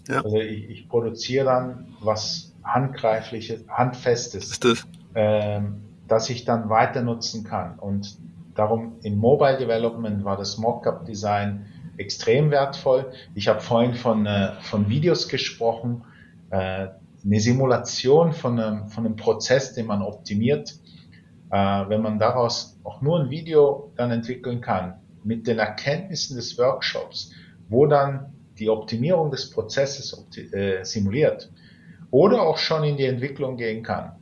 Ja. 0.07 0.21
Also 0.21 0.37
ich, 0.37 0.69
ich, 0.69 0.89
produziere 0.89 1.45
dann 1.45 1.93
was 2.01 2.53
Handgreifliches, 2.63 3.65
Handfestes, 3.67 4.59
das? 4.59 4.87
Ähm, 5.15 5.83
das 6.07 6.29
ich 6.29 6.45
dann 6.45 6.69
weiter 6.69 7.01
nutzen 7.01 7.43
kann. 7.43 7.77
Und 7.77 8.17
darum 8.55 8.93
im 9.03 9.17
Mobile 9.17 9.57
Development 9.57 10.23
war 10.23 10.37
das 10.37 10.57
Mockup-Design 10.57 11.65
extrem 11.97 12.51
wertvoll. 12.51 13.11
Ich 13.35 13.47
habe 13.47 13.61
vorhin 13.61 13.93
von, 13.93 14.25
äh, 14.25 14.53
von 14.61 14.89
Videos 14.89 15.27
gesprochen, 15.27 16.03
äh, 16.49 16.87
eine 17.25 17.39
Simulation 17.39 18.33
von 18.33 18.59
einem, 18.59 18.87
von 18.87 19.05
einem 19.05 19.15
Prozess, 19.15 19.73
den 19.73 19.87
man 19.87 20.01
optimiert. 20.01 20.75
Äh, 21.51 21.55
wenn 21.55 22.01
man 22.01 22.19
daraus 22.19 22.79
auch 22.83 23.01
nur 23.01 23.19
ein 23.19 23.29
Video 23.29 23.91
dann 23.95 24.11
entwickeln 24.11 24.61
kann, 24.61 24.95
mit 25.23 25.47
den 25.47 25.59
Erkenntnissen 25.59 26.35
des 26.35 26.57
Workshops, 26.57 27.31
wo 27.69 27.85
dann 27.85 28.33
die 28.59 28.69
Optimierung 28.69 29.31
des 29.31 29.49
Prozesses 29.49 30.25
äh, 30.51 30.83
simuliert 30.83 31.49
oder 32.11 32.41
auch 32.41 32.57
schon 32.57 32.83
in 32.83 32.97
die 32.97 33.05
Entwicklung 33.05 33.57
gehen 33.57 33.83
kann. 33.83 34.13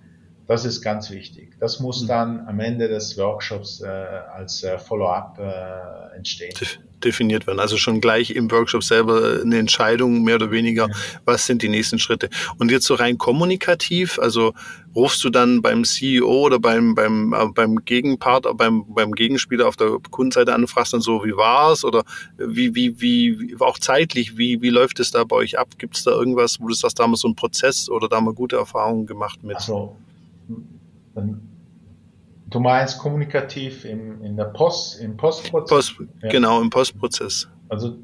Das 0.48 0.66
ist 0.66 0.82
ganz 0.82 1.10
wichtig. 1.10 1.56
Das 1.60 1.80
muss 1.80 2.04
mhm. 2.04 2.08
dann 2.08 2.48
am 2.48 2.60
Ende 2.60 2.88
des 2.88 3.18
Workshops 3.18 3.82
äh, 3.82 3.88
als 3.88 4.64
äh, 4.64 4.78
Follow-up 4.78 5.40
äh, 5.40 6.18
entstehen 6.18 6.54
definiert 7.04 7.48
werden. 7.48 7.60
Also 7.60 7.78
schon 7.78 8.02
gleich 8.02 8.32
im 8.32 8.50
Workshop 8.52 8.84
selber 8.84 9.42
eine 9.42 9.58
Entscheidung, 9.58 10.24
mehr 10.24 10.36
oder 10.36 10.52
weniger, 10.52 10.90
was 11.26 11.46
sind 11.46 11.62
die 11.62 11.70
nächsten 11.70 12.00
Schritte. 12.00 12.30
Und 12.58 12.72
jetzt 12.72 12.86
so 12.86 12.96
rein 12.96 13.18
kommunikativ, 13.18 14.20
also 14.20 14.54
rufst 14.96 15.24
du 15.24 15.30
dann 15.30 15.62
beim 15.62 15.84
CEO 15.84 16.46
oder 16.46 16.60
beim, 16.60 16.96
beim, 16.96 17.34
äh, 17.34 17.48
beim 17.54 17.78
Gegenpart, 17.86 18.46
beim, 18.58 18.86
beim 18.88 19.12
Gegenspieler 19.14 19.68
auf 19.68 19.76
der 19.76 19.98
Kundenseite 20.10 20.54
an 20.54 20.62
und 20.62 20.68
fragst 20.68 20.94
dann 20.94 21.02
so, 21.02 21.24
wie 21.24 21.36
war's 21.36 21.84
oder 21.84 22.04
wie, 22.38 22.76
wie, 22.76 23.00
wie, 23.00 23.56
auch 23.60 23.80
zeitlich, 23.80 24.38
wie, 24.38 24.62
wie 24.62 24.70
läuft 24.70 25.00
es 25.00 25.12
da 25.12 25.24
bei 25.24 25.36
euch 25.36 25.58
ab? 25.58 25.70
Gibt 25.78 25.98
es 25.98 26.04
da 26.04 26.12
irgendwas, 26.12 26.60
wo 26.60 26.68
du 26.68 26.74
sagst, 26.74 27.00
da 27.00 27.04
haben 27.04 27.12
wir 27.12 27.18
so 27.18 27.28
einen 27.28 27.36
Prozess 27.36 27.90
oder 27.90 28.08
da 28.08 28.18
haben 28.18 28.26
wir 28.26 28.34
gute 28.34 28.58
Erfahrungen 28.58 29.06
gemacht 29.06 29.44
mit? 29.44 29.58
Also, 29.58 29.96
Du 32.52 32.60
meinst 32.60 33.00
kommunikativ 33.00 33.86
im, 33.86 34.22
in 34.22 34.36
der 34.36 34.46
Post, 34.46 35.00
im 35.00 35.18
Postprozess? 35.18 35.96
Post, 35.96 36.10
ja. 36.22 36.30
Genau, 36.30 36.62
im 36.62 36.70
Postprozess. 36.70 37.50
Also 37.70 37.98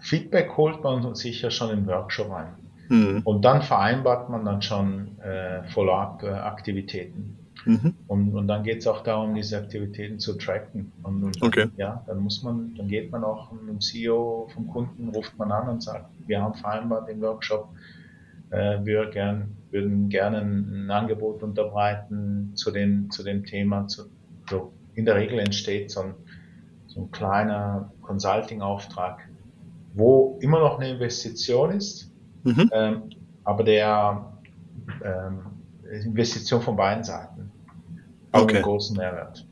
Feedback 0.00 0.56
holt 0.56 0.82
man 0.82 1.14
sich 1.14 1.42
ja 1.42 1.50
schon 1.50 1.70
im 1.70 1.86
Workshop 1.86 2.30
ein. 2.30 2.54
Mhm. 2.88 3.22
Und 3.24 3.44
dann 3.44 3.62
vereinbart 3.62 4.30
man 4.30 4.44
dann 4.44 4.62
schon 4.62 5.18
äh, 5.20 5.64
Follow-up-Aktivitäten. 5.70 7.36
Mhm. 7.64 7.94
Und, 8.06 8.34
und 8.34 8.48
dann 8.48 8.62
geht 8.62 8.78
es 8.78 8.86
auch 8.86 9.02
darum, 9.02 9.34
diese 9.34 9.58
Aktivitäten 9.58 10.18
zu 10.18 10.34
tracken. 10.34 10.92
Und, 11.02 11.24
und 11.24 11.42
okay. 11.42 11.68
ja, 11.76 12.02
dann 12.06 12.20
muss 12.20 12.42
man, 12.42 12.74
dann 12.76 12.88
geht 12.88 13.10
man 13.10 13.24
auch 13.24 13.52
mit 13.52 13.68
dem 13.68 13.80
CEO 13.80 14.48
vom 14.54 14.68
Kunden, 14.68 15.08
ruft 15.10 15.36
man 15.36 15.52
an 15.52 15.68
und 15.68 15.82
sagt, 15.82 16.06
wir 16.26 16.40
haben 16.40 16.54
vereinbart 16.54 17.08
den 17.08 17.20
Workshop, 17.20 17.68
äh, 18.50 18.78
wir 18.84 19.10
gern, 19.10 19.56
würden 19.70 20.08
gerne 20.08 20.38
ein 20.40 20.90
Angebot 20.90 21.42
unterbreiten 21.42 22.52
zu 22.54 22.70
dem, 22.70 23.10
zu 23.10 23.22
dem 23.22 23.44
Thema. 23.44 23.86
Zu, 23.86 24.04
so 24.48 24.72
in 24.94 25.04
der 25.04 25.16
Regel 25.16 25.38
entsteht 25.38 25.90
so 25.90 26.00
ein, 26.00 26.14
so 26.86 27.02
ein 27.02 27.10
kleiner 27.10 27.92
Consulting-Auftrag, 28.02 29.28
wo 29.94 30.38
immer 30.40 30.60
noch 30.60 30.78
eine 30.78 30.90
Investition 30.90 31.72
ist, 31.72 32.10
mhm. 32.44 32.70
ähm, 32.72 33.02
aber 33.44 33.64
der 33.64 34.32
ähm, 35.04 35.40
Investition 36.04 36.60
von 36.60 36.76
beiden 36.76 37.04
Seiten. 37.04 37.50
Aber 38.32 38.44
okay. 38.44 38.56
einen 38.56 38.64
großen 38.64 38.96
Mehrwert. 38.96 39.46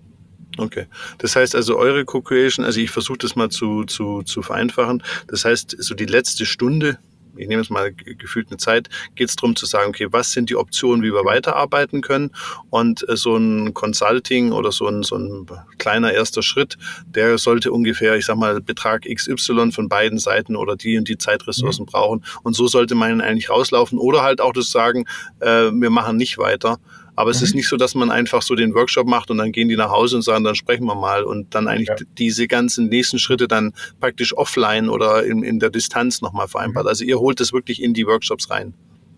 Okay. 0.57 0.87
Das 1.19 1.37
heißt 1.37 1.55
also, 1.55 1.77
eure 1.77 2.05
Co-Creation, 2.05 2.65
also 2.65 2.81
ich 2.81 2.91
versuche 2.91 3.19
das 3.19 3.37
mal 3.37 3.49
zu, 3.49 3.85
zu, 3.85 4.23
zu 4.23 4.43
vereinfachen. 4.43 5.03
Das 5.29 5.45
heißt, 5.45 5.77
so 5.79 5.95
die 5.95 6.07
letzte 6.07 6.47
Stunde 6.47 6.99
ich 7.37 7.49
nehme 7.49 7.63
es 7.63 7.71
mal 7.71 7.93
gefühlt 7.93 8.49
eine 8.51 8.59
Zeit, 8.59 8.89
geht 9.15 9.29
es 9.29 9.37
darum 9.37 9.57
zu 9.57 9.67
sagen, 9.67 9.91
okay, 9.91 10.09
was 10.11 10.33
sind 10.33 10.51
die 10.51 10.57
Optionen, 10.57 11.03
wie 11.03 11.13
wir 11.13 11.25
weiterarbeiten 11.25 12.01
können? 12.01 12.31
Und 12.71 13.09
äh, 13.09 13.17
so 13.17 13.37
ein 13.37 13.75
Consulting 13.75 14.53
oder 14.53 14.73
so 14.73 14.87
ein, 14.89 15.03
so 15.03 15.17
ein 15.17 15.47
kleiner 15.79 16.13
erster 16.13 16.43
Schritt, 16.43 16.77
der 17.07 17.39
sollte 17.39 17.73
ungefähr, 17.73 18.17
ich 18.17 18.27
sag 18.27 18.37
mal, 18.37 18.61
Betrag 18.61 19.03
XY 19.03 19.73
von 19.73 19.89
beiden 19.89 20.19
Seiten 20.19 20.57
oder 20.57 20.77
die 20.77 20.99
und 20.99 21.09
die 21.09 21.19
Zeitressourcen 21.19 21.85
mhm. 21.85 21.91
brauchen. 21.91 22.25
Und 22.43 22.55
so 22.55 22.67
sollte 22.67 22.95
man 22.95 23.21
eigentlich 23.21 23.51
rauslaufen. 23.51 23.99
Oder 23.99 24.23
halt 24.23 24.41
auch 24.41 24.53
das 24.53 24.71
sagen, 24.71 25.07
äh, 25.41 25.71
wir 25.73 25.91
machen 25.91 26.17
nicht 26.17 26.39
weiter. 26.39 26.79
Aber 27.19 27.33
es 27.33 27.41
mhm. 27.41 27.45
ist 27.47 27.55
nicht 27.57 27.69
so, 27.69 27.77
dass 27.77 27.97
man 27.97 28.13
einfach 28.13 28.43
so 28.43 28.55
den 28.55 28.75
Workshop 28.75 29.09
macht 29.09 29.29
und 29.33 29.39
dann 29.39 29.51
gehen 29.51 29.69
die 29.69 29.75
nach 29.75 29.91
Hause 29.91 30.15
und 30.15 30.23
sagen, 30.23 30.45
dann 30.45 30.55
sprechen 30.55 30.85
wir 30.85 30.95
mal 30.95 31.25
und 31.25 31.53
dann 31.53 31.67
eigentlich 31.67 31.89
ja. 31.89 31.97
diese 32.17 32.47
ganzen 32.47 32.89
nächsten 32.89 33.19
Schritte 33.19 33.49
dann 33.49 33.73
praktisch 33.99 34.37
offline 34.37 34.89
oder 34.89 35.25
in, 35.25 35.43
in 35.43 35.59
der 35.59 35.71
Distanz 35.71 36.23
nochmal 36.23 36.47
vereinbart. 36.47 36.85
Mhm. 36.85 36.89
Also 36.91 37.05
ihr 37.05 37.19
holt 37.19 37.41
es 37.41 37.53
wirklich 37.53 37.83
in 37.83 37.93
die 37.93 38.07
Workshops 38.07 38.51
rein. 38.51 38.73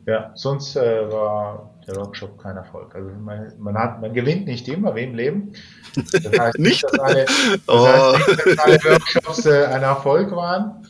Ja, 0.06 0.32
sonst 0.34 0.76
äh, 0.76 1.12
war 1.12 1.74
der 1.86 1.96
Workshop 1.96 2.38
kein 2.38 2.56
Erfolg. 2.56 2.94
Also 2.94 3.10
man, 3.22 3.52
man, 3.58 3.76
hat, 3.76 4.00
man 4.00 4.14
gewinnt 4.14 4.46
nicht 4.46 4.66
immer 4.66 4.94
wie 4.96 5.02
im 5.02 5.14
Leben. 5.14 5.52
Das 5.94 6.38
heißt 6.38 6.58
nicht, 6.58 6.82
dass 6.84 6.98
alle, 7.00 7.26
das 7.26 7.60
oh. 7.68 7.86
heißt 7.86 8.28
nicht, 8.46 8.46
dass 8.46 8.58
alle 8.60 8.84
Workshops 8.84 9.44
äh, 9.44 9.64
ein 9.66 9.82
Erfolg 9.82 10.30
waren. 10.30 10.86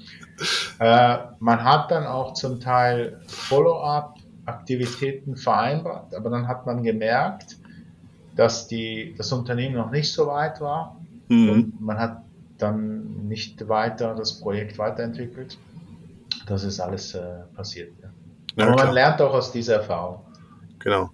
Äh, 0.79 1.19
man 1.41 1.65
hat 1.65 1.91
dann 1.91 2.07
auch 2.07 2.35
zum 2.35 2.61
Teil 2.61 3.21
Follow-up 3.27 4.20
Aktivitäten 4.47 5.37
vereinbart, 5.37 6.15
aber 6.15 6.31
dann 6.31 6.49
hat 6.49 6.67
man 6.67 6.83
gemerkt, 6.83 7.57
dass 8.37 8.69
die, 8.69 9.15
das 9.17 9.33
Unternehmen 9.33 9.75
noch 9.75 9.91
nicht 9.91 10.13
so 10.13 10.27
weit 10.27 10.61
war 10.61 10.97
mhm. 11.29 11.51
und 11.51 11.81
man 11.81 11.99
hat 11.99 12.23
dann 12.59 13.27
nicht 13.29 13.69
weiter 13.69 14.15
das 14.15 14.41
Projekt 14.41 14.79
weiterentwickelt. 14.79 15.59
Das 16.47 16.65
ist 16.65 16.81
alles 16.81 17.15
äh, 17.15 17.43
passiert. 17.55 17.93
Ja. 18.03 18.11
Ja, 18.57 18.67
aber 18.67 18.75
klar. 18.75 18.87
man 18.87 18.95
lernt 18.95 19.23
auch 19.23 19.33
aus 19.33 19.53
dieser 19.53 19.77
Erfahrung. 19.77 20.21
Genau. 20.79 21.10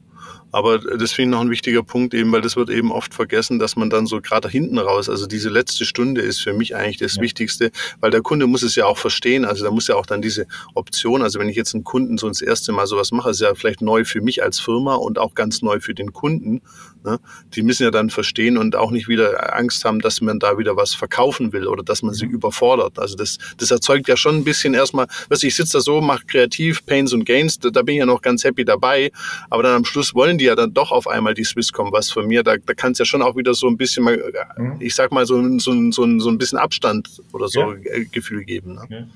Aber 0.56 0.78
das 0.78 1.12
finde 1.12 1.28
ich 1.28 1.32
noch 1.32 1.42
ein 1.42 1.50
wichtiger 1.50 1.82
Punkt 1.82 2.14
eben, 2.14 2.32
weil 2.32 2.40
das 2.40 2.56
wird 2.56 2.70
eben 2.70 2.90
oft 2.90 3.12
vergessen, 3.12 3.58
dass 3.58 3.76
man 3.76 3.90
dann 3.90 4.06
so 4.06 4.22
gerade 4.22 4.48
hinten 4.48 4.78
raus, 4.78 5.10
also 5.10 5.26
diese 5.26 5.50
letzte 5.50 5.84
Stunde 5.84 6.22
ist 6.22 6.40
für 6.40 6.54
mich 6.54 6.74
eigentlich 6.74 6.96
das 6.96 7.16
ja. 7.16 7.22
Wichtigste, 7.22 7.70
weil 8.00 8.10
der 8.10 8.22
Kunde 8.22 8.46
muss 8.46 8.62
es 8.62 8.74
ja 8.74 8.86
auch 8.86 8.96
verstehen. 8.96 9.44
Also 9.44 9.66
da 9.66 9.70
muss 9.70 9.86
ja 9.86 9.96
auch 9.96 10.06
dann 10.06 10.22
diese 10.22 10.46
Option, 10.72 11.20
also 11.20 11.38
wenn 11.38 11.50
ich 11.50 11.56
jetzt 11.56 11.74
einen 11.74 11.84
Kunden 11.84 12.16
so 12.16 12.26
das 12.26 12.40
erste 12.40 12.72
Mal 12.72 12.86
sowas 12.86 13.12
mache, 13.12 13.28
ist 13.28 13.42
ja 13.42 13.54
vielleicht 13.54 13.82
neu 13.82 14.06
für 14.06 14.22
mich 14.22 14.42
als 14.42 14.58
Firma 14.58 14.94
und 14.94 15.18
auch 15.18 15.34
ganz 15.34 15.60
neu 15.60 15.78
für 15.78 15.92
den 15.92 16.14
Kunden. 16.14 16.62
Ne? 17.04 17.20
Die 17.54 17.62
müssen 17.62 17.82
ja 17.82 17.90
dann 17.90 18.08
verstehen 18.08 18.56
und 18.56 18.76
auch 18.76 18.90
nicht 18.90 19.08
wieder 19.08 19.54
Angst 19.54 19.84
haben, 19.84 20.00
dass 20.00 20.22
man 20.22 20.38
da 20.38 20.56
wieder 20.56 20.74
was 20.74 20.94
verkaufen 20.94 21.52
will 21.52 21.66
oder 21.66 21.82
dass 21.82 22.02
man 22.02 22.14
sie 22.14 22.26
mhm. 22.26 22.32
überfordert. 22.32 22.98
Also 22.98 23.14
das, 23.14 23.36
das 23.58 23.70
erzeugt 23.70 24.08
ja 24.08 24.16
schon 24.16 24.36
ein 24.36 24.44
bisschen 24.44 24.72
erstmal, 24.72 25.06
was 25.28 25.42
ich 25.42 25.54
sitze 25.54 25.74
da 25.74 25.80
so, 25.82 26.00
mache 26.00 26.24
kreativ, 26.26 26.86
Pains 26.86 27.12
und 27.12 27.26
Gains, 27.26 27.58
da, 27.58 27.68
da, 27.68 27.82
bin 27.82 27.96
ich 27.96 27.98
ja 27.98 28.06
noch 28.06 28.22
ganz 28.22 28.42
happy 28.42 28.64
dabei, 28.64 29.12
aber 29.50 29.62
dann 29.62 29.74
am 29.74 29.84
Schluss 29.84 30.14
wollen 30.14 30.38
die 30.38 30.45
ja 30.46 30.54
dann 30.54 30.72
doch 30.72 30.90
auf 30.90 31.06
einmal 31.06 31.34
die 31.34 31.44
Swisscom 31.44 31.92
was 31.92 32.10
von 32.10 32.26
mir. 32.26 32.42
Da, 32.42 32.56
da 32.56 32.74
kann 32.74 32.92
es 32.92 32.98
ja 32.98 33.04
schon 33.04 33.22
auch 33.22 33.36
wieder 33.36 33.54
so 33.54 33.66
ein 33.68 33.76
bisschen 33.76 34.04
mal, 34.04 34.18
mhm. 34.56 34.76
ich 34.80 34.94
sag 34.94 35.12
mal, 35.12 35.26
so, 35.26 35.42
so, 35.58 35.72
so, 35.90 36.18
so 36.18 36.30
ein 36.30 36.38
bisschen 36.38 36.58
Abstand 36.58 37.08
oder 37.32 37.48
so 37.48 37.60
ja. 37.60 37.92
Äh, 37.92 38.04
Gefühl 38.06 38.44
geben. 38.44 38.74
Ne? 38.74 39.08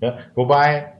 Ja. 0.00 0.08
ja. 0.08 0.18
Wobei, 0.34 0.92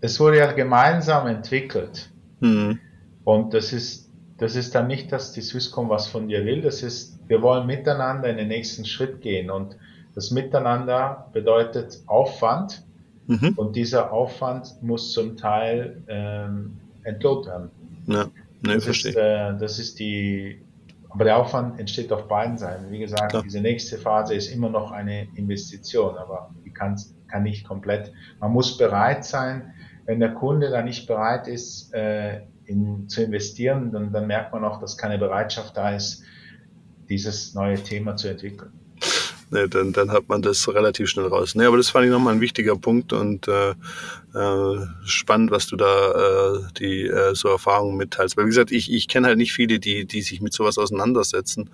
es 0.00 0.18
wurde 0.20 0.38
ja 0.38 0.52
gemeinsam 0.52 1.26
entwickelt. 1.26 2.10
Mhm. 2.40 2.78
Und 3.24 3.54
das 3.54 3.72
ist 3.72 4.02
das 4.42 4.56
ist 4.56 4.74
dann 4.74 4.88
nicht, 4.88 5.12
dass 5.12 5.32
die 5.32 5.40
Swisscom 5.40 5.88
was 5.88 6.08
von 6.08 6.26
dir 6.26 6.44
will, 6.44 6.62
das 6.62 6.82
ist, 6.82 7.16
wir 7.28 7.42
wollen 7.42 7.64
miteinander 7.64 8.28
in 8.28 8.38
den 8.38 8.48
nächsten 8.48 8.84
Schritt 8.84 9.20
gehen 9.20 9.50
und 9.50 9.76
das 10.16 10.32
Miteinander 10.32 11.28
bedeutet 11.32 12.02
Aufwand 12.06 12.82
mhm. 13.28 13.52
und 13.54 13.76
dieser 13.76 14.12
Aufwand 14.12 14.82
muss 14.82 15.12
zum 15.12 15.36
Teil 15.36 16.02
ähm, 16.08 16.76
entlohnt 17.04 17.46
werden. 17.46 17.70
Ja, 18.08 18.26
nee, 18.62 18.74
das, 18.74 18.84
verstehe. 18.84 19.10
Ist, 19.10 19.16
äh, 19.16 19.58
das 19.58 19.78
ist 19.78 19.98
die, 19.98 20.62
aber 21.08 21.24
der 21.24 21.36
Aufwand 21.36 21.78
entsteht 21.78 22.12
auf 22.12 22.28
beiden 22.28 22.56
Seiten. 22.56 22.90
Wie 22.90 22.98
gesagt, 22.98 23.30
Klar. 23.30 23.42
diese 23.42 23.60
nächste 23.60 23.98
Phase 23.98 24.34
ist 24.34 24.48
immer 24.48 24.70
noch 24.70 24.92
eine 24.92 25.28
Investition, 25.34 26.16
aber 26.16 26.54
die 26.64 26.72
kann, 26.72 26.98
kann 27.28 27.42
nicht 27.42 27.66
komplett. 27.66 28.12
Man 28.40 28.52
muss 28.52 28.78
bereit 28.78 29.24
sein, 29.24 29.72
wenn 30.06 30.20
der 30.20 30.34
Kunde 30.34 30.70
da 30.70 30.82
nicht 30.82 31.06
bereit 31.06 31.46
ist, 31.48 31.92
äh, 31.92 32.42
in, 32.64 33.08
zu 33.08 33.22
investieren, 33.22 33.92
dann, 33.92 34.12
dann 34.12 34.26
merkt 34.26 34.52
man 34.52 34.64
auch, 34.64 34.80
dass 34.80 34.96
keine 34.96 35.18
Bereitschaft 35.18 35.76
da 35.76 35.94
ist, 35.94 36.24
dieses 37.08 37.54
neue 37.54 37.76
Thema 37.76 38.16
zu 38.16 38.28
entwickeln. 38.28 38.72
Nee, 39.52 39.68
dann, 39.68 39.92
dann 39.92 40.10
hat 40.10 40.30
man 40.30 40.40
das 40.40 40.66
relativ 40.66 41.10
schnell 41.10 41.26
raus. 41.26 41.54
Nee, 41.54 41.66
aber 41.66 41.76
das 41.76 41.90
fand 41.90 42.06
ich 42.06 42.10
nochmal 42.10 42.32
ein 42.32 42.40
wichtiger 42.40 42.74
Punkt 42.74 43.12
und 43.12 43.46
äh, 43.48 43.72
äh, 44.34 44.86
spannend, 45.04 45.50
was 45.50 45.66
du 45.66 45.76
da 45.76 46.54
äh, 46.54 46.60
die 46.78 47.02
äh, 47.02 47.34
so 47.34 47.48
Erfahrungen 47.48 47.98
mitteilst. 47.98 48.38
Weil 48.38 48.46
wie 48.46 48.48
gesagt, 48.48 48.72
ich, 48.72 48.90
ich 48.90 49.08
kenne 49.08 49.26
halt 49.26 49.36
nicht 49.36 49.52
viele, 49.52 49.78
die, 49.78 50.06
die 50.06 50.22
sich 50.22 50.40
mit 50.40 50.54
sowas 50.54 50.78
auseinandersetzen. 50.78 51.68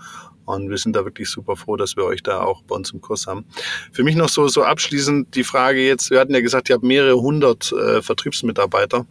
Und 0.45 0.71
wir 0.71 0.77
sind 0.77 0.97
da 0.97 1.05
wirklich 1.05 1.31
super 1.31 1.55
froh, 1.55 1.77
dass 1.77 1.95
wir 1.95 2.03
euch 2.03 2.25
da 2.25 2.41
auch 2.41 2.63
bei 2.63 2.75
uns 2.75 2.91
im 2.91 3.01
Kurs 3.01 3.29
haben. 3.29 3.45
Für 3.93 4.03
mich 4.03 4.17
noch 4.17 4.29
so, 4.29 4.49
so 4.49 4.65
abschließend 4.65 5.37
die 5.37 5.45
Frage 5.45 5.79
jetzt, 5.79 6.11
wir 6.11 6.19
hatten 6.19 6.35
ja 6.35 6.41
gesagt, 6.41 6.69
ihr 6.71 6.75
habt 6.75 6.85
mehrere 6.85 7.21
hundert 7.21 7.71
äh, 7.71 8.03
Vertriebsmitarbeiter. 8.03 9.07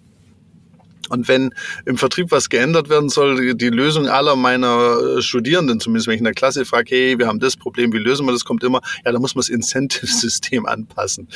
Und 1.10 1.28
wenn 1.28 1.54
im 1.86 1.98
Vertrieb 1.98 2.32
was 2.32 2.50
geändert 2.50 2.90
werden 2.90 3.10
soll, 3.10 3.56
die 3.56 3.70
Lösung 3.70 4.08
aller 4.08 4.36
meiner 4.36 5.18
äh, 5.18 5.22
Studierenden, 5.22 5.80
zumindest 5.80 6.08
wenn 6.08 6.16
ich 6.16 6.20
in 6.20 6.26
der 6.26 6.34
Klasse 6.34 6.66
frage, 6.66 6.96
hey, 6.96 7.20
wir 7.20 7.28
haben 7.28 7.40
das 7.40 7.56
Problem, 7.56 7.94
wie 7.94 7.98
lösen 7.98 8.26
wir 8.26 8.32
das, 8.32 8.46
kommt 8.46 8.64
immer, 8.64 8.82
ja, 9.06 9.12
da 9.12 9.20
muss 9.20 9.36
man 9.36 9.42
das 9.42 9.50
Incentive-System 9.50 10.66
anpassen. 10.66 11.28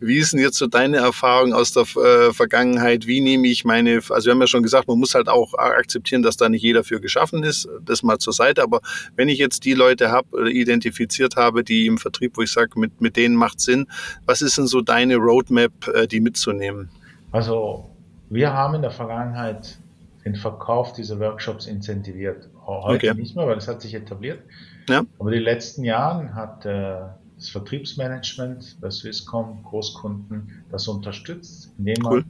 Wie 0.00 0.18
ist 0.18 0.32
denn 0.32 0.40
jetzt 0.40 0.58
so 0.58 0.66
deine 0.66 0.98
Erfahrung 0.98 1.52
aus 1.52 1.72
der 1.72 1.82
äh, 1.82 2.32
Vergangenheit? 2.32 3.06
Wie 3.06 3.20
nehme 3.20 3.48
ich 3.48 3.64
meine, 3.64 4.00
also 4.10 4.26
wir 4.26 4.32
haben 4.32 4.40
ja 4.40 4.46
schon 4.46 4.62
gesagt, 4.62 4.88
man 4.88 4.98
muss 4.98 5.14
halt 5.14 5.28
auch 5.28 5.54
akzeptieren, 5.54 6.22
dass 6.22 6.36
da 6.36 6.48
nicht 6.48 6.62
jeder 6.62 6.84
für 6.84 7.00
geschaffen 7.00 7.42
ist, 7.42 7.68
das 7.84 8.02
mal 8.02 8.18
zur 8.18 8.32
Seite, 8.32 8.62
aber 8.62 8.80
wenn 9.16 9.28
ich 9.28 9.38
jetzt 9.38 9.64
die 9.64 9.74
Leute 9.74 10.10
habe, 10.10 10.50
identifiziert 10.50 11.36
habe, 11.36 11.64
die 11.64 11.86
im 11.86 11.98
Vertrieb, 11.98 12.36
wo 12.36 12.42
ich 12.42 12.52
sage, 12.52 12.78
mit, 12.78 13.00
mit 13.00 13.16
denen 13.16 13.36
macht 13.36 13.60
Sinn, 13.60 13.86
was 14.24 14.42
ist 14.42 14.58
denn 14.58 14.66
so 14.66 14.80
deine 14.80 15.16
Roadmap, 15.16 15.88
äh, 15.88 16.06
die 16.06 16.20
mitzunehmen? 16.20 16.90
Also 17.32 17.95
wir 18.28 18.52
haben 18.52 18.74
in 18.74 18.82
der 18.82 18.90
Vergangenheit 18.90 19.78
den 20.24 20.34
Verkauf 20.34 20.92
dieser 20.92 21.20
Workshops 21.20 21.66
incentiviert. 21.66 22.48
Heute 22.66 23.10
okay. 23.10 23.20
nicht 23.20 23.36
mehr, 23.36 23.46
weil 23.46 23.56
es 23.56 23.68
hat 23.68 23.80
sich 23.80 23.94
etabliert. 23.94 24.40
Ja. 24.88 25.04
Aber 25.18 25.30
die 25.30 25.38
letzten 25.38 25.84
Jahre 25.84 26.34
hat 26.34 26.66
äh, 26.66 26.98
das 27.36 27.48
Vertriebsmanagement 27.50 28.82
der 28.82 28.90
Swisscom 28.90 29.62
Großkunden 29.62 30.64
das 30.70 30.88
unterstützt, 30.88 31.72
indem 31.78 32.02
man 32.02 32.12
cool. 32.12 32.24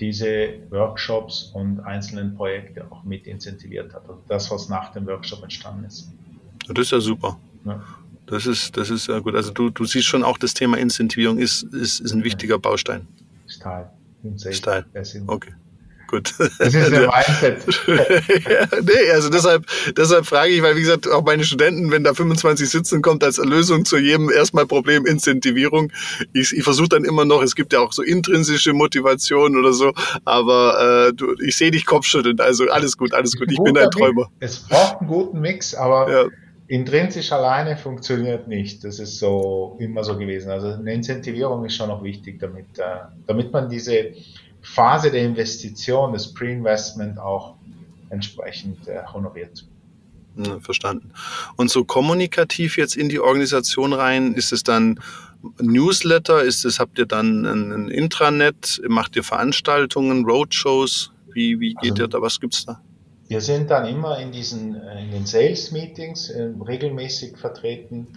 diese 0.00 0.54
Workshops 0.70 1.50
und 1.54 1.80
einzelnen 1.80 2.34
Projekte 2.34 2.86
auch 2.90 3.04
mit 3.04 3.26
incentiviert 3.26 3.92
hat. 3.92 4.08
Also 4.08 4.22
das, 4.28 4.50
was 4.50 4.68
nach 4.68 4.92
dem 4.92 5.06
Workshop 5.06 5.42
entstanden 5.42 5.84
ist. 5.84 6.10
Das 6.68 6.86
ist 6.86 6.92
ja 6.92 7.00
super. 7.00 7.38
Ja. 7.64 7.82
Das 8.26 8.46
ist, 8.46 8.76
das 8.76 8.90
ist 8.90 9.08
ja 9.08 9.18
gut. 9.20 9.34
Also 9.34 9.52
du, 9.52 9.70
du 9.70 9.84
siehst 9.84 10.06
schon 10.06 10.24
auch, 10.24 10.38
das 10.38 10.54
Thema 10.54 10.78
Incentivierung 10.78 11.38
ist, 11.38 11.62
ist, 11.62 12.00
ist 12.00 12.12
ein 12.12 12.24
wichtiger 12.24 12.58
Baustein. 12.58 13.06
Ist 13.46 13.62
Teil. 13.62 13.88
Stein. 14.52 14.84
Okay. 15.26 15.52
Gut. 16.06 16.34
Das 16.38 16.72
ist 16.74 16.90
der 16.90 17.10
Mindset. 17.10 17.64
ja, 17.86 18.66
nee, 18.82 19.10
also 19.12 19.28
deshalb, 19.28 19.66
deshalb 19.96 20.26
frage 20.26 20.52
ich, 20.52 20.62
weil 20.62 20.76
wie 20.76 20.80
gesagt, 20.80 21.08
auch 21.08 21.24
meine 21.24 21.44
Studenten, 21.44 21.90
wenn 21.90 22.04
da 22.04 22.14
25 22.14 22.68
sitzen, 22.68 23.02
kommt 23.02 23.24
als 23.24 23.38
Lösung 23.38 23.84
zu 23.84 23.98
jedem 23.98 24.30
erstmal 24.30 24.66
Problem 24.66 25.04
Incentivierung. 25.06 25.92
Ich, 26.32 26.52
ich 26.52 26.62
versuche 26.62 26.88
dann 26.88 27.04
immer 27.04 27.24
noch, 27.24 27.42
es 27.42 27.54
gibt 27.54 27.72
ja 27.72 27.80
auch 27.80 27.92
so 27.92 28.02
intrinsische 28.02 28.72
Motivation 28.72 29.56
oder 29.56 29.72
so, 29.72 29.92
aber 30.24 31.08
äh, 31.08 31.12
du, 31.12 31.34
ich 31.40 31.56
sehe 31.56 31.70
dich 31.70 31.86
Kopfschütteln, 31.86 32.38
also 32.40 32.68
alles 32.68 32.96
gut, 32.96 33.12
alles 33.12 33.36
gut, 33.36 33.50
ich 33.50 33.58
bin 33.62 33.76
ein 33.76 33.90
Träumer. 33.90 34.30
Es 34.38 34.60
braucht 34.60 35.00
einen 35.00 35.08
guten 35.08 35.40
Mix, 35.40 35.74
aber 35.74 36.10
ja. 36.10 36.28
Intrinsisch 36.68 37.32
alleine 37.32 37.76
funktioniert 37.76 38.48
nicht. 38.48 38.84
Das 38.84 38.98
ist 38.98 39.18
so 39.18 39.76
immer 39.78 40.04
so 40.04 40.18
gewesen. 40.18 40.50
Also 40.50 40.68
eine 40.68 40.92
Incentivierung 40.92 41.64
ist 41.64 41.76
schon 41.76 41.88
noch 41.88 42.02
wichtig, 42.02 42.40
damit, 42.40 42.78
äh, 42.78 42.82
damit 43.26 43.52
man 43.52 43.68
diese 43.68 44.12
Phase 44.62 45.10
der 45.10 45.22
Investition, 45.22 46.12
des 46.12 46.32
Pre-Investment 46.34 47.18
auch 47.18 47.54
entsprechend 48.10 48.88
äh, 48.88 49.02
honoriert. 49.12 49.64
Ja, 50.36 50.60
verstanden. 50.60 51.12
Und 51.56 51.70
so 51.70 51.84
kommunikativ 51.84 52.76
jetzt 52.76 52.96
in 52.96 53.08
die 53.08 53.20
Organisation 53.20 53.92
rein, 53.92 54.34
ist 54.34 54.52
es 54.52 54.62
dann 54.62 55.00
Newsletter? 55.60 56.42
Ist 56.42 56.64
es, 56.64 56.78
habt 56.78 56.98
ihr 56.98 57.06
dann 57.06 57.46
ein, 57.46 57.72
ein 57.72 57.88
Intranet? 57.88 58.82
Macht 58.86 59.16
ihr 59.16 59.22
Veranstaltungen, 59.22 60.26
Roadshows? 60.26 61.12
Wie, 61.32 61.58
wie 61.60 61.74
geht 61.74 61.92
also, 61.92 62.02
ihr 62.04 62.08
da? 62.08 62.20
Was 62.20 62.40
gibt's 62.40 62.66
da? 62.66 62.82
Wir 63.28 63.40
sind 63.40 63.70
dann 63.70 63.86
immer 63.86 64.18
in 64.18 64.30
diesen 64.30 64.80
äh, 64.80 65.04
in 65.04 65.10
den 65.10 65.26
Sales 65.26 65.72
Meetings 65.72 66.30
äh, 66.30 66.50
regelmäßig 66.64 67.36
vertreten. 67.36 68.08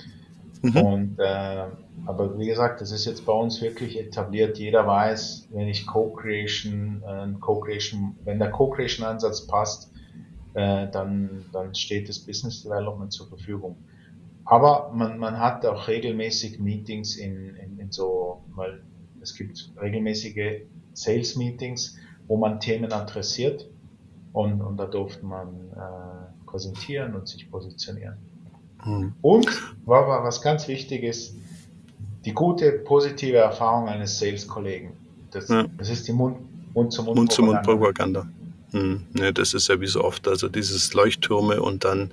Mhm. 0.61 0.77
Und 0.77 1.19
äh, 1.19 1.65
aber 2.05 2.37
wie 2.37 2.47
gesagt, 2.47 2.81
das 2.81 2.91
ist 2.91 3.05
jetzt 3.05 3.25
bei 3.25 3.33
uns 3.33 3.61
wirklich 3.61 3.99
etabliert. 3.99 4.57
Jeder 4.57 4.85
weiß, 4.85 5.49
wenn 5.51 5.67
ich 5.67 5.85
Co-Creation, 5.87 7.03
äh, 7.05 7.27
Co-Creation, 7.39 8.15
wenn 8.23 8.39
der 8.39 8.51
Co-Creation-Ansatz 8.51 9.47
passt, 9.47 9.91
äh, 10.53 10.87
dann, 10.91 11.45
dann 11.51 11.75
steht 11.75 12.09
das 12.09 12.19
Business 12.19 12.63
Development 12.63 13.11
zur 13.11 13.27
Verfügung. 13.27 13.77
Aber 14.45 14.91
man, 14.93 15.19
man 15.19 15.39
hat 15.39 15.65
auch 15.65 15.87
regelmäßig 15.87 16.59
Meetings 16.59 17.17
in, 17.17 17.55
in, 17.55 17.79
in 17.79 17.91
so, 17.91 18.43
weil 18.55 18.81
es 19.21 19.35
gibt 19.35 19.71
regelmäßige 19.79 20.63
Sales 20.93 21.35
Meetings, 21.35 21.97
wo 22.27 22.37
man 22.37 22.59
Themen 22.59 22.91
adressiert 22.91 23.69
und, 24.33 24.61
und 24.61 24.77
da 24.77 24.85
durfte 24.85 25.25
man 25.25 25.47
äh, 25.75 26.45
präsentieren 26.45 27.15
und 27.15 27.27
sich 27.27 27.49
positionieren. 27.49 28.17
Mhm. 28.85 29.13
Und 29.21 29.47
was 29.85 30.41
ganz 30.41 30.67
wichtig 30.67 31.03
ist, 31.03 31.35
die 32.25 32.33
gute, 32.33 32.71
positive 32.71 33.37
Erfahrung 33.37 33.87
eines 33.87 34.19
Sales-Kollegen. 34.19 34.93
Das, 35.31 35.47
ja. 35.47 35.65
das 35.77 35.89
ist 35.89 36.07
die 36.07 36.13
Mund-zu-Mund-Propaganda. 36.13 38.23
Mund 38.23 38.38
hm, 38.71 39.01
ne, 39.13 39.33
das 39.33 39.55
ist 39.55 39.67
ja 39.67 39.81
wie 39.81 39.87
so 39.87 40.03
oft, 40.03 40.27
also 40.27 40.47
dieses 40.47 40.93
Leuchttürme 40.93 41.61
und 41.61 41.85
dann, 41.85 42.11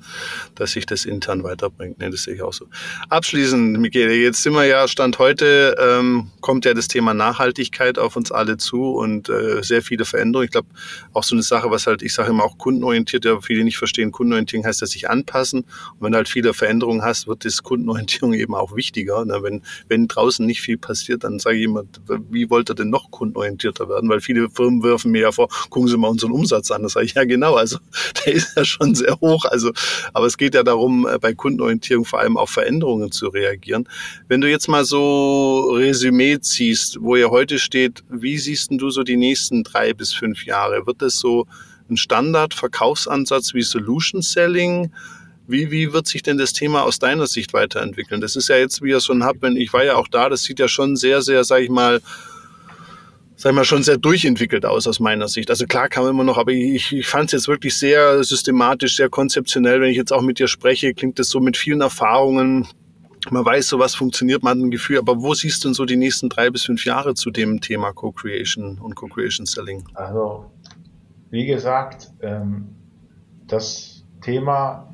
dass 0.54 0.72
sich 0.72 0.86
das 0.86 1.04
intern 1.04 1.44
weiterbringt. 1.44 1.98
Ne, 1.98 2.10
das 2.10 2.22
sehe 2.22 2.34
ich 2.34 2.42
auch 2.42 2.54
so. 2.54 2.66
Abschließend, 3.10 3.78
Michele, 3.78 4.14
jetzt 4.14 4.42
sind 4.42 4.54
wir 4.54 4.64
ja, 4.64 4.88
Stand 4.88 5.18
heute, 5.18 5.76
ähm, 5.78 6.30
kommt 6.40 6.64
ja 6.64 6.72
das 6.72 6.88
Thema 6.88 7.12
Nachhaltigkeit 7.12 7.98
auf 7.98 8.16
uns 8.16 8.32
alle 8.32 8.56
zu 8.56 8.92
und 8.92 9.28
äh, 9.28 9.62
sehr 9.62 9.82
viele 9.82 10.06
Veränderungen. 10.06 10.46
Ich 10.46 10.52
glaube, 10.52 10.68
auch 11.12 11.24
so 11.24 11.34
eine 11.34 11.42
Sache, 11.42 11.70
was 11.70 11.86
halt, 11.86 12.00
ich 12.02 12.14
sage 12.14 12.30
immer 12.30 12.44
auch 12.44 12.56
kundenorientiert, 12.56 13.26
ja, 13.26 13.38
viele 13.40 13.62
nicht 13.62 13.76
verstehen, 13.76 14.10
kundenorientiert 14.10 14.64
heißt, 14.64 14.80
dass 14.80 14.90
sich 14.90 15.10
anpassen. 15.10 15.60
Und 15.60 16.00
wenn 16.00 16.12
du 16.12 16.16
halt 16.16 16.28
viele 16.28 16.54
Veränderungen 16.54 17.02
hast, 17.02 17.26
wird 17.26 17.44
das 17.44 17.62
Kundenorientierung 17.62 18.32
eben 18.32 18.54
auch 18.54 18.74
wichtiger. 18.74 19.24
Ne? 19.26 19.42
Wenn, 19.42 19.62
wenn 19.88 20.08
draußen 20.08 20.46
nicht 20.46 20.62
viel 20.62 20.78
passiert, 20.78 21.24
dann 21.24 21.38
sage 21.38 21.58
ich 21.58 21.64
immer, 21.64 21.82
wie 22.30 22.48
wollt 22.48 22.70
ihr 22.70 22.74
denn 22.74 22.88
noch 22.88 23.10
kundenorientierter 23.10 23.90
werden? 23.90 24.08
Weil 24.08 24.20
viele 24.20 24.48
Firmen 24.48 24.82
werfen 24.82 25.10
mir 25.10 25.22
ja 25.22 25.32
vor, 25.32 25.48
gucken 25.68 25.88
Sie 25.88 25.98
mal 25.98 26.08
unseren 26.08 26.32
Umsatz 26.32 26.45
Umsatz 26.46 26.70
an. 26.70 26.82
Das 26.82 26.92
sage 26.92 27.06
ich, 27.06 27.14
ja 27.14 27.24
genau, 27.24 27.54
also 27.54 27.78
der 28.26 28.34
ist 28.34 28.56
ja 28.56 28.64
schon 28.64 28.94
sehr 28.94 29.18
hoch. 29.20 29.44
Also, 29.44 29.72
aber 30.12 30.26
es 30.26 30.36
geht 30.36 30.54
ja 30.54 30.62
darum, 30.62 31.06
äh, 31.06 31.18
bei 31.18 31.34
Kundenorientierung 31.34 32.04
vor 32.04 32.20
allem 32.20 32.36
auf 32.36 32.50
Veränderungen 32.50 33.10
zu 33.10 33.28
reagieren. 33.28 33.88
Wenn 34.28 34.40
du 34.40 34.48
jetzt 34.48 34.68
mal 34.68 34.84
so 34.84 35.72
Resümee 35.72 36.38
ziehst, 36.40 36.98
wo 37.00 37.16
ihr 37.16 37.30
heute 37.30 37.58
steht, 37.58 38.04
wie 38.08 38.38
siehst 38.38 38.68
du 38.70 38.90
so 38.90 39.02
die 39.02 39.16
nächsten 39.16 39.64
drei 39.64 39.92
bis 39.92 40.12
fünf 40.12 40.44
Jahre? 40.44 40.86
Wird 40.86 41.02
es 41.02 41.18
so 41.18 41.46
ein 41.90 41.96
Standard-Verkaufsansatz 41.96 43.54
wie 43.54 43.62
Solution 43.62 44.22
Selling? 44.22 44.92
Wie, 45.48 45.70
wie 45.70 45.92
wird 45.92 46.08
sich 46.08 46.22
denn 46.22 46.38
das 46.38 46.52
Thema 46.52 46.82
aus 46.82 46.98
deiner 46.98 47.26
Sicht 47.26 47.52
weiterentwickeln? 47.52 48.20
Das 48.20 48.34
ist 48.34 48.48
ja 48.48 48.56
jetzt, 48.56 48.82
wie 48.82 48.90
ihr 48.90 49.00
schon 49.00 49.22
habt, 49.22 49.42
wenn 49.42 49.56
ich 49.56 49.72
war 49.72 49.84
ja 49.84 49.94
auch 49.94 50.08
da, 50.08 50.28
das 50.28 50.42
sieht 50.42 50.58
ja 50.58 50.66
schon 50.66 50.96
sehr, 50.96 51.22
sehr, 51.22 51.44
sag 51.44 51.62
ich 51.62 51.70
mal, 51.70 52.00
sag 53.36 53.50
ich 53.50 53.56
mal, 53.56 53.64
schon 53.64 53.82
sehr 53.82 53.98
durchentwickelt 53.98 54.64
aus 54.64 54.86
aus 54.86 54.98
meiner 54.98 55.28
Sicht. 55.28 55.50
Also 55.50 55.66
klar 55.66 55.88
kann 55.88 56.04
man 56.04 56.12
immer 56.12 56.24
noch, 56.24 56.38
aber 56.38 56.52
ich, 56.52 56.92
ich 56.92 57.06
fand 57.06 57.26
es 57.26 57.32
jetzt 57.32 57.48
wirklich 57.48 57.76
sehr 57.76 58.24
systematisch, 58.24 58.96
sehr 58.96 59.10
konzeptionell. 59.10 59.80
Wenn 59.80 59.90
ich 59.90 59.96
jetzt 59.96 60.12
auch 60.12 60.22
mit 60.22 60.38
dir 60.38 60.48
spreche, 60.48 60.94
klingt 60.94 61.18
das 61.18 61.28
so 61.28 61.38
mit 61.40 61.56
vielen 61.56 61.82
Erfahrungen. 61.82 62.66
Man 63.30 63.44
weiß, 63.44 63.68
so 63.68 63.78
was 63.78 63.94
funktioniert, 63.94 64.42
man 64.42 64.58
hat 64.58 64.64
ein 64.64 64.70
Gefühl. 64.70 64.98
Aber 64.98 65.20
wo 65.20 65.34
siehst 65.34 65.62
du 65.62 65.68
denn 65.68 65.74
so 65.74 65.84
die 65.84 65.96
nächsten 65.96 66.28
drei 66.28 66.48
bis 66.48 66.64
fünf 66.64 66.84
Jahre 66.86 67.14
zu 67.14 67.30
dem 67.30 67.60
Thema 67.60 67.92
Co-Creation 67.92 68.78
und 68.78 68.94
Co-Creation 68.94 69.44
Selling? 69.46 69.84
Also, 69.94 70.46
wie 71.30 71.44
gesagt, 71.44 72.12
ähm, 72.22 72.68
das 73.46 74.04
Thema 74.22 74.92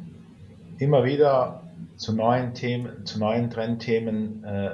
immer 0.78 1.05
wieder 1.05 1.62
zu 1.97 2.12
neuen 2.12 2.55
Themen, 2.55 3.07
zu 3.07 3.20
neuen 3.20 3.51
Trendthemen 3.51 4.43
äh, 4.43 4.70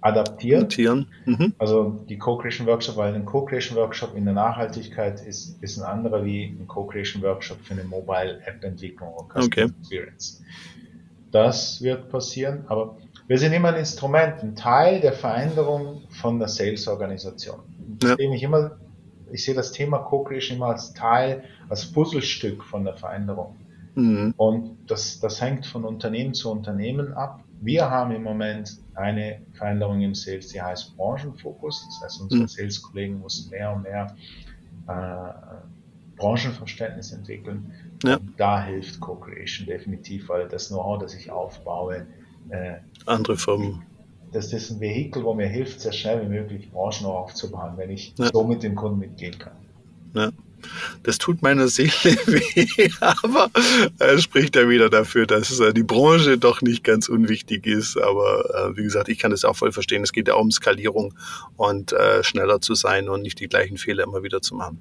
adaptieren. 0.00 0.60
adaptieren. 0.60 1.06
Mhm. 1.26 1.54
Also 1.58 2.00
die 2.08 2.18
Co-Creation 2.18 2.66
Workshop, 2.66 2.96
weil 2.96 3.14
ein 3.14 3.24
Co-Creation 3.24 3.76
Workshop 3.76 4.16
in 4.16 4.24
der 4.24 4.34
Nachhaltigkeit 4.34 5.20
ist, 5.26 5.62
ist 5.62 5.78
ein 5.78 5.84
anderer 5.84 6.24
wie 6.24 6.44
ein 6.44 6.66
Co-Creation 6.66 7.22
Workshop 7.22 7.58
für 7.62 7.74
eine 7.74 7.84
Mobile 7.84 8.40
App 8.46 8.64
Entwicklung 8.64 9.12
oder 9.14 9.26
Customer 9.28 9.44
okay. 9.46 9.72
Experience. 9.80 10.42
Das 11.30 11.80
wird 11.82 12.08
passieren, 12.08 12.64
aber 12.66 12.96
wir 13.28 13.38
sind 13.38 13.52
immer 13.52 13.68
ein 13.68 13.76
Instrument, 13.76 14.42
ein 14.42 14.56
Teil 14.56 15.00
der 15.00 15.12
Veränderung 15.12 16.02
von 16.08 16.38
der 16.40 16.48
Sales-Organisation. 16.48 17.60
Ja. 18.02 18.16
Ich, 18.18 18.48
ich 19.32 19.44
sehe 19.44 19.54
das 19.54 19.70
Thema 19.70 19.98
Co-Creation 19.98 20.56
immer 20.56 20.66
als 20.66 20.92
Teil, 20.94 21.44
als 21.68 21.86
Puzzlestück 21.92 22.64
von 22.64 22.84
der 22.84 22.94
Veränderung. 22.94 23.56
Mhm. 23.94 24.34
Und 24.36 24.78
das, 24.86 25.20
das 25.20 25.40
hängt 25.40 25.66
von 25.66 25.84
Unternehmen 25.84 26.34
zu 26.34 26.50
Unternehmen 26.50 27.12
ab. 27.12 27.44
Wir 27.60 27.90
haben 27.90 28.12
im 28.12 28.22
Moment 28.22 28.78
eine 29.00 29.40
Veränderung 29.52 30.00
im 30.00 30.14
Sales, 30.14 30.48
die 30.48 30.60
heißt 30.60 30.96
Branchenfokus. 30.96 31.84
Das 31.86 32.04
heißt, 32.04 32.20
unsere 32.22 32.42
mhm. 32.42 32.48
Sales-Kollegen 32.48 33.18
mussten 33.20 33.50
mehr 33.50 33.72
und 33.72 33.82
mehr 33.82 34.14
äh, 34.88 36.16
Branchenverständnis 36.16 37.12
entwickeln. 37.12 37.72
Ja. 38.02 38.18
da 38.38 38.64
hilft 38.64 38.98
Co-Creation 39.00 39.66
definitiv, 39.66 40.28
weil 40.30 40.48
das 40.48 40.68
Know-how, 40.68 40.98
das 40.98 41.14
ich 41.14 41.30
aufbaue, 41.30 42.06
äh, 42.48 42.76
andere 43.06 43.36
Firmen. 43.36 43.82
Das 44.32 44.52
ist 44.52 44.70
ein 44.70 44.80
Vehikel, 44.80 45.24
wo 45.24 45.34
mir 45.34 45.48
hilft, 45.48 45.80
sehr 45.80 45.92
schnell 45.92 46.22
wie 46.22 46.28
möglich 46.28 46.70
Branchen 46.70 47.04
auch 47.06 47.24
aufzubauen, 47.24 47.72
wenn 47.76 47.90
ich 47.90 48.14
ja. 48.16 48.30
so 48.32 48.44
mit 48.44 48.62
dem 48.62 48.74
Kunden 48.74 49.00
mitgehen 49.00 49.38
kann. 49.38 49.56
Ja. 50.14 50.30
Das 51.02 51.18
tut 51.18 51.42
meiner 51.42 51.68
Seele 51.68 51.90
weh, 52.26 52.90
aber 53.00 53.50
er 53.98 54.18
spricht 54.18 54.56
ja 54.56 54.68
wieder 54.68 54.90
dafür, 54.90 55.26
dass 55.26 55.58
äh, 55.60 55.72
die 55.72 55.82
Branche 55.82 56.38
doch 56.38 56.62
nicht 56.62 56.84
ganz 56.84 57.08
unwichtig 57.08 57.66
ist. 57.66 57.96
Aber 57.96 58.44
äh, 58.54 58.76
wie 58.76 58.82
gesagt, 58.82 59.08
ich 59.08 59.18
kann 59.18 59.30
das 59.30 59.44
auch 59.44 59.56
voll 59.56 59.72
verstehen. 59.72 60.02
Es 60.02 60.12
geht 60.12 60.28
ja 60.28 60.34
auch 60.34 60.40
um 60.40 60.50
Skalierung 60.50 61.14
und 61.56 61.92
äh, 61.92 62.22
schneller 62.22 62.60
zu 62.60 62.74
sein 62.74 63.08
und 63.08 63.22
nicht 63.22 63.40
die 63.40 63.48
gleichen 63.48 63.78
Fehler 63.78 64.04
immer 64.04 64.22
wieder 64.22 64.42
zu 64.42 64.54
machen. 64.54 64.80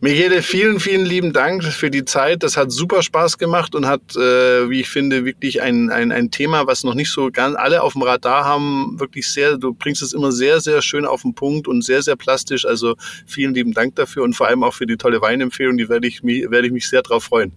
Michele, 0.00 0.42
vielen, 0.42 0.78
vielen 0.78 1.04
lieben 1.04 1.32
Dank 1.32 1.64
für 1.64 1.90
die 1.90 2.04
Zeit. 2.04 2.44
Das 2.44 2.56
hat 2.56 2.70
super 2.70 3.02
Spaß 3.02 3.36
gemacht 3.36 3.74
und 3.74 3.86
hat, 3.88 4.14
äh, 4.14 4.70
wie 4.70 4.80
ich 4.80 4.88
finde, 4.88 5.24
wirklich 5.24 5.60
ein, 5.60 5.90
ein, 5.90 6.12
ein 6.12 6.30
Thema, 6.30 6.68
was 6.68 6.84
noch 6.84 6.94
nicht 6.94 7.10
so 7.10 7.30
ganz 7.32 7.56
alle 7.56 7.82
auf 7.82 7.94
dem 7.94 8.02
Radar 8.02 8.44
haben, 8.44 9.00
wirklich 9.00 9.28
sehr, 9.28 9.58
du 9.58 9.74
bringst 9.74 10.00
es 10.02 10.12
immer 10.12 10.30
sehr, 10.30 10.60
sehr 10.60 10.82
schön 10.82 11.04
auf 11.04 11.22
den 11.22 11.34
Punkt 11.34 11.66
und 11.66 11.84
sehr, 11.84 12.00
sehr 12.02 12.14
plastisch. 12.14 12.64
Also 12.64 12.94
vielen 13.26 13.54
lieben 13.54 13.72
Dank 13.72 13.96
dafür 13.96 14.22
und 14.22 14.34
vor 14.34 14.46
allem 14.46 14.62
auch 14.62 14.74
für 14.74 14.86
die 14.86 14.96
tolle 14.96 15.20
Weinempfehlung. 15.20 15.76
Die 15.76 15.88
werde 15.88 16.06
ich, 16.06 16.22
werde 16.22 16.66
ich 16.68 16.72
mich 16.72 16.88
sehr 16.88 17.02
drauf 17.02 17.24
freuen. 17.24 17.52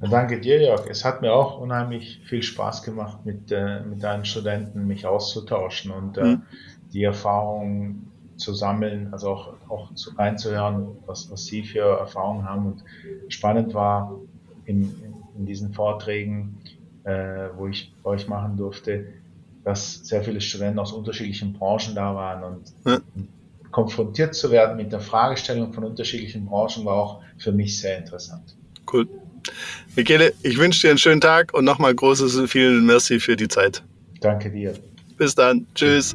Danke 0.00 0.40
dir, 0.40 0.62
Jörg. 0.62 0.86
Es 0.88 1.04
hat 1.04 1.20
mir 1.20 1.34
auch 1.34 1.60
unheimlich 1.60 2.22
viel 2.24 2.42
Spaß 2.42 2.84
gemacht, 2.84 3.18
mit, 3.26 3.52
äh, 3.52 3.80
mit 3.82 4.02
deinen 4.02 4.24
Studenten 4.24 4.86
mich 4.86 5.04
auszutauschen 5.04 5.90
und 5.90 6.16
äh, 6.16 6.24
mhm. 6.24 6.42
die 6.94 7.02
Erfahrung 7.04 8.11
zu 8.36 8.54
sammeln, 8.54 9.08
also 9.12 9.30
auch, 9.30 9.54
auch 9.68 9.94
zu, 9.94 10.10
reinzuhören, 10.14 10.96
was, 11.06 11.30
was 11.30 11.44
Sie 11.44 11.62
für 11.62 11.98
Erfahrungen 11.98 12.44
haben. 12.44 12.66
Und 12.66 12.84
spannend 13.28 13.74
war 13.74 14.18
in, 14.64 14.94
in 15.36 15.46
diesen 15.46 15.72
Vorträgen, 15.72 16.58
äh, 17.04 17.48
wo 17.56 17.66
ich 17.68 17.92
bei 18.02 18.10
euch 18.10 18.28
machen 18.28 18.56
durfte, 18.56 19.06
dass 19.64 20.04
sehr 20.04 20.22
viele 20.22 20.40
Studenten 20.40 20.78
aus 20.78 20.92
unterschiedlichen 20.92 21.52
Branchen 21.52 21.94
da 21.94 22.14
waren 22.14 22.44
und 22.44 22.72
ja. 22.84 22.98
konfrontiert 23.70 24.34
zu 24.34 24.50
werden 24.50 24.76
mit 24.76 24.92
der 24.92 25.00
Fragestellung 25.00 25.72
von 25.72 25.84
unterschiedlichen 25.84 26.46
Branchen 26.46 26.84
war 26.84 26.94
auch 26.94 27.22
für 27.38 27.52
mich 27.52 27.80
sehr 27.80 27.98
interessant. 27.98 28.56
Cool. 28.92 29.08
Michele, 29.96 30.32
ich 30.42 30.58
wünsche 30.58 30.82
dir 30.82 30.90
einen 30.90 30.98
schönen 30.98 31.20
Tag 31.20 31.54
und 31.54 31.64
nochmal 31.64 31.94
großes 31.94 32.50
vielen 32.50 32.86
Merci 32.86 33.20
für 33.20 33.36
die 33.36 33.48
Zeit. 33.48 33.82
Danke 34.20 34.50
dir. 34.50 34.74
Bis 35.16 35.34
dann. 35.34 35.66
Tschüss. 35.74 36.14